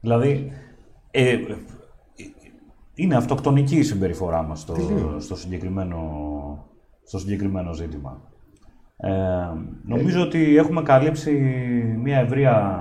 [0.00, 0.52] Δηλαδή,
[1.10, 1.38] ε,
[2.94, 4.74] είναι αυτοκτονική η συμπεριφορά μας στο,
[5.18, 5.98] στο, συγκεκριμένο,
[7.04, 8.20] στο συγκεκριμένο ζήτημα.
[8.96, 9.10] Ε,
[9.84, 10.22] νομίζω ε.
[10.22, 11.32] ότι έχουμε καλύψει
[12.02, 12.76] μια ευρεία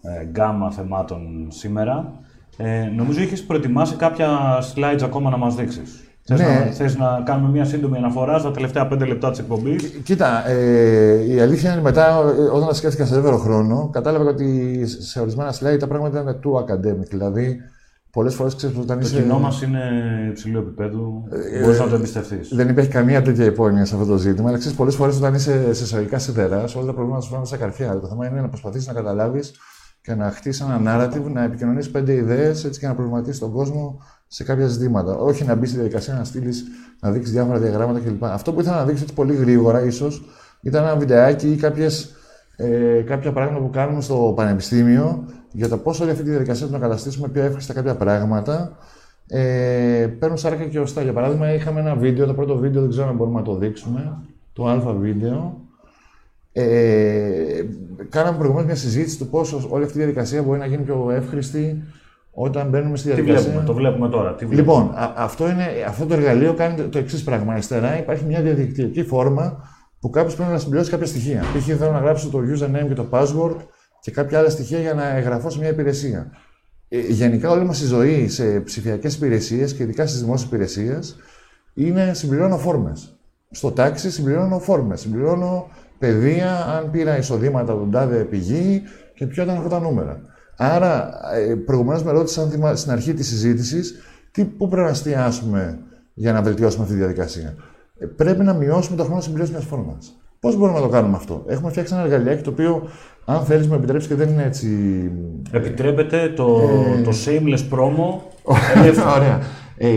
[0.00, 2.20] ε, γκάμα θεμάτων σήμερα.
[2.56, 4.28] Ε, νομίζω είχες προετοιμάσει κάποια
[4.74, 6.06] slides ακόμα να μας δείξεις.
[6.24, 6.46] Θες, ναι.
[6.46, 11.34] να, θες να κάνουμε μια σύντομη αναφορά στα τελευταία πέντε λεπτά της εκπομπής; Κοίτα, ε,
[11.34, 12.18] η αλήθεια είναι μετά,
[12.52, 16.60] όταν τα σκέφτηκα σε δεύτερο χρόνο, κατάλαβα ότι σε ορισμένα slides τα πράγματα ήταν too
[16.60, 17.08] academic.
[17.10, 17.60] Δηλαδή,
[18.12, 19.14] Πολλές φορές ξέρεις όταν είσαι.
[19.14, 19.80] Το κοινό μας είναι
[20.30, 21.24] υψηλού επίπεδου.
[21.52, 22.54] Ε, Μπορείς να το εμπιστευτείς.
[22.54, 24.48] Δεν υπάρχει καμία τέτοια υπόνοια σε αυτό το ζήτημα.
[24.48, 27.56] Αλλά ξέρεις, πολλές φορές όταν είσαι σε εισαγωγικά σιδερά, όλα τα προβλήματα σου φέρνουν στα
[27.56, 28.00] καρφιά.
[28.00, 29.52] Το θέμα είναι να προσπαθήσεις να καταλάβεις
[30.02, 33.98] και να χτίσει ένα narrative, να επικοινωνήσει πέντε ιδέες έτσι και να προβληματίσει τον κόσμο
[34.26, 35.16] σε κάποια ζητήματα.
[35.16, 36.64] Όχι να μπει στη διαδικασία να στείλεις,
[37.00, 38.24] να δείξεις διάφορα διαγράμματα κλπ.
[38.24, 40.24] Αυτό που ήθελα να δείξω έτσι πολύ γρήγορα, ίσως,
[40.60, 42.14] ήταν ένα βιντεάκι ή κάποιες,
[42.56, 46.72] ε, κάποια πράγματα που κάνουμε στο πανεπιστήμιο για το πώς όλη αυτή τη διαδικασία του
[46.72, 48.76] να καταστήσουμε πιο εύχριστα κάποια πράγματα.
[49.26, 51.02] Ε, παίρνουν σάρκα και οστά.
[51.02, 54.18] Για παράδειγμα, είχαμε ένα βίντεο, το πρώτο βίντεο δεν ξέρω αν μπορούμε να το δείξουμε,
[54.52, 55.60] το αλφα βίντεο.
[56.52, 57.64] Ε,
[58.08, 61.82] κάναμε προηγουμένως μια συζήτηση του πώς όλη αυτή η διαδικασία μπορεί να γίνει πιο εύχρηστη,
[62.30, 63.42] όταν μπαίνουμε στη Τι διαδικασία.
[63.42, 64.34] βλέπουμε, το βλέπουμε τώρα.
[64.34, 64.78] Τι βλέπουμε.
[64.78, 67.52] Λοιπόν, α- αυτό, είναι, αυτό το εργαλείο κάνει το, το εξής πράγμα.
[67.52, 69.68] Αριστερά υπάρχει μια διαδικτυακή φόρμα
[70.00, 71.40] που κάποιος πρέπει να συμπληρώσει κάποια στοιχεία.
[71.40, 71.64] Π.χ.
[71.78, 73.56] θέλω να γράψω το username και το password
[74.00, 76.30] και κάποια άλλα στοιχεία για να εγγραφώ σε μια υπηρεσία.
[76.88, 81.16] Ε, γενικά, όλη μας η ζωή σε ψηφιακές υπηρεσίες και ειδικά στις δημόσιες υπηρεσίες
[81.74, 83.16] είναι συμπληρώνω φόρμες.
[83.50, 85.00] Στο τάξη συμπληρώνω φόρμες.
[85.00, 85.68] Συμπληρώνω
[86.06, 88.82] παιδεία, αν πήρα εισοδήματα από τον τάδε πηγή
[89.14, 90.20] και ποια ήταν αυτά τα νούμερα.
[90.56, 91.10] Άρα,
[91.66, 93.94] προηγουμένως με ρώτησαν θυμα- στην αρχή της συζήτησης
[94.30, 95.78] τι, πού πρέπει να εστιάσουμε
[96.14, 97.54] για να βελτιώσουμε αυτή τη διαδικασία.
[97.98, 100.12] Ε, πρέπει να μειώσουμε το χρόνο συμπλήρωσης μιας φόρμας.
[100.40, 102.88] Πώς μπορούμε να το κάνουμε αυτό; Έχουμε φτιάξει ένα εργαλειάκι το οποίο,
[103.24, 104.66] αν θέλεις, με επιτρέψεις και δεν είναι έτσι.
[105.50, 106.60] Επιτρέπεται το,
[106.98, 107.02] Ε.
[107.02, 108.20] το shameless promo.
[108.76, 109.14] ελεύθερα.
[109.18, 109.40] Ωραία.
[109.76, 109.88] Ε,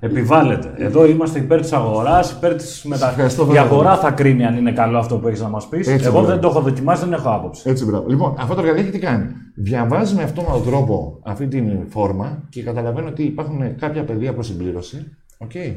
[0.00, 0.72] Επιβάλλεται.
[0.76, 3.08] Εδώ είμαστε υπέρ της αγοράς, υπέρ της μετα...
[3.08, 5.86] Ευχαριστώ Η πάρα αγορά θα κρίνει αν είναι καλό αυτό που έχεις να μας πεις.
[5.88, 6.26] Έτσι, Εγώ μπράβο.
[6.26, 7.70] δεν το έχω δοκιμάσει, δεν έχω άποψη.
[7.70, 8.08] Έτσι, μπράβο.
[8.08, 9.26] Λοιπόν, αυτό το εργαλείο τι κάνει.
[9.54, 14.46] Διαβάζει με αυτόν τον τρόπο αυτή την φόρμα και καταλαβαίνει ότι υπάρχουν κάποια πεδία προς
[14.46, 15.16] συμπλήρωση.
[15.38, 15.74] Okay.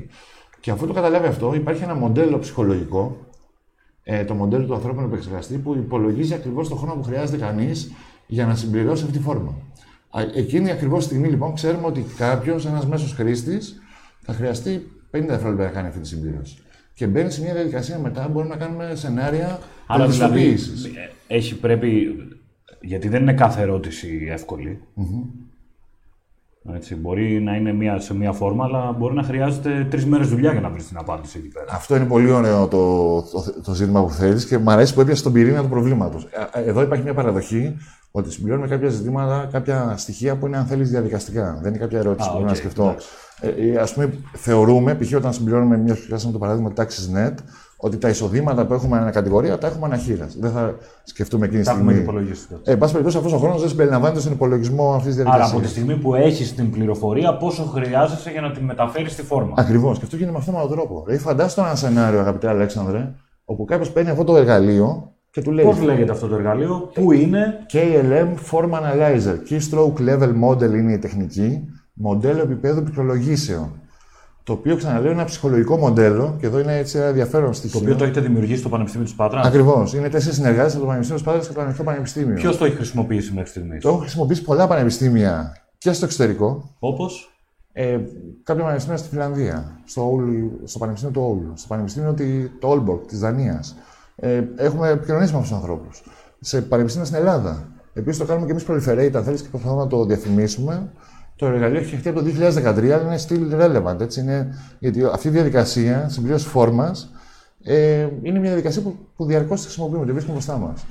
[0.60, 3.18] Και αφού το καταλάβει αυτό, υπάρχει ένα μοντέλο ψυχολογικό,
[4.04, 7.92] ε, το μοντέλο του ανθρώπινου επεξεργαστή, που υπολογίζει ακριβώς το χρόνο που χρειάζεται κανείς
[8.28, 9.56] για να συμπληρώσει αυτή τη φόρμα.
[10.10, 13.81] Α, Εκείνη ακριβώς τη στιγμή, λοιπόν, ξέρουμε ότι κάποιος, ένας μέσος χρήστης,
[14.22, 16.58] θα χρειαστεί 50 δευτερόλεπτα να κάνει αυτή τη συμπλήρωση.
[16.94, 20.86] Και μπαίνει σε μια διαδικασία μετά, μπορούμε να κάνουμε σενάρια Άρα δηλαδή πολιτιστοποίησης.
[20.86, 22.16] ε, έχει πρέπει.
[22.82, 24.80] Γιατί δεν είναι κάθε ερώτηση εύκολη.
[26.76, 30.52] Έτσι, μπορεί να είναι μία, σε μία φόρμα, αλλά μπορεί να χρειάζεται τρεις μέρες δουλειά
[30.52, 31.66] για να βρεις την απάντηση εκεί πέρα.
[31.70, 35.24] Αυτό είναι πολύ ωραίο το, το, το ζήτημα που θέλει και μου αρέσει που έπιασε
[35.24, 36.28] τον πυρήνα του προβλήματος.
[36.54, 37.78] Εδώ υπάρχει μια παραδοχή
[38.12, 41.60] ότι συμπληρώνουμε κάποια ζητήματα, κάποια στοιχεία που είναι, αν θέλεις, διαδικαστικά.
[41.62, 42.84] Δεν είναι κάποια ερώτηση Α, που πρέπει οκ, να σκεφτώ.
[42.84, 43.08] εντάξει.
[43.42, 45.14] Ε, Α πούμε, θεωρούμε, π.χ.
[45.16, 47.34] όταν συμπληρώνουμε μια πιάσαμε το παράδειγμα TaxisNet,
[47.78, 50.36] ότι τα εισοδήματα που έχουμε ανά κατηγορία τα έχουμε ανά χείρας.
[50.40, 52.10] Δεν θα σκεφτούμε εκείνη τη Τα έχουμε στιγμή.
[52.10, 52.48] υπολογίσει.
[52.64, 55.52] Ε, εν πάση περιπτώσει, αυτός ο χρόνος δεν συμπεριλαμβάνεται στον υπολογισμό αυτής της Άρα διαδικασίας.
[55.58, 59.54] από τη στιγμή που έχεις την πληροφορία, πόσο χρειάζεσαι για να τη μεταφέρεις στη φόρμα.
[59.58, 59.98] Ακριβώς.
[59.98, 61.04] Και αυτό γίνεται με αυτόν τον τρόπο.
[61.06, 63.12] Δηλαδή, φαντάζομαι ένα σενάριο, αγαπητέ Αλέξανδρε,
[63.46, 65.66] όπου κάποιος παίρνει αυτό το εργαλείο και του λέει.
[65.66, 69.36] Πώς λέγεται αυτό το εργαλείο, πού είναι, KLM Form Analyzer.
[69.50, 71.62] Keystroke Level Model είναι η τεχνική.
[71.94, 73.72] Μοντέλο επίπεδου πληκτρολογήσεων.
[74.44, 77.80] Το οποίο ξαναλέω είναι ένα ψυχολογικό μοντέλο και εδώ είναι έτσι ένα ενδιαφέρον το στοιχείο.
[77.80, 79.94] οποίο το έχετε δημιουργήσει στο Πανεπιστήμιο της Πάτρας; Ακριβώς.
[79.94, 82.34] Είναι τέσσερις συνεργάτες από το Πανεπιστήμιο της Πάτρας και το Ανοιχτό Πανεπιστήμιο.
[82.36, 86.76] Ποιος το έχει χρησιμοποιήσει μέχρι στιγμής, Το έχουν χρησιμοποιήσει πολλά πανεπιστήμια και στο εξωτερικό.
[86.80, 87.26] Όπως;
[87.74, 88.00] Ε,
[88.44, 93.06] κάποια πανεπιστήμια στη Φιλανδία, στο, Όλου- στο Πανεπιστήμιο του Όλου, στο Πανεπιστήμιο τη- του Όλμπορκ
[93.06, 93.76] της Δανίας.
[94.16, 96.04] Ε, έχουμε επικοινωνήσει με αυτούς τους ανθρώπους.
[96.40, 97.68] Σε πανεπιστήμια στην Ελλάδα.
[97.94, 100.92] Επίσης το κάνουμε και εμείς proliferate, αν θέλεις, και προσπαθούμε να το διαφημίσουμε.
[101.42, 104.00] Το εργαλείο έχει φτιαχτεί από το 2013, αλλά είναι still relevant.
[104.00, 106.96] Έτσι είναι, γιατί αυτή η διαδικασία συμπλήρωση φόρμα
[107.64, 110.86] ε, είναι μια διαδικασία που, που διαρκώς τη χρησιμοποιούμε, τη βρίσκουμε μπροστά μας.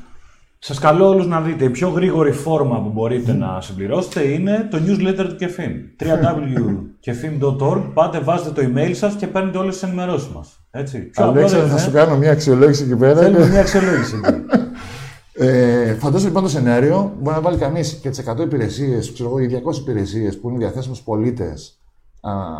[0.58, 1.64] Σας καλώ όλους να δείτε.
[1.64, 6.04] Η πιο γρήγορη φόρμα που μπορείτε να συμπληρώσετε είναι το newsletter του Kefim.
[6.04, 7.82] www.kefim.org.
[7.94, 10.60] Πάτε, βάζετε το email σας και παίρνετε όλες τις ενημερώσεις μας.
[10.70, 10.98] Έτσι.
[10.98, 11.90] Πιο απλό Αλέξανδρε, δεν θα είναι.
[11.90, 13.20] σου κάνω μια αξιολόγηση εκεί πέρα.
[13.20, 14.34] Θέλουμε μια αξιολόγηση εκεί.
[15.32, 19.38] Ε, φαντάζομαι λοιπόν το σενάριο μπορεί να βάλει κανείς και τις 100 υπηρεσίες, ξέρω εγώ,
[19.38, 21.78] οι 200 υπηρεσίες που είναι διαθέσιμες στους πολίτες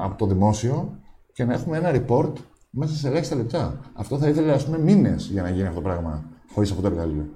[0.04, 0.98] από το δημόσιο
[1.32, 2.32] και να έχουμε ένα report
[2.70, 3.80] μέσα σε ελάχιστα λεπτά.
[3.92, 6.88] Αυτό θα ήθελε, ας πούμε, μήνες για να γίνει αυτό το πράγμα χωρίς αυτό το
[6.88, 7.28] εργαλείο.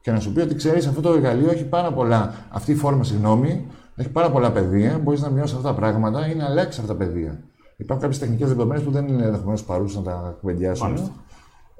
[0.00, 2.34] Και να σου πει ότι ξέρεις, αυτό το εργαλείο έχει πάρα πολλά.
[2.50, 3.66] Αυτή η φόρμα, συγγνώμη,
[3.96, 4.98] έχει πάρα πολλά πεδία.
[4.98, 7.40] Μπορείς να μειώσεις αυτά τα πράγματα ή να αλλάξεις αυτά τα πεδία.
[7.76, 11.10] Υπάρχουν κάποιες τεχνικές δεδομένες που δεν είναι ενδεχομένως παρούσε να τα κουβεντιάσουμε.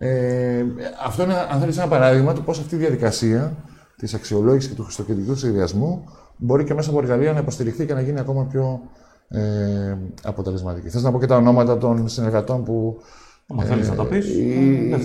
[0.00, 0.16] Μάλιστα.
[0.16, 0.66] Ε,
[1.06, 3.52] αυτό είναι, αν θέλεις, ένα παράδειγμα του πώς αυτή η διαδικασία
[3.96, 6.04] της αξιολόγησης και του χριστοκεντρικού σχεδιασμού
[6.36, 8.80] μπορεί και μέσα από εργαλεία να υποστηριχθεί και να γίνει ακόμα πιο
[9.28, 10.88] ε, αποτελεσματική.
[10.88, 13.00] Θες να πω και τα ονόματα των συνεργατών που.
[13.46, 14.36] Μα θέλεις να τα πεις;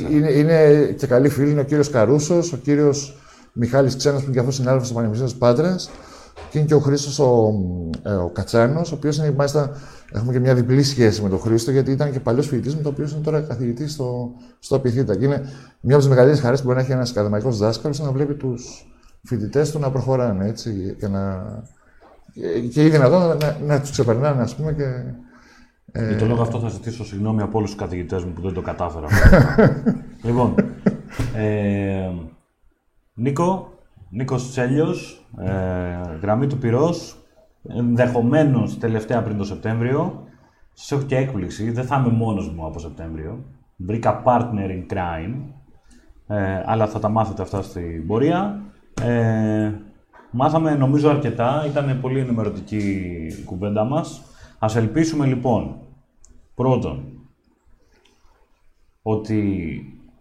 [0.10, 3.18] είναι, είναι και καλοί φίλοι, είναι ο κύριος Καρούσος, ο κύριος
[3.54, 5.89] Μιχάλης Ξένος που είναι και αυτός συνάδελφος στο Πανεπιστήμιο της Πάτρας
[6.50, 7.54] και είναι και ο Χρήστος ο,
[8.04, 9.72] ε, ο Κατσάνος, ο οποίος είναι μάλιστα.
[10.12, 12.90] Έχουμε και μια διπλή σχέση με τον Χρήστο, γιατί ήταν και παλιός φοιτητής μου, το
[12.90, 15.16] οποίος είναι τώρα καθηγητής στο, στο Απιθύτα.
[15.16, 15.42] Και είναι
[15.80, 18.88] μια από τις μεγαλύτερες χαρές που μπορεί να έχει ένας ακαδημαϊκός δάσκαλος να βλέπει τους
[19.24, 21.44] φοιτητές του να προχωράνε έτσι, και, να,
[22.34, 24.74] και, και ή δυνατόν να, να, να τους ξεπερνάνε, ας πούμε.
[24.74, 25.04] Και,
[26.08, 28.62] Για τον λόγο αυτό θα ζητήσω συγγνώμη από όλους τους καθηγητές μου που δεν το
[28.62, 29.08] κατάφερα.
[30.28, 30.56] λοιπόν,
[31.36, 32.10] ε,
[33.14, 33.74] Νίκο,
[34.10, 37.18] Νίκος Τσέλιος, ε, γραμμή του πυρός,
[37.68, 40.24] ενδεχομένως τελευταία πριν το Σεπτέμβριο.
[40.74, 43.44] Σας έχω και έκπληξη, δεν θα είμαι μόνος μου από Σεπτέμβριο.
[43.76, 45.36] Βρήκα partner in crime,
[46.28, 48.62] ε, αλλά θα τα μάθετε αυτά στην πορεία.
[49.02, 49.72] Ε,
[50.32, 52.78] μάθαμε νομίζω αρκετά, ήταν πολύ ενημερωτική
[53.40, 54.22] η κουβέντα μας.
[54.60, 55.76] Ας ελπίσουμε λοιπόν,
[56.56, 57.04] πρώτον,
[59.02, 59.42] ότι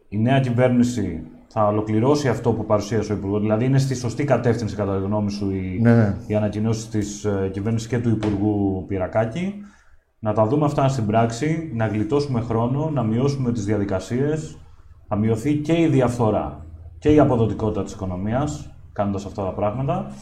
[0.09, 3.41] η νέα κυβέρνηση θα ολοκληρώσει αυτό που παρουσίασε ο Υπουργός.
[3.41, 6.17] Δηλαδή είναι στη σωστή κατεύθυνση, κατά τη γνώμη σου, οι, Ναι, ναι.
[6.27, 9.55] οι ανακοινώσεις της ε, κυβέρνησης και του Υπουργού Πυρακάκη.
[10.19, 14.59] Να τα δούμε αυτά στην πράξη, να γλιτώσουμε χρόνο, να μειώσουμε τις διαδικασίες,
[15.09, 16.67] θα μειωθεί και η διαφθορά
[16.99, 20.13] και η αποδοτικότητα της οικονομίας, κάνοντας αυτά τα πράγματα.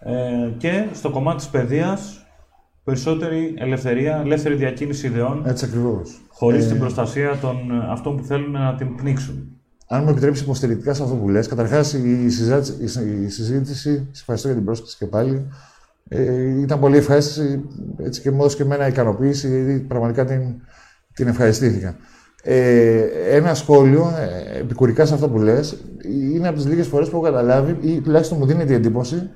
[0.00, 2.26] Ε, και στο κομμάτι της παιδείας,
[2.84, 6.20] περισσότερη ελευθερία, ελεύθερη διακίνηση ιδεών, Έτσι ακριβώς.
[6.28, 9.55] χωρίς την προστασία των ε, αυτών που θέλουν να την πνίξουν.
[9.88, 13.90] Αν μου επιτρέψεις υποστηρικτικά σε αυτό που λες, καταρχάς η συζήτηση, η συ- η συζήτηση
[14.12, 15.46] σε ευχαριστώ για την πρόσκληση και πάλι,
[16.08, 17.64] ε, ήταν πολύ ευχάριστη
[17.98, 20.40] έτσι και μου έδωσε και εμένα ικανοποίηση, γιατί πραγματικά την,
[21.14, 21.96] την ευχαριστήθηκα.
[22.42, 27.16] Ε, ένα σχόλιο, ε, επικουρικά σε αυτό που λες, είναι από τις λίγες φορές που
[27.16, 29.30] έχω καταλάβει, ή τουλάχιστον μου δίνει την εντύπωση,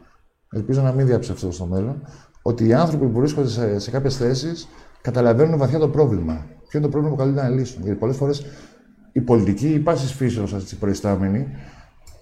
[0.52, 2.02] ελπίζω να μην διαψευστώ στο μέλλον,
[2.42, 4.68] ότι οι άνθρωποι που βρίσκονται σε, σε κάποιες θέσεις
[5.02, 6.46] καταλαβαίνουν βαθιά το πρόβλημα.
[6.68, 7.82] Ποιο είναι το πρόβλημα που καλούνται να λύσουν.
[7.82, 8.46] Γιατί πολλές φορές
[9.12, 11.48] η πολιτική, η πάση φύσεως προϊστάμενη,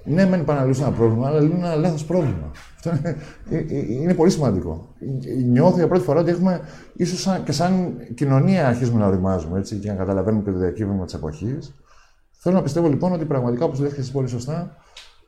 [0.04, 2.50] ναι, μεν πάνε να λύσουν ένα πρόβλημα, αλλά λύνουν ένα λάθος πρόβλημα.
[2.76, 3.16] Αυτό είναι,
[3.50, 4.94] ε, ε, είναι πολύ σημαντικό.
[5.26, 6.60] Ε, Νιώθω για πρώτη φορά ότι έχουμε,
[6.96, 11.14] ίσως και σαν κοινωνία, αρχίζουμε να οριμάζουμε έτσι, και να καταλαβαίνουμε και το διακύβευμα της
[11.14, 11.74] εποχής.
[12.30, 14.76] Θέλω να πιστεύω λοιπόν ότι πραγματικά, όπως λες και εσύ πολύ σωστά,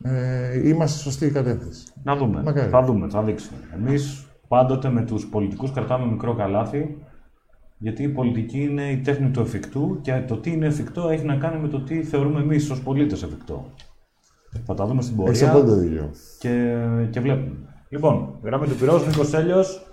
[0.03, 1.85] ε, είμαστε στη σωστή κατεύθυνση.
[2.03, 2.43] Να δούμε.
[2.43, 2.71] Μακάρι.
[2.71, 3.59] Θα δούμε, θα δείξουμε.
[3.75, 6.97] Εμείς πάντοτε με τους πολιτικούς κρατάμε μικρό καλάθι,
[7.83, 11.37] γιατί η πολιτική είναι η τέχνη του εφικτού και το τι είναι εφικτό έχει να
[11.37, 13.73] κάνει με το τι θεωρούμε εμείς ως πολίτες εφικτό.
[14.65, 16.11] Θα τα δούμε στην Έχει πορεία απόλυτο δίκιο.
[16.39, 16.77] και,
[17.11, 17.57] και βλέπουμε.
[17.89, 19.87] Λοιπόν, γραμμή του πυρός, Νίκος Τέλειος,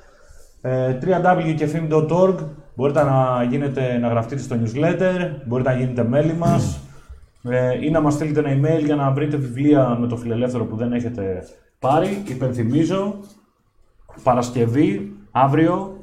[0.62, 2.36] ε, www.kefim.org,
[2.76, 6.80] μπορείτε να, γίνετε, να γραφτείτε στο newsletter, μπορείτε να γίνετε μέλη μας
[7.44, 10.76] ε, ή να μας στείλετε ένα email για να βρείτε βιβλία με το φιλελεύθερο που
[10.76, 11.44] δεν έχετε
[11.80, 12.24] πάρει.
[12.28, 13.20] Υπενθυμίζω,
[14.24, 15.98] Παρασκευή, αύριο,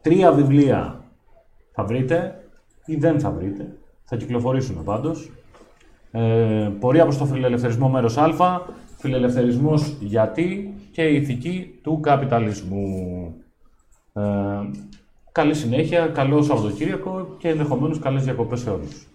[0.00, 0.97] τρία βιβλία
[1.78, 2.44] θα βρείτε
[2.86, 5.30] ή δεν θα βρείτε, θα κυκλοφορήσουν πάντως.
[6.10, 8.60] Ε, πορεία προς το φιλελευθερισμό μέρος Α,
[8.96, 13.34] φιλελευθερισμός γιατί και η ηθική του καπιταλισμού.
[14.12, 14.22] Ε,
[15.32, 19.07] καλή συνέχεια, καλό Σαββατοκύριακο και ενδεχομένως καλές διακοπές σε όλους.